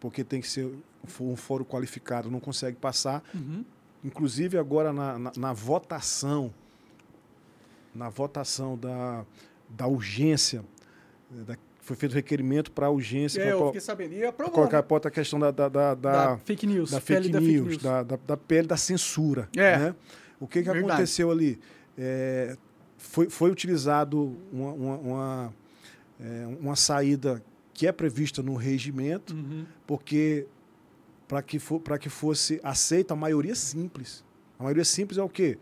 [0.03, 3.23] porque tem que ser um fo- fórum qualificado, não consegue passar.
[3.33, 3.65] Uhum.
[4.05, 6.53] Inclusive agora na, na, na votação,
[7.95, 9.25] na votação da,
[9.69, 10.65] da urgência,
[11.31, 14.15] da- foi feito requerimento para a urgência É, para eu fiquei sabendo.
[14.15, 14.99] E aprovou, colocar né?
[15.05, 16.91] a questão da, da, da, da, fake news.
[16.91, 19.49] da fake da news, da, da, da pele da censura.
[19.57, 19.77] É.
[19.79, 19.95] né?
[20.41, 20.87] O que, que Verdade.
[20.93, 21.61] aconteceu ali?
[21.97, 22.57] É,
[22.99, 25.55] foi, foi utilizado uma, uma, uma,
[26.21, 27.41] é, uma saída
[27.75, 29.65] que é prevista no regimento, Uhum.
[29.87, 30.47] porque
[31.29, 34.25] para que, for, que fosse aceita a maioria simples.
[34.59, 35.59] A maioria simples é o quê?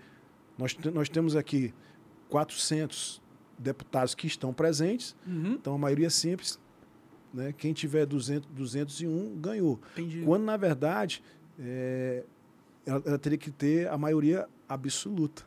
[0.59, 1.73] Nós, nós temos aqui
[2.29, 3.23] 400
[3.59, 5.53] deputados que estão presentes, Uhum.
[5.53, 6.59] então a maioria simples,
[7.33, 7.53] né?
[7.57, 9.79] quem tiver 200, 201 ganhou.
[9.93, 10.23] Entendi.
[10.25, 11.23] Quando, na verdade,
[11.59, 12.25] é,
[12.87, 15.45] ela, ela teria que ter a maioria absoluta.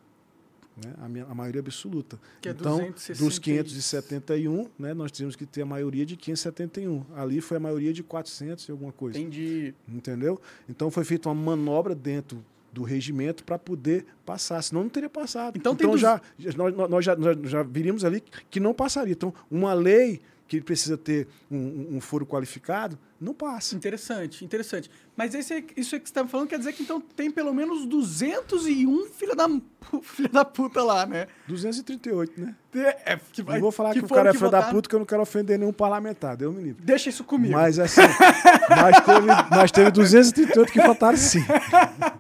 [0.76, 0.92] Né?
[1.02, 2.20] A, minha, a maioria absoluta.
[2.42, 7.06] Que é então, 260 dos 571, né, nós temos que ter a maioria de 571.
[7.16, 9.20] Ali foi a maioria de 400 e alguma coisa.
[9.20, 9.74] Entendi.
[9.88, 10.42] Entendeu?
[10.68, 15.56] Então foi feita uma manobra dentro do regimento para poder passar, senão não teria passado.
[15.58, 19.14] Então tem dos- já, já- nós, nós já, nós já viríamos ali que não passaria.
[19.14, 20.22] Então, uma lei
[20.60, 23.76] que precisa ter um, um- foro qualificado, não passa.
[23.76, 24.90] Interessante, interessante.
[25.16, 27.86] Mas esse, isso aí que você tá falando quer dizer que então tem pelo menos
[27.86, 29.48] 201 filha da,
[30.02, 31.28] filha da puta lá, né?
[31.48, 32.56] 238, né?
[32.76, 34.90] É, que vai, Não vou falar que, o foram cara é que filho da puta
[34.90, 36.84] que eu não quero ofender nenhum parlamentar, Deus me livre.
[36.84, 37.54] Deixa isso comigo.
[37.54, 41.44] Mas assim, nós teve, nós teve 238 que votaram sim.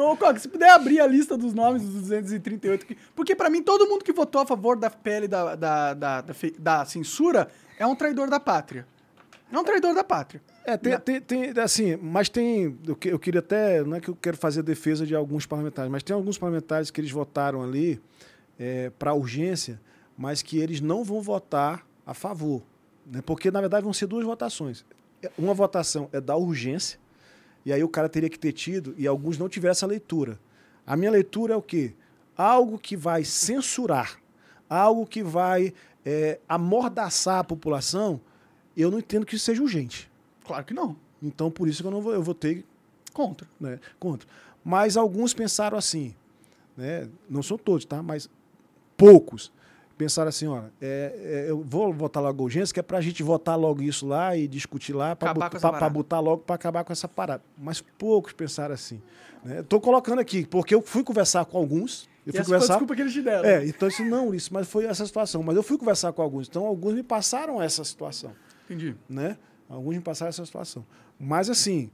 [0.00, 2.86] Ô, Coca, se puder abrir a lista dos nomes dos 238.
[2.86, 6.20] que- Porque pra mim, todo mundo que votou a favor da pele da, da, da,
[6.22, 8.86] da, da censura é um traidor da pátria.
[9.52, 10.42] É um traidor da pátria.
[10.64, 12.76] É, tem, tem, tem, assim, mas tem.
[12.86, 13.82] Eu, que- eu queria até.
[13.82, 17.00] Não é que eu quero fazer defesa de alguns parlamentares, mas tem alguns parlamentares que
[17.00, 18.00] eles votaram ali
[18.98, 19.80] para urgência,
[20.16, 22.62] mas que eles não vão votar a favor.
[23.06, 23.22] Né?
[23.24, 24.84] Porque, na verdade, vão ser duas votações.
[25.38, 26.98] Uma votação é da urgência,
[27.68, 30.40] e aí o cara teria que ter tido, e alguns não tiveram essa leitura.
[30.86, 31.92] A minha leitura é o quê?
[32.34, 34.18] Algo que vai censurar,
[34.70, 38.22] algo que vai é, amordaçar a população,
[38.74, 40.10] eu não entendo que isso seja urgente.
[40.46, 40.96] Claro que não.
[41.22, 42.64] Então, por isso que eu não vou, eu votei
[43.12, 43.46] Contra.
[43.60, 44.26] né, contra.
[44.64, 46.14] Mas alguns pensaram assim,
[46.74, 48.02] né, não são todos, tá?
[48.02, 48.30] Mas
[48.96, 49.52] poucos
[49.98, 53.22] pensaram assim, olha, é, é, eu vou votar logo a urgência, que é pra gente
[53.22, 57.08] votar logo isso lá e discutir lá, para botar, botar logo para acabar com essa
[57.08, 57.42] parada.
[57.58, 59.02] Mas poucos pensaram assim.
[59.44, 59.62] Né?
[59.64, 62.74] Tô colocando aqui, porque eu fui conversar com alguns, eu e fui a conversar...
[62.74, 63.46] desculpa que eles te deram.
[63.46, 65.42] É, então assim, não, isso, mas foi essa situação.
[65.42, 68.32] Mas eu fui conversar com alguns, então alguns me passaram essa situação
[68.64, 68.94] Entendi.
[69.08, 69.36] né?
[69.68, 70.86] Alguns me passaram essa situação.
[71.18, 71.90] Mas assim,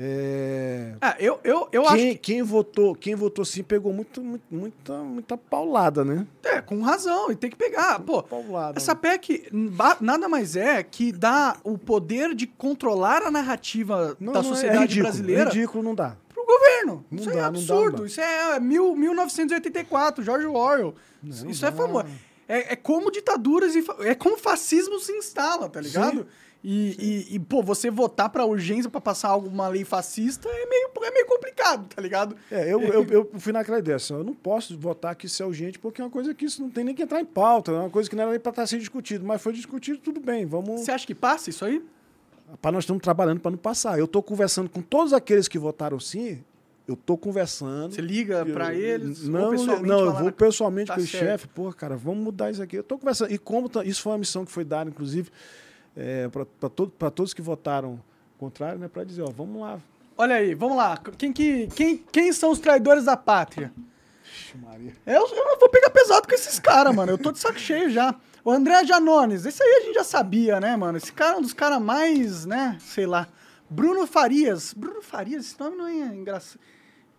[0.00, 2.18] é, Ah, eu, eu, eu acho quem, que.
[2.34, 6.24] quem votou, quem votou sim pegou muito, muito- muita, muita paulada, né?
[6.44, 7.98] É, com razão, e tem que pegar.
[8.00, 8.78] Pô, Paulada.
[8.78, 14.32] essa PEC ba- nada mais é que dá o poder de controlar a narrativa Não,
[14.32, 16.16] da não, sociedade é ridículo, brasileira ridículo não dá.
[16.32, 17.04] pro governo.
[17.10, 17.90] Não isso dá, é dá, absurdo.
[17.92, 18.06] não dá.
[18.06, 20.94] Isso é mil, 1984, George Orwell.
[21.22, 21.76] Não isso é dá.
[21.76, 22.06] famoso.
[22.46, 26.20] É, é como ditaduras e é como fascismo se instala, tá ligado?
[26.20, 26.26] Sim.
[26.62, 30.90] E, e, e, pô, você votar pra urgência pra passar alguma lei fascista é meio,
[31.04, 32.34] é meio complicado, tá ligado?
[32.50, 35.46] É, eu, eu, eu fui naquela ideia, assim, eu não posso votar que isso é
[35.46, 37.74] urgente, porque é uma coisa que isso não tem nem que entrar em pauta, é
[37.76, 40.46] uma coisa que não era nem para estar sendo discutido, mas foi discutido, tudo bem,
[40.46, 40.80] vamos.
[40.80, 41.80] Você acha que passa isso aí?
[42.60, 43.98] Para nós estamos trabalhando para não passar.
[43.98, 46.42] Eu estou conversando com todos aqueles que votaram sim,
[46.88, 47.94] eu estou conversando.
[47.94, 49.28] Você liga pra Eu- eles?
[49.28, 52.76] Não, não, eu vou pessoalmente Tá com o chefe, pô, cara, vamos mudar isso aqui.
[52.76, 53.30] Eu tô conversando.
[53.32, 55.30] E como tá- isso foi uma missão que foi dada, inclusive,
[55.98, 58.00] é, para todo, pra todos que votaram
[58.38, 58.86] contrário, né?
[58.86, 59.80] Para dizer, ó, vamos lá.
[60.16, 60.96] Olha aí, vamos lá.
[61.18, 63.72] Quem, que, quem, quem são os traidores da pátria?
[64.24, 64.96] Ixi, Maria.
[65.04, 67.10] Eu, eu não vou pegar pesado com esses caras, mano.
[67.10, 68.14] Eu tô de saco cheio já.
[68.44, 70.96] O André Janones, esse aí a gente já sabia, né, mano?
[70.96, 73.26] Esse cara é um dos caras mais, né, sei lá.
[73.68, 74.72] Bruno Farias.
[74.72, 76.60] Bruno Farias, esse nome não é engraçado.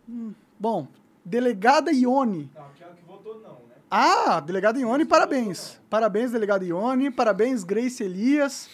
[0.07, 0.88] Hum, bom,
[1.23, 2.49] delegada Ione.
[2.56, 3.76] Não, aqui é o que votou não, né?
[3.90, 5.80] Ah, delegado Ione, parabéns.
[5.90, 7.10] Parabéns, delegado Ione.
[7.10, 8.70] Parabéns, Grace Elias.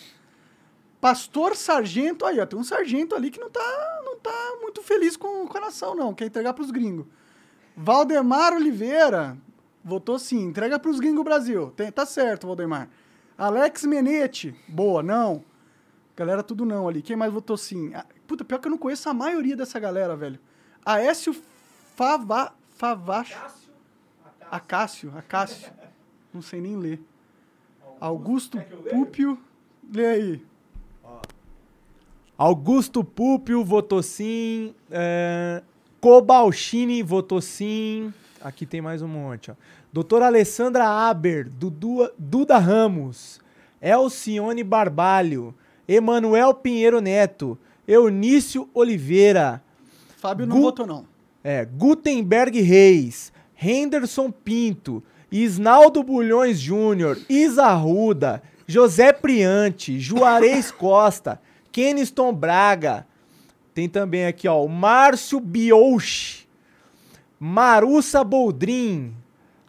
[1.00, 5.16] Pastor Sargento, aí, ó, tem um sargento ali que não tá, não tá muito feliz
[5.16, 6.14] com, a nação, não.
[6.14, 7.06] Quer entregar pros gringos.
[7.78, 9.38] Valdemar Oliveira,
[9.84, 10.44] votou sim.
[10.46, 11.72] Entrega pros gringos Brasil.
[11.76, 12.90] Tem- tá certo, Valdemar.
[13.38, 15.44] Alex Menete, boa, não.
[16.16, 17.02] Galera, tudo não ali.
[17.02, 17.94] Quem mais votou sim?
[17.94, 20.40] Ah, puta, pior que eu não conheço a maioria dessa galera, velho.
[20.86, 21.36] Aécio
[21.96, 23.38] Fava, Favacho.
[24.52, 25.72] Acácio, Acácio.
[26.34, 27.02] Não sei nem ler.
[28.00, 28.60] Augusto
[28.90, 29.38] Púpio.
[29.94, 30.46] Lê aí.
[32.38, 34.74] Augusto Púpio votou sim.
[34.92, 35.62] É...
[36.02, 38.14] Cobalchini votou sim.
[38.42, 39.56] Aqui tem mais um monte, ó.
[39.92, 43.40] Doutora Alessandra Aber, Dudu, Duda Ramos,
[43.82, 45.56] Elcione Barbalho,
[45.88, 47.58] Emanuel Pinheiro Neto,
[47.88, 49.64] Eunício Oliveira,
[50.18, 51.06] Fábio não Gu- votou, não.
[51.42, 61.42] é, Gutenberg Reis, Henderson Pinto, Isnaldo Bulhões Júnior, Isa Ruda, José Priante, Juarez Costa,
[61.72, 63.08] Keniston Braga.
[63.74, 66.48] Tem também aqui, ó, o Márcio Biouchi,
[67.40, 69.14] Marussa Boldrin.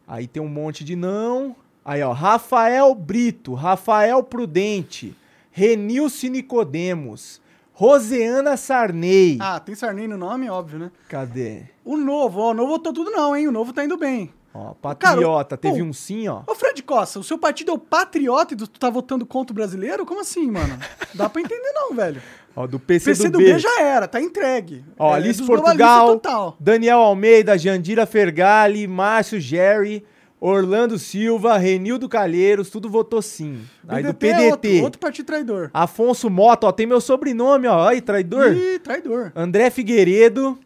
[0.06, 1.56] Aí tem um monte de não.
[1.84, 5.16] Aí, ó, Rafael Brito, Rafael Prudente,
[5.50, 7.40] Renilce Nicodemos,
[7.78, 9.36] Roseana Sarney.
[9.38, 10.90] Ah, tem Sarney no nome, óbvio, né?
[11.10, 11.64] Cadê?
[11.84, 13.46] O novo, ó, o novo votou tudo não, hein?
[13.48, 14.32] O novo tá indo bem.
[14.54, 16.40] Ó, patriota, teve pô, um sim, ó.
[16.46, 19.54] Ô, Fred Costa, o seu partido é o patriota e tu tá votando contra o
[19.54, 20.06] brasileiro?
[20.06, 20.78] Como assim, mano?
[21.12, 22.22] Dá pra entender não, velho.
[22.56, 23.58] Ó, do PC, PC do B.
[23.58, 24.82] Já era, tá entregue.
[24.98, 26.56] Ó, É Alice Portugal, Total.
[26.58, 30.02] Daniel Almeida, Jandira Fergali, Márcio Jerry,
[30.40, 33.60] Orlando Silva, Renildo Calheiros, tudo votou sim.
[33.88, 35.70] Aí do PDT é outro, outro partido traidor.
[35.72, 37.88] Afonso Mota, ó, tem meu sobrenome, ó.
[37.88, 38.52] Aí, traidor.
[38.52, 39.32] Ih, traidor.
[39.34, 40.58] André Figueiredo,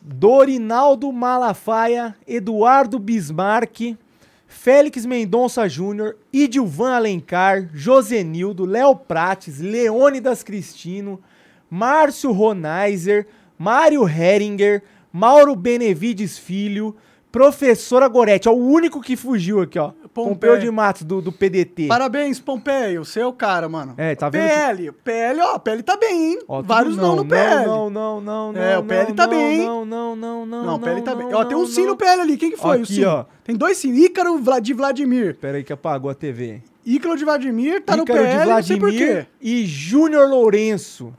[0.00, 3.94] Dorinaldo Malafaia, Eduardo Bismarck,
[4.46, 11.20] Félix Mendonça Júnior, Idilvan Alencar, Josenildo, Léo Prates, Leônidas Cristino,
[11.70, 13.26] Márcio Ronaiser,
[13.58, 14.82] Mário Heringer,
[15.12, 16.96] Mauro Benevides Filho,
[17.30, 19.92] Professora Gorete, é o único que fugiu aqui, ó.
[20.14, 20.34] Pompeu.
[20.34, 21.86] Pompeu de Matos, do, do PDT.
[21.86, 23.04] Parabéns, Pompeio.
[23.04, 23.94] Você é o cara, mano.
[23.96, 24.92] É, tá vendo PL.
[25.04, 25.58] PL, ó.
[25.58, 26.38] PL tá bem, hein?
[26.48, 27.66] Ó, Vários não, no PL.
[27.66, 28.60] Não, não, não, não.
[28.62, 29.66] É, o PL tá não, bem, hein?
[29.66, 30.66] Não, não, não, não.
[30.66, 31.28] Não, o PL tá bem.
[31.28, 31.90] não, Ó, tem um não, sim não.
[31.90, 32.36] no PL ali.
[32.36, 33.04] Quem que foi o Aqui, sim?
[33.04, 33.24] ó.
[33.44, 33.94] Tem dois sim.
[33.94, 35.36] Ícaro de Vladimir.
[35.36, 36.62] Pera aí que apagou a TV.
[36.84, 38.96] Ícaro de Vladimir tá Ícaro no PL, de não sei por quê.
[38.98, 41.14] Vladimir e Júnior Lourenço.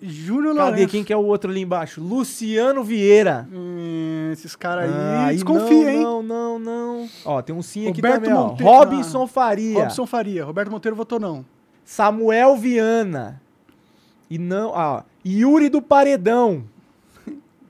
[0.00, 0.88] Júnior Cadê Lourenço.
[0.90, 2.00] quem que é o outro ali embaixo?
[2.00, 3.48] Luciano Vieira.
[3.52, 6.02] Hum, esses caras aí, Ah, desconfia, não, hein?
[6.02, 7.08] Não, não, não.
[7.24, 8.46] Ó, tem um sim aqui Roberto também, ó.
[8.48, 8.72] Monteiro.
[8.72, 9.80] Robinson Ah, Faria.
[9.80, 10.44] Robson Faria.
[10.44, 11.44] Roberto Monteiro votou não.
[11.84, 13.42] Samuel Viana.
[14.30, 15.02] E não, ó.
[15.26, 16.64] Yuri do Paredão.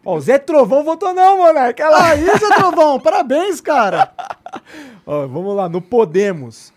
[0.04, 1.84] Ó, o Zé Trovão votou não, Monarca.
[1.86, 2.04] Olha lá.
[2.12, 4.12] Aí, Zé Trovão, parabéns, cara.
[5.06, 6.72] Ó, vamos lá, no Podemos.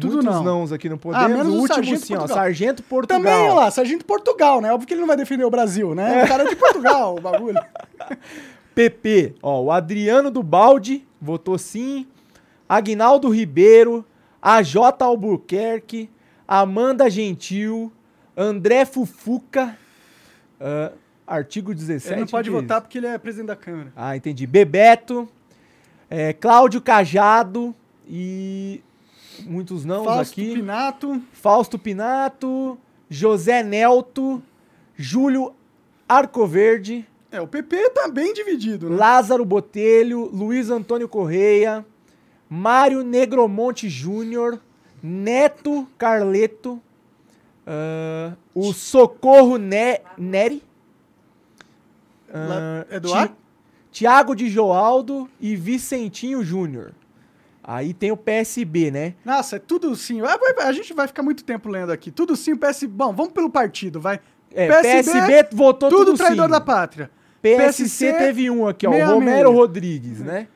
[0.00, 0.44] Tudo Muitos não.
[0.44, 1.28] nãos aqui no Ah, Podemos.
[1.30, 2.26] menos o o último Sargento sim, ó.
[2.26, 3.18] Sargento Portugal.
[3.22, 4.72] Também, olha lá, Sargento Portugal, né?
[4.72, 6.24] Óbvio que ele não vai defender o Brasil, né?
[6.24, 7.58] O cara é de Portugal, o bagulho.
[8.74, 12.06] PP, ó, o Adriano do Balde votou sim.
[12.68, 14.04] Agnaldo Ribeiro,
[14.42, 16.10] AJ Albuquerque,
[16.46, 17.90] Amanda Gentil,
[18.36, 19.76] André Fufuca,
[20.60, 20.92] ah,
[21.26, 22.12] artigo 17.
[22.12, 23.92] Ele não pode é votar porque ele é presidente da Câmara.
[23.96, 24.46] Ah, entendi.
[24.46, 25.28] Bebeto,
[26.10, 27.74] é, Cláudio Cajado
[28.06, 28.82] e
[29.44, 30.54] muitos não Fausto aqui.
[30.54, 31.20] Pinato.
[31.32, 34.42] Fausto Pinato, José Nelto,
[34.96, 35.52] Júlio
[36.08, 38.96] Arcoverde, É, o PP tá bem dividido, né?
[38.96, 41.84] Lázaro Botelho, Luiz Antônio Correia,
[42.48, 44.60] Mário Negromonte Júnior,
[45.02, 46.80] Neto Carleto,
[47.66, 50.62] ah, o Socorro ne Neri,
[52.90, 53.34] Eduardo?
[53.34, 53.40] Ti-
[53.92, 56.92] Tiago de Joaldo e Vicentinho Júnior.
[57.68, 59.14] Aí tem o PSB, né?
[59.24, 60.20] Nossa, é tudo sim.
[60.22, 62.12] Ah, A gente vai ficar muito tempo lendo aqui.
[62.12, 62.92] Tudo sim, o PSB.
[62.94, 64.20] Bom, vamos pelo partido, vai.
[64.54, 66.50] É, PSB, votou tudo tudo traidor sim.
[66.52, 67.10] da pátria.
[67.42, 69.60] PSC, PSC, teve um aqui, ó, o meia Romero meia.
[69.60, 70.46] Rodrigues, né?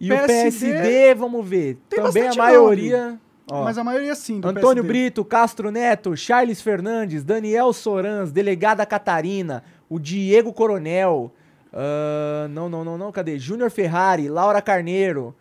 [0.00, 1.78] E o PSD, PSD, vamos ver.
[1.88, 3.18] tem Também a maioria.
[3.50, 4.82] ó, Mas a maioria sim, Antônio PSD.
[4.82, 11.32] Brito, Castro Neto, Charles Fernandes, Daniel Sorans, delegada Catarina, o Diego Coronel.
[11.72, 13.38] ah, não, não, não, não, cadê?
[13.38, 15.34] Júnior Ferrari, Laura Carneiro,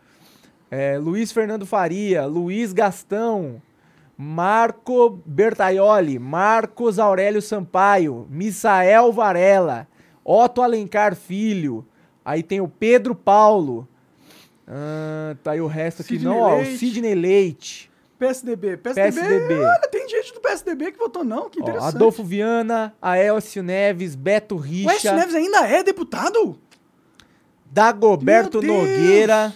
[0.76, 3.61] é, Luiz Fernando Faria, Luiz Gastão,
[4.18, 9.88] Marco Bertaioli, Marcos Aurélio Sampaio, Misael Varela,
[10.22, 11.85] Otto Alencar Filho,
[12.26, 13.88] aí tem o Pedro Paulo,
[14.68, 16.65] ah, tá aí o resto aqui Sidney não, ó, o.
[16.65, 17.89] Sidney Leite,
[18.19, 18.76] PSDB.
[18.76, 19.11] PSDB.
[19.11, 19.53] PSDB.
[19.53, 21.95] Olha, tem gente do PSDB que votou não, que ó, interessante.
[21.95, 26.60] Adolfo Viana, Aélcio Neves, Beto O Écio Richa, Neves ainda é deputado?
[27.72, 28.61] Dagoberto!
[28.61, 29.53] Nogueira,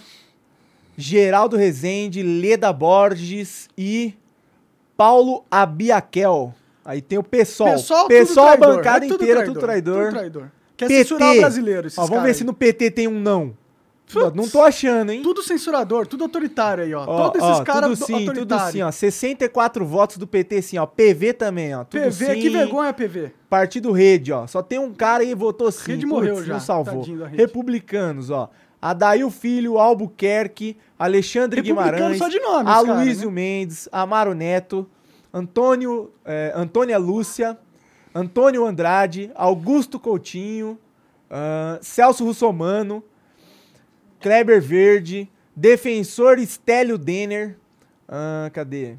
[1.00, 4.14] Geraldo Rezende, Leda Borges e
[4.96, 6.54] Paulo Abiaquel.
[6.84, 7.72] Aí tem o pessoal.
[7.72, 10.04] Pessoal, pessoal tudo bancada É inteira, traidor, tudo traidor.
[10.04, 10.50] Tudo traidor.
[10.76, 11.04] Quer PT.
[11.04, 12.34] censurar o brasileiro, esses Ó, vamos ver aí.
[12.34, 13.54] se no PT tem um não.
[14.12, 14.34] Putz.
[14.34, 15.22] Não tô achando, hein?
[15.22, 17.04] Tudo censurador, tudo autoritário aí, ó.
[17.06, 18.90] Ó, Todos esses caras tudo sim, tudo sim, ó.
[18.90, 20.86] 64 votos do PT, sim, ó.
[20.86, 21.84] PV também, ó.
[21.84, 22.40] Tudo PV, sim.
[22.40, 23.32] que vergonha, PV.
[23.48, 24.46] Partido Rede, ó.
[24.46, 25.92] Só tem um cara aí votou sim.
[25.92, 27.04] Rede Putz, morreu já, Não salvou.
[27.32, 28.50] Republicanos, ó.
[28.80, 33.32] Adail Filho, Albuquerque, Alexandre Guimarães, só de nome, os Aloysio cara, né?
[33.32, 34.88] Mendes, Amaro Neto,
[35.32, 37.58] Antônio, eh, Antônia Lúcia,
[38.14, 40.78] Antônio Andrade, Augusto Coutinho,
[41.30, 43.04] ah, Celso Russomano,
[44.20, 47.56] Kleber Verde, Defensor Estélio Denner,
[48.08, 48.96] ah, cadê?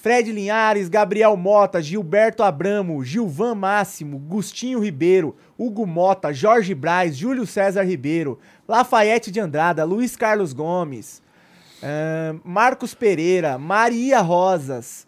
[0.00, 7.44] Fred Linhares, Gabriel Mota, Gilberto Abramo, Gilvan Máximo, Gustinho Ribeiro, Hugo Mota, Jorge Braz, Júlio
[7.44, 8.38] César Ribeiro,
[8.68, 11.20] Lafayette de Andrada, Luiz Carlos Gomes,
[11.82, 15.04] ah, Marcos Pereira, Maria Rosas,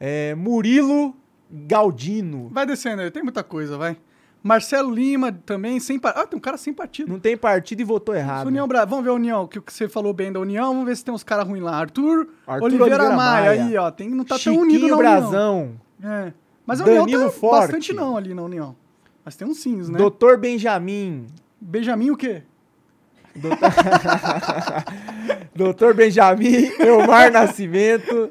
[0.00, 1.14] eh, Murilo
[1.48, 2.48] Galdino.
[2.48, 3.96] Vai descendo aí, tem muita coisa, vai.
[4.42, 6.22] Marcelo Lima também, sem partido.
[6.22, 7.10] Ah, tem um cara sem partido.
[7.10, 8.46] Não tem partido e votou errado.
[8.46, 8.84] União Bra...
[8.84, 10.72] Vamos ver a União, o que você falou bem da União.
[10.72, 11.76] Vamos ver se tem uns caras ruins lá.
[11.76, 13.64] Arthur, Arthur Oliveira, Oliveira Maia, Maia.
[13.64, 13.90] aí, ó.
[13.90, 14.98] Tem, não tá Chiquinho tão unido na União.
[14.98, 16.32] Brazão, É.
[16.64, 17.60] Mas a Danilo União tá Forte.
[17.62, 18.76] bastante não ali na União.
[19.24, 19.98] Mas tem uns sims, né?
[19.98, 21.26] Doutor Benjamin,
[21.60, 22.42] Benjamin o quê?
[23.34, 23.58] Doutor...
[25.54, 28.30] Doutor Benjamin Elmar Nascimento.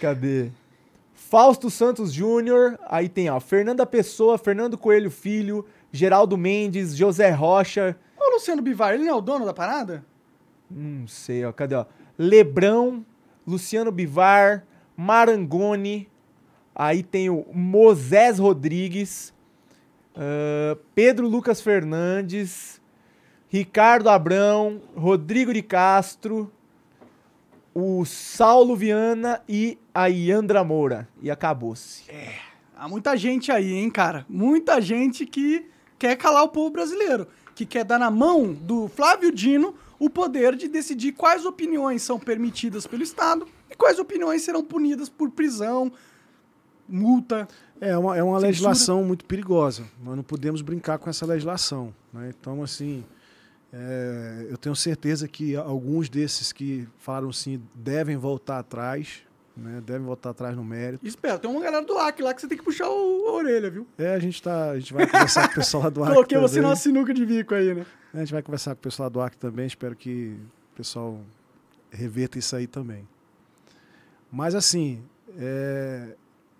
[0.00, 0.50] Cadê?
[1.28, 2.78] Fausto Santos Júnior.
[2.86, 7.96] Aí tem, ó, Fernanda Pessoa, Fernando Coelho Filho, Geraldo Mendes, José Rocha.
[8.16, 10.04] O Luciano Bivar, ele não é o dono da parada?
[10.70, 11.52] Não sei, ó.
[11.52, 11.84] Cadê, ó?
[12.16, 13.04] Lebrão,
[13.46, 14.64] Luciano Bivar,
[14.96, 16.08] Marangoni.
[16.72, 19.34] Aí tem o Moisés Rodrigues,
[20.14, 22.80] uh, Pedro Lucas Fernandes,
[23.48, 26.52] Ricardo Abrão, Rodrigo de Castro,
[27.78, 31.06] o Saulo Viana e a Yandra Moura.
[31.20, 32.04] E acabou-se.
[32.74, 34.24] Há muita gente aí, hein, cara?
[34.30, 35.66] Muita gente que
[35.98, 37.28] quer calar o povo brasileiro.
[37.54, 42.18] Que quer dar na mão do Flávio Dino o poder de decidir quais opiniões são
[42.18, 45.92] permitidas pelo Estado e quais opiniões serão punidas por prisão,
[46.88, 47.46] multa.
[47.78, 48.46] É uma, é uma Censura.
[48.48, 49.84] legislação muito perigosa.
[50.02, 51.94] Nós não podemos brincar com essa legislação.
[52.10, 52.32] né?
[52.40, 53.04] Então, assim,
[53.78, 59.20] é, eu tenho certeza que alguns desses que falaram sim devem voltar atrás,
[59.54, 59.82] né?
[59.84, 61.06] devem voltar atrás no mérito.
[61.06, 63.70] Espera, tem uma galera do Acre lá que você tem que puxar o- a orelha,
[63.70, 63.86] viu?
[63.98, 66.38] É, a gente, tá, a gente vai conversar com o pessoal lá do Acre Coloquei
[66.38, 67.84] você numa sinuca de bico aí, né?
[68.14, 69.66] A gente vai conversar com o pessoal lá do Acre também.
[69.66, 70.38] Espero que
[70.72, 71.20] o pessoal
[71.90, 73.06] reverta isso aí também.
[74.32, 75.02] Mas, assim,
[75.38, 76.14] é,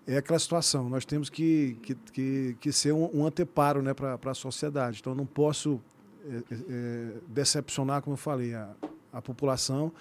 [0.05, 0.87] é aquela situação.
[0.87, 4.99] Nós temos que, que, que, que ser um, um anteparo né, para a sociedade.
[5.01, 5.81] Então, eu não posso
[7.27, 8.69] decepcionar, como eu falei, a,
[9.11, 9.91] a população.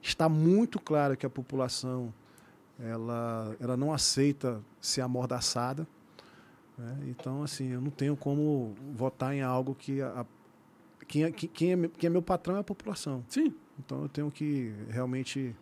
[0.00, 2.12] Está muito claro que a população
[2.80, 5.86] ela, ela não aceita ser amordaçada.
[6.76, 6.96] né?
[7.08, 10.26] Então, assim, eu não tenho como votar em algo que a, a-
[11.06, 13.24] quem, é, que- quem, é, meu- quem é meu patrão é a população.
[13.28, 15.54] Sim, Então eu tenho que realmente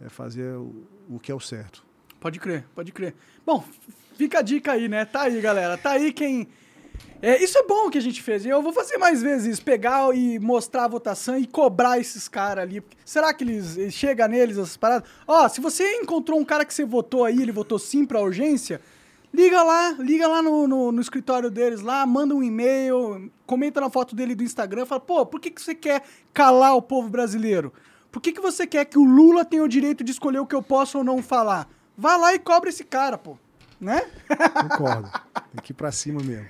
[0.00, 0.74] é, fazer o,
[1.08, 1.84] o que é o certo.
[2.20, 3.14] pode crer, pode crer.
[3.46, 3.64] Bom,
[4.16, 5.04] fica a dica aí, né?
[5.04, 5.76] Tá aí, galera.
[5.78, 6.48] Tá aí quem.
[7.20, 8.46] É, isso é bom que a gente fez.
[8.46, 12.62] Eu vou fazer mais vezes isso, pegar e mostrar a votação e cobrar esses caras
[12.62, 12.82] ali.
[13.04, 15.08] Será que eles, chega neles essas paradas?
[15.26, 18.80] Ó, se você encontrou um cara que você votou aí, ele votou sim pra urgência,
[19.34, 23.90] liga lá, liga lá no, no, no escritório deles lá, manda um e-mail, comenta na
[23.90, 27.72] foto dele do Instagram, fala, pô, por que, que você quer calar o povo brasileiro?
[28.12, 30.54] Por que, que você quer que o Lula tenha o direito de escolher o que
[30.54, 31.68] eu posso ou não falar?
[31.96, 33.36] Vai lá e cobra esse cara, pô.
[33.80, 34.02] Né?
[34.68, 35.10] Concordo.
[35.52, 36.46] Tem que ir pra cima mesmo.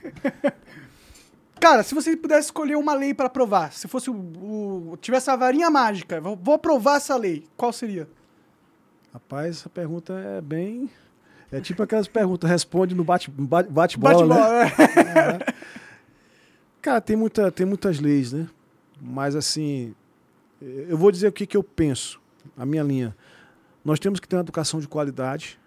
[1.60, 4.14] Cara, se você pudesse escolher uma lei pra aprovar, se fosse o,
[4.92, 8.08] o- tivesse a varinha mágica, vou, aprovar essa lei, qual seria?
[9.12, 10.88] Rapaz, essa pergunta é bem.
[11.50, 14.64] É tipo aquelas perguntas, responde no bate- bate- bate-bola, né?
[14.76, 15.38] Bate-bola, né?
[16.80, 18.46] Cara, tem, muita, tem muitas leis, né?
[19.00, 19.94] Mas assim,
[20.60, 22.20] eu vou dizer o que, que eu penso,
[22.56, 23.16] a minha linha.
[23.84, 25.58] Nós temos que ter uma educação de qualidade,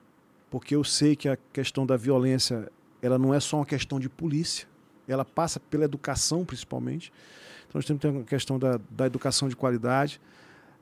[0.52, 2.69] porque eu sei que a questão da violência,
[3.02, 4.68] ela não é só uma questão de polícia,
[5.07, 7.11] ela passa pela educação principalmente.
[7.68, 10.19] Então nós temos que ter uma questão da, da educação de qualidade.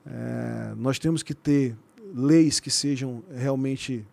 [0.05, 1.77] É, nós temos que ter
[2.15, 4.03] leis que sejam realmente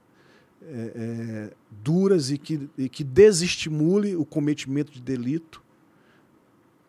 [0.63, 5.63] é, é, duras e que, e que desestimule o cometimento de delito.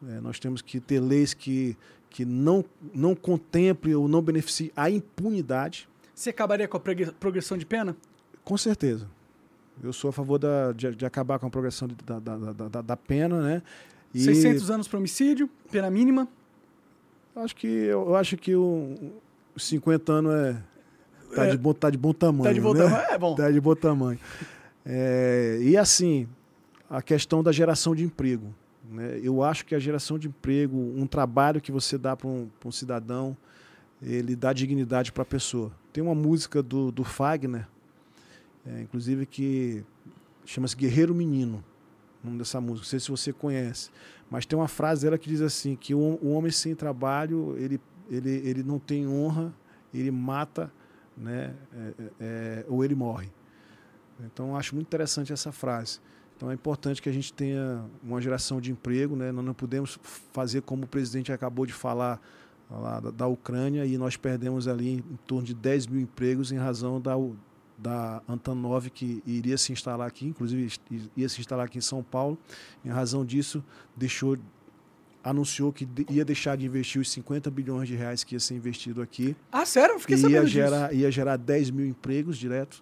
[0.09, 1.77] É, nós temos que ter leis que,
[2.09, 5.87] que não, não contemplem ou não beneficiem a impunidade.
[6.13, 6.81] Você acabaria com a
[7.17, 7.95] progressão de pena?
[8.47, 9.05] Com certeza.
[9.83, 12.37] Eu sou a favor da, de, de acabar com a progressão de- da, da,
[12.69, 13.61] da, da- pena, né?
[14.13, 16.29] E 600 anos para homicídio, pena mínima.
[17.35, 18.95] acho que eu, acho que o,
[19.53, 20.63] os 50 anos é
[21.35, 21.49] tá, É.
[21.51, 22.43] de, bom, tá de bom tamanho.
[22.45, 22.83] Tá de bom né?
[22.85, 23.35] tamanho, é bom.
[23.35, 24.19] Tá de bom tamanho.
[24.85, 26.25] É, e assim,
[26.89, 28.55] a questão da geração de emprego.
[28.89, 29.19] Né?
[29.21, 32.71] Eu acho que a geração de emprego, um trabalho que você dá para um, um
[32.71, 33.35] cidadão,
[34.01, 35.69] ele dá dignidade para a pessoa.
[35.91, 37.67] Tem uma música do, do Fagner,
[38.67, 39.83] é, inclusive que
[40.45, 41.63] chama-se Guerreiro Menino,
[42.23, 42.79] o nome dessa música.
[42.79, 43.89] Não sei se você conhece,
[44.29, 47.79] mas tem uma frase dela que diz assim, que o, o homem sem trabalho, ele,
[48.09, 49.53] ele, ele não tem honra,
[49.93, 50.71] ele mata,
[51.15, 53.29] né, é, é, é, ou ele morre.
[54.25, 55.99] Então, acho muito interessante essa frase.
[56.35, 59.15] Então, é importante que a gente tenha uma geração de emprego.
[59.15, 59.31] Né?
[59.31, 59.99] Nós não podemos
[60.33, 62.19] fazer como o presidente acabou de falar
[62.69, 66.57] lá da, da Ucrânia e nós perdemos ali em torno de 10 mil empregos em
[66.57, 67.15] razão da,
[67.77, 70.71] da Antonov que iria se instalar aqui, inclusive
[71.15, 72.37] ia se instalar aqui em São Paulo.
[72.83, 73.63] Em razão disso,
[73.95, 74.37] deixou
[75.23, 79.01] anunciou que ia deixar de investir os 50 bilhões de reais que ia ser investido
[79.01, 79.95] aqui Ah, sério?
[79.95, 80.53] Eu fiquei sabendo ia disso.
[80.53, 82.81] gerar, ia gerar 10 mil empregos direto.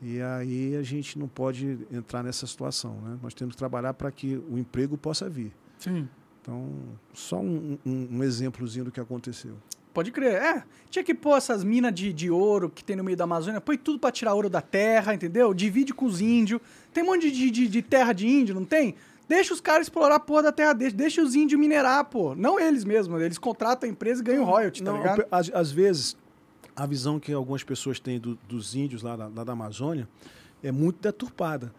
[0.00, 3.00] E aí a gente não pode entrar nessa situação.
[3.00, 3.18] Né?
[3.22, 5.52] Nós temos que trabalhar para que o emprego possa vir.
[5.78, 6.08] Sim.
[6.40, 6.68] Então,
[7.12, 9.56] só um, um, um exemplozinho do que aconteceu.
[9.94, 10.34] Pode crer.
[10.34, 13.60] É, tinha que pôr essas minas de, de ouro que tem no meio da Amazônia,
[13.60, 15.54] põe tudo pra tirar ouro da terra, entendeu?
[15.54, 16.60] Divide com os índios.
[16.92, 18.96] Tem um monte de, de, de terra de índio, não tem?
[19.28, 20.92] Deixa os caras explorar a porra da terra deles.
[20.92, 22.34] Deixa os índios minerar, pô.
[22.34, 23.22] Não eles mesmos.
[23.22, 25.24] Eles contratam a empresa e ganham royalty, tá Não, ligado?
[25.30, 26.16] às, às vezes,
[26.76, 30.06] a visão que algumas pessoas têm do- dos índios lá da, lá da Amazônia
[30.62, 31.72] é muito deturpada.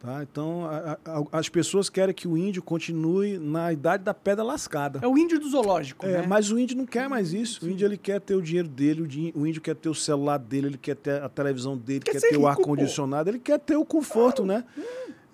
[0.00, 0.22] Tá?
[0.22, 4.98] Então, a- a- as pessoas querem que o índio continue na idade da pedra lascada.
[5.02, 6.26] É o índio do zoológico, É, né?
[6.26, 7.66] mas o índio não quer mais isso.
[7.66, 9.02] O índio ele quer ter o dinheiro dele,
[9.34, 12.12] o, o índio quer ter o celular dele, ele quer ter a televisão dele, Quer
[12.12, 14.64] quer, ter o rico, ar-condicionado, ele quer ter o conforto, né?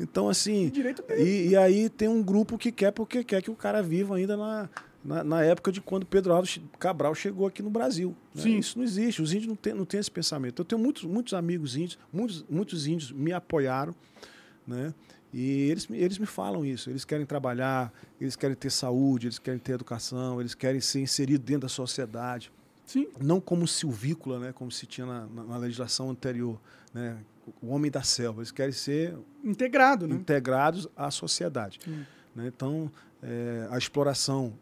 [0.01, 0.72] Então, assim.
[1.16, 4.36] E, e aí tem um grupo que quer porque quer que o cara viva ainda
[4.36, 4.68] na,
[5.05, 8.16] na, na época de quando Pedro Alves Cabral chegou aqui no Brasil.
[8.34, 8.43] né?
[8.43, 8.59] Sim.
[8.59, 9.22] Isso não existe.
[9.22, 10.60] Os índios não têm não tem esse pensamento.
[10.60, 13.94] Eu tenho muitos, muitos amigos índios, muitos, muitos índios me apoiaram,
[14.66, 14.93] né?
[15.32, 16.88] E eles, me- eles me falam isso.
[16.88, 21.44] Eles querem trabalhar, eles querem ter saúde, eles querem ter educação, eles querem ser inseridos
[21.44, 22.51] dentro da sociedade.
[22.86, 23.09] Sim.
[23.20, 24.52] Não como silvícola, né?
[24.52, 26.59] como se tinha na, na- na legislação anterior.
[26.94, 27.16] Né?
[27.60, 28.40] O homem da selva.
[28.40, 30.14] Eles querem ser Integrado, né?
[30.14, 31.78] integrados à sociedade.
[31.86, 32.02] Hum.
[32.34, 32.47] né?
[32.47, 32.90] Então,
[33.22, 34.52] é, a exploração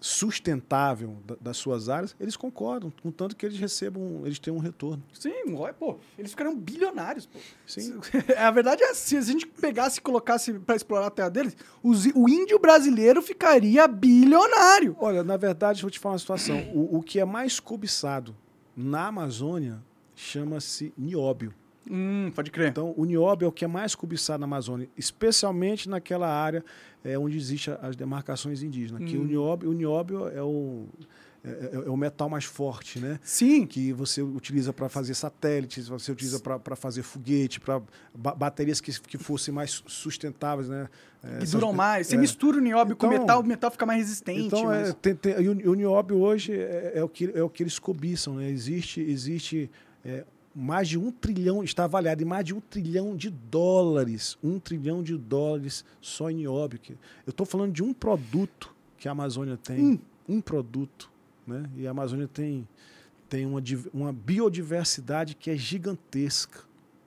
[0.00, 5.02] sustentável da- das suas áreas, eles concordam, contanto que eles recebam, eles tenham um retorno.
[5.12, 5.98] Sim, ó, pô.
[6.18, 7.38] Eles ficaram bilionários, pô.
[7.66, 7.98] Sim.
[8.38, 11.56] A verdade é assim, se a gente pegasse e colocasse pra explorar a terra deles,
[11.82, 14.96] os- o índio brasileiro ficaria bilionário.
[15.00, 16.58] Olha, na verdade, vou te falar uma situação.
[16.74, 18.36] O, o que é mais cobiçado
[18.76, 19.78] na Amazônia
[20.14, 21.52] chama-se nióbio.
[21.90, 22.68] Hum, pode crer.
[22.70, 26.64] Então, o nióbio é o que é mais cobiçado na Amazônia, especialmente naquela área
[27.04, 29.04] é, onde existem as demarcações indígenas.
[29.08, 29.26] Que o Hum.
[29.26, 30.86] nióbio, o nióbio é o,
[31.44, 33.20] é, é- é o metal mais forte, né?
[33.22, 37.80] Sim, que você utiliza para fazer satélites, você utiliza para fazer foguete, para
[38.14, 40.88] baterias que, que fossem mais sustentáveis, né?
[41.22, 42.08] É, que duram mais.
[42.08, 42.18] Você é.
[42.18, 44.40] mistura o nióbio com Então- metal, o metal fica mais resistente.
[44.46, 44.90] Então, mas...
[44.90, 47.78] é, tem- tem- e o, o nióbio hoje é, o que, é o que eles
[47.78, 48.50] cobiçam, né?
[48.50, 49.70] Existe, existe
[50.54, 55.02] mais de um trilhão, está avaliado em mais de um trilhão de dólares, um trilhão
[55.02, 56.80] de dólares só em nióbio.
[57.26, 59.98] Eu estou falando de um produto que a Amazônia tem, Hum.
[60.28, 61.10] um produto,
[61.46, 61.64] né?
[61.76, 62.66] E a Amazônia tem,
[63.28, 63.62] tem uma,
[63.94, 66.60] uma biodiversidade que é gigantesca.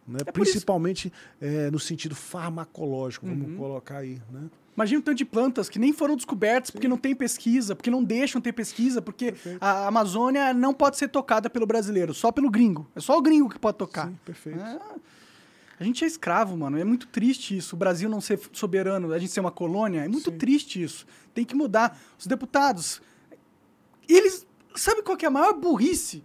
[0.08, 0.20] Né?
[0.26, 3.38] É Principalmente é, no sentido farmacológico, Uhum.
[3.38, 4.22] vamos colocar aí.
[4.32, 4.50] Né?
[4.76, 8.04] Imagina o tanto de plantas que nem foram descobertas porque não tem pesquisa, porque não
[8.04, 9.58] deixam ter pesquisa, porque Perfeito.
[9.62, 12.88] a Amazônia não pode ser tocada pelo brasileiro, só pelo gringo.
[12.96, 14.08] É só o gringo que pode tocar.
[14.08, 14.60] Sim, perfeito.
[14.62, 14.96] Ah,
[15.80, 16.78] a gente é escravo, mano.
[16.78, 17.76] É muito triste isso.
[17.76, 20.02] O Brasil não ser soberano, a gente ser uma colônia.
[20.06, 20.38] É muito Sim.
[20.38, 21.08] triste isso.
[21.34, 22.00] Tem que mudar.
[22.20, 23.02] Os deputados,
[24.08, 24.46] eles.
[24.76, 26.24] Sabe qual é a maior burrice?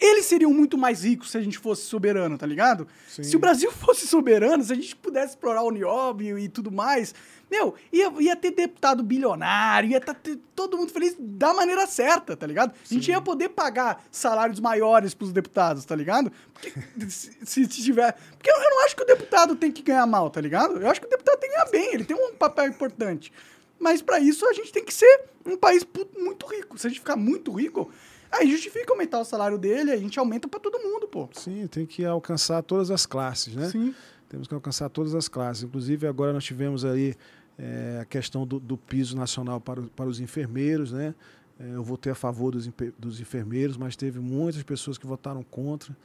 [0.00, 2.88] Eles seriam muito mais ricos se a gente fosse soberano, tá ligado?
[3.06, 3.22] Sim.
[3.22, 7.14] Se o Brasil fosse soberano, se a gente pudesse explorar o nióbio e tudo mais,
[7.50, 10.16] meu, ia, ia ter deputado bilionário, ia estar
[10.54, 12.72] todo mundo feliz da maneira certa, tá ligado?
[12.90, 16.32] A gente ia poder pagar salários maiores pros deputados, tá ligado?
[16.54, 16.72] Porque,
[17.10, 18.16] se, se tiver.
[18.38, 20.80] Porque eu, eu não acho que o deputado tem que ganhar mal, tá ligado?
[20.80, 23.30] Eu acho que o deputado tem que ganhar bem, ele tem um papel importante.
[23.78, 25.86] Mas pra isso a gente tem que ser um país
[26.16, 26.78] muito rico.
[26.78, 27.90] Se a gente ficar muito rico,
[28.30, 31.28] aí justifica aumentar o salário dele, a gente aumenta pra todo mundo, pô.
[31.32, 33.68] Sim, tem que alcançar todas as classes, né?
[33.68, 33.94] Sim.
[34.28, 35.64] Temos que alcançar todas as classes.
[35.64, 37.16] Inclusive, agora nós tivemos aí
[37.58, 41.14] eh, a questão do, do piso nacional para, para os enfermeiros, né?
[41.58, 45.96] Eh, eu votei a favor dos, dos enfermeiros, mas teve muitas pessoas que votaram contra.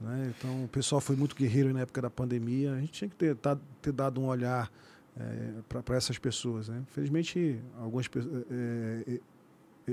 [0.00, 0.32] Né?
[0.36, 2.72] Então, o pessoal foi muito guerreiro na época da pandemia.
[2.72, 3.36] A gente tinha que ter,
[3.82, 4.70] ter dado um olhar
[5.68, 6.68] para essas pessoas.
[6.68, 6.82] Né?
[6.88, 9.20] Infelizmente, algumas pessoas eh, eh,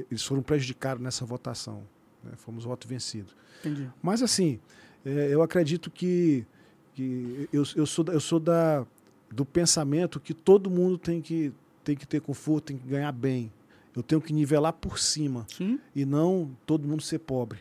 [0.10, 1.84] eles foram prejudicados nessa votação.
[2.24, 2.32] Né?
[2.36, 3.32] Fomos voto vencido.
[3.60, 3.90] Entendi.
[4.02, 4.60] Mas assim,
[5.06, 6.46] é, eu acredito que,
[6.94, 8.86] que eu, eu sou, eu sou da,
[9.32, 11.52] do pensamento que todo mundo tem que,
[11.84, 13.52] tem que ter conforto, tem que ganhar bem.
[13.96, 15.80] Eu tenho que nivelar por cima Sim.
[15.96, 17.60] e não todo mundo ser pobre.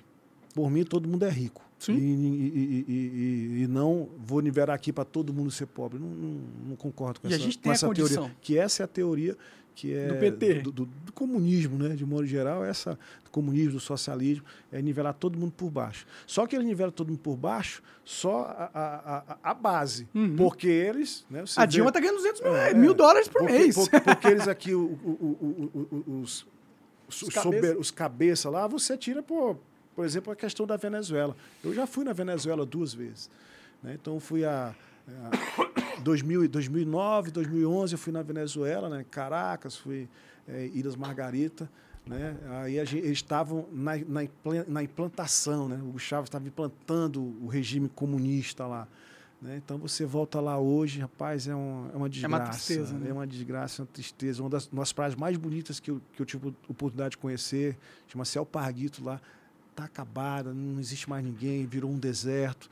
[0.54, 1.62] Por mim, todo mundo é rico.
[1.86, 5.98] E, e- e- e- não vou nivelar aqui para todo mundo ser pobre.
[5.98, 6.40] Não, não-
[6.70, 8.08] não concordo com E a essa, gente com tem a essa condição.
[8.22, 8.36] teoria.
[8.40, 9.36] Que essa é a teoria
[9.74, 10.54] que é Do PT.
[10.62, 11.94] Do, do- do comunismo, né?
[11.96, 16.06] De modo geral, essa do comunismo, do socialismo, é nivelar todo mundo por baixo.
[16.26, 20.06] Só que ele nivela todo mundo por baixo, só a, a, a- base.
[20.14, 20.36] Uhum.
[20.36, 21.26] Porque eles.
[21.28, 23.74] Né, você A Dilma tá ganhando 200 mil, É, mil dólares por porque, mês.
[23.74, 25.72] Porque, porque eles aqui, o- o-
[26.06, 26.46] o- os,
[27.08, 27.78] os, Os sober- cabeça.
[27.78, 29.58] os cabeça lá, você tira, por,
[29.96, 31.36] por exemplo, a questão da Venezuela.
[31.64, 33.28] Eu já fui na Venezuela duas vezes.
[33.82, 33.96] né?
[34.00, 34.74] Então, fui a.
[35.08, 39.04] a 2000, e 2009, 2011, eu fui na Venezuela, né?
[39.10, 40.08] Caracas, fui
[40.48, 41.68] é, Ilhas Margarita.
[42.06, 42.36] Né?
[42.62, 44.20] Aí gente, eles estavam na, na,
[44.68, 45.80] na implantação, né?
[45.94, 48.86] o Chávez estava implantando o regime comunista lá.
[49.40, 49.56] Né?
[49.56, 52.50] Então você volta lá hoje, rapaz, é, um, é uma desgraça.
[52.50, 53.10] tristeza, né?
[53.10, 54.42] É uma desgraça, é uma tristeza.
[54.42, 57.76] Uma das, uma praias mais bonitas que eu, que eu tive a oportunidade de conhecer,
[58.06, 59.20] chama-se El Parguito lá,
[59.70, 62.70] está acabada, não existe mais ninguém, virou um deserto.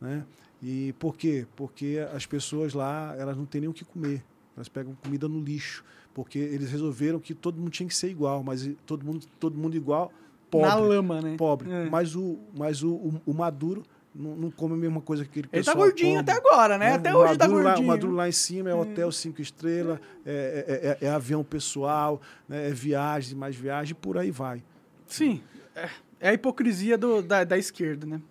[0.00, 0.24] Né?
[0.62, 1.46] E por quê?
[1.54, 4.24] Porque as pessoas lá, elas não têm nem o que comer.
[4.56, 5.84] Nós pegamos comida no lixo,
[6.14, 9.76] porque eles resolveram que todo mundo tinha que ser igual, mas todo mundo, todo mundo
[9.76, 10.10] igual,
[10.50, 10.68] pobre.
[10.68, 11.34] Na lama, né?
[11.36, 11.70] Pobre.
[11.70, 11.90] É.
[11.90, 13.82] Mas, o, mas o, o, o Maduro
[14.14, 16.94] não, não come a mesma coisa que ele Ele tá gordinho até agora, né?
[16.94, 17.84] Até hoje tá Lá, gordinho.
[17.84, 22.18] o Maduro lá em cima é hotel cinco estrelas, é, é- é- é avião pessoal,
[22.48, 24.62] né, é viagem, mais viagem, por aí vai.
[25.06, 25.42] Sim.
[25.74, 28.22] É, é a hipocrisia do- da, da esquerda, né?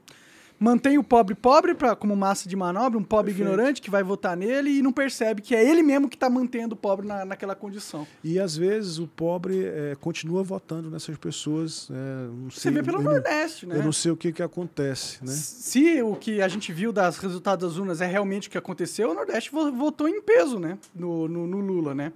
[0.57, 3.49] Mantém o pobre pobre pra, como massa de manobra, um pobre Perfeito.
[3.51, 6.73] ignorante que vai votar nele e não percebe que é ele mesmo que tá mantendo
[6.73, 8.07] o pobre na, naquela condição.
[8.23, 11.89] E às vezes o pobre é, continua votando nessas pessoas.
[11.91, 13.77] é, Você sei, vê pelo eu não- Nordeste, né?
[13.77, 15.31] Eu não sei o que, que acontece, né?
[15.31, 19.11] Se o que a gente viu das resultados das urnas é realmente o que aconteceu,
[19.11, 20.77] o Nordeste vo- votou em peso, né?
[20.95, 22.13] No, no, no Lula, né?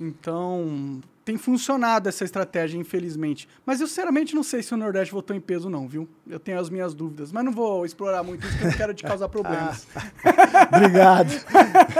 [0.00, 3.46] Então, tem funcionado essa estratégia, infelizmente.
[3.66, 6.08] Mas eu, sinceramente, não sei se o Nordeste votou em peso, não, viu?
[6.26, 7.30] Eu tenho as minhas dúvidas.
[7.30, 9.86] Mas não vou explorar muito isso, porque eu não quero te causar problemas.
[10.74, 11.28] Obrigado.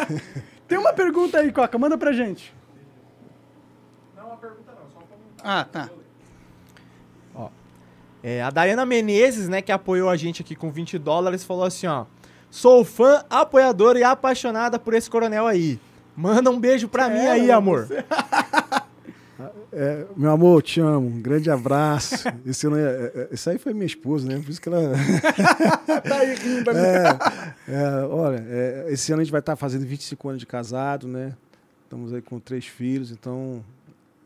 [0.67, 1.77] Tem uma pergunta aí, Coca.
[1.77, 2.55] Manda pra gente.
[4.17, 5.43] Não, uma pergunta não, só um comentário.
[5.45, 5.91] Ah, tá.
[8.23, 11.87] É, a Dayana Menezes, né, que apoiou a gente aqui com 20 dólares, falou assim,
[11.87, 12.07] ó.
[12.51, 15.79] Sou fã, apoiadora e apaixonada por esse coronel aí.
[16.17, 17.87] Manda um beijo pra mim É, aí, você- amor.
[19.73, 21.07] É, meu amor, te amo.
[21.09, 22.25] Um grande abraço.
[22.47, 24.41] Esse, ano é- é- é- esse aí foi minha esposa, né?
[24.43, 24.81] Por isso que ela.
[26.09, 26.73] Tá aí rindo.
[26.73, 27.05] né?
[27.69, 31.07] É, é, olha, é, esse ano a gente vai estar fazendo 25 anos de casado,
[31.09, 31.35] né?
[31.85, 33.65] Estamos aí com três filhos, então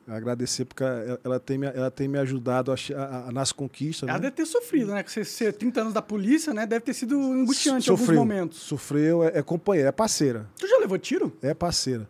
[0.06, 4.08] agradecer porque ela, ela tem, me, ela tem me ajudado a, a- a- nas conquistas.
[4.08, 4.22] Ela né?
[4.24, 5.02] deve ter sofrido, né?
[5.06, 6.66] Você ser 30 anos da polícia, né?
[6.66, 8.58] Deve ter sido angustiante em alguns Sofreu, momentos.
[8.58, 10.46] Sofreu, é, é companheira, é parceira.
[10.58, 11.32] Tu já levou tiro?
[11.42, 12.08] É parceira.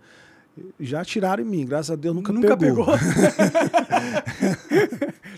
[0.79, 2.85] Já atiraram em mim, graças a Deus nunca, Nunca pegou.
[2.85, 2.99] pegou.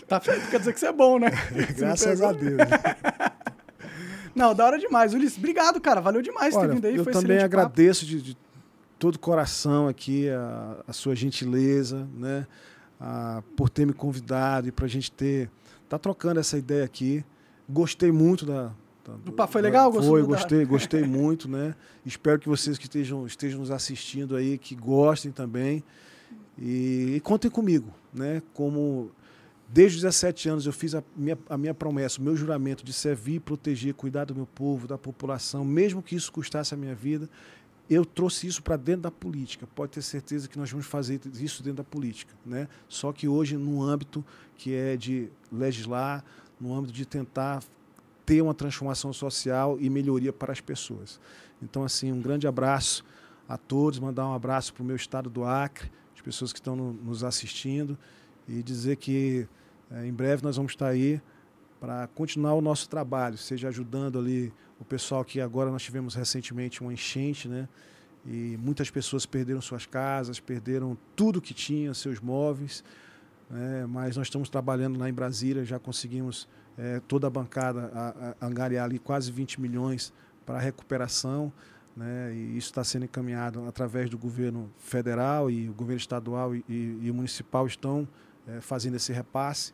[0.07, 1.29] tá feito, quer dizer que você é bom, né?
[1.77, 2.57] Graças a Deus.
[4.35, 5.13] Não, da hora demais.
[5.13, 6.01] Ulisses, obrigado, cara.
[6.01, 6.97] Valeu demais ter Olha, vindo aí.
[6.97, 8.37] eu Foi também agradeço de, de
[8.99, 12.45] todo o coração aqui a, a sua gentileza, né?
[12.99, 15.49] a- por ter me convidado e para a gente ter
[15.87, 17.23] tá trocando essa ideia aqui.
[17.69, 18.71] Gostei muito da,
[19.05, 19.91] da- Do papo foi da- legal?
[19.91, 21.75] Gostou Foi, gostei, gostei muito, né?
[22.05, 25.83] Espero que vocês que estejam, estejam nos assistindo aí, que gostem também.
[26.57, 28.41] E, e contem comigo, né?
[28.53, 29.11] Como
[29.67, 32.93] desde os 17 anos eu fiz a minha, a minha promessa, o meu juramento de
[32.93, 37.29] servir, proteger, cuidar do meu povo, da população, mesmo que isso custasse a minha vida.
[37.87, 39.67] Eu trouxe isso para dentro da política.
[39.75, 42.67] Pode ter certeza que nós vamos fazer isso dentro da política, né?
[42.89, 44.25] Só que hoje no âmbito
[44.57, 46.23] que é de legislar,
[46.59, 47.61] no âmbito de tentar
[48.25, 51.19] ter uma transformação social e melhoria para as pessoas.
[51.61, 53.03] Então, assim, um grande abraço
[53.47, 56.75] a todos, mandar um abraço para o meu estado do Acre, as pessoas que estão
[56.75, 57.97] no- nos assistindo,
[58.47, 59.47] e dizer que
[59.91, 61.21] eh, em breve nós vamos estar aí
[61.79, 66.81] para continuar o nosso trabalho, seja ajudando ali o pessoal que agora nós tivemos recentemente
[66.81, 67.69] uma enchente, né?
[68.25, 72.83] E muitas pessoas perderam suas casas, perderam tudo que tinham, seus móveis.
[73.47, 73.85] né?
[73.87, 76.47] mas nós estamos trabalhando lá em Brasília, já conseguimos
[76.77, 80.13] eh, toda a bancada a, a angariar ali quase 20 milhões
[80.45, 81.51] para recuperação.
[81.95, 82.33] Né?
[82.33, 86.99] E isso está sendo encaminhado através do governo federal e o governo estadual e, e-
[87.03, 88.07] e municipal estão
[88.47, 89.71] eh, fazendo esse repasse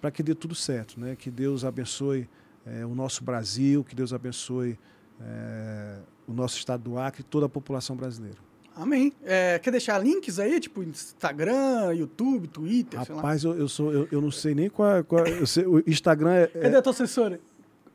[0.00, 0.98] para que dê tudo certo.
[1.00, 1.16] Né?
[1.16, 2.28] Que Deus abençoe
[2.64, 4.78] eh, o nosso Brasil, que Deus abençoe
[5.20, 8.38] eh, o nosso estado do Acre e toda a população brasileira.
[8.76, 9.12] Amém.
[9.24, 10.60] É, quer deixar links aí?
[10.60, 13.22] Tipo Instagram, YouTube, Twitter, sei lá.
[13.22, 15.64] Rapaz, eu, eu, sou, eu, eu não sei nem qual, é- qual é- eu sei,
[15.66, 17.40] o Instagram é, é- Cadê a tua assessora?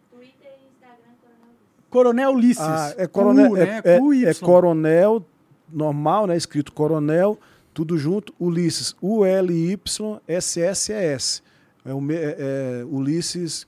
[0.09, 1.55] Twitter e Instagram, Coronel.
[1.89, 2.63] Coronel Ulisses.
[2.63, 3.81] Ah, é coronel, Com U, é, né?
[3.85, 4.25] é- Y.
[4.27, 5.25] é coronel
[5.71, 6.35] normal, né?
[6.35, 7.37] Escrito coronel,
[7.73, 11.41] tudo junto, Ulisses, U L Y S S S.
[11.85, 12.35] É, o me- é-
[12.81, 13.67] é Ulisses,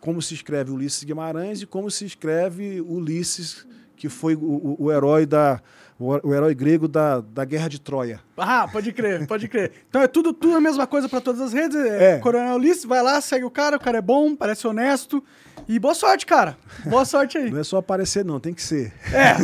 [0.00, 3.66] como se escreve Ulisses Guimarães e como se escreve Ulisses,
[3.96, 5.62] que foi o, o- o herói da
[5.98, 8.20] o, herói grego da, da Guerra de Troia.
[8.36, 9.72] Ah, pode crer, pode crer.
[9.88, 11.76] Então é tudo, tudo a mesma coisa pra todas as redes.
[11.76, 12.14] É.
[12.14, 12.18] É.
[12.18, 15.22] Coronel Ulisses, vai lá, segue o cara, o cara é bom, parece honesto.
[15.68, 16.56] E boa sorte, cara.
[16.86, 17.50] Boa sorte aí.
[17.50, 18.92] Não é só aparecer, não, tem que ser.
[19.12, 19.34] É.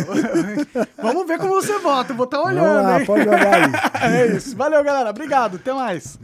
[1.01, 2.13] Vamos ver como você vota.
[2.13, 3.07] Vou estar olhando, Vamos lá, hein?
[3.07, 3.73] pode jogar aí.
[4.19, 4.57] É isso.
[4.57, 5.11] Valeu, galera.
[5.11, 5.57] Obrigado.
[5.57, 6.17] Até mais.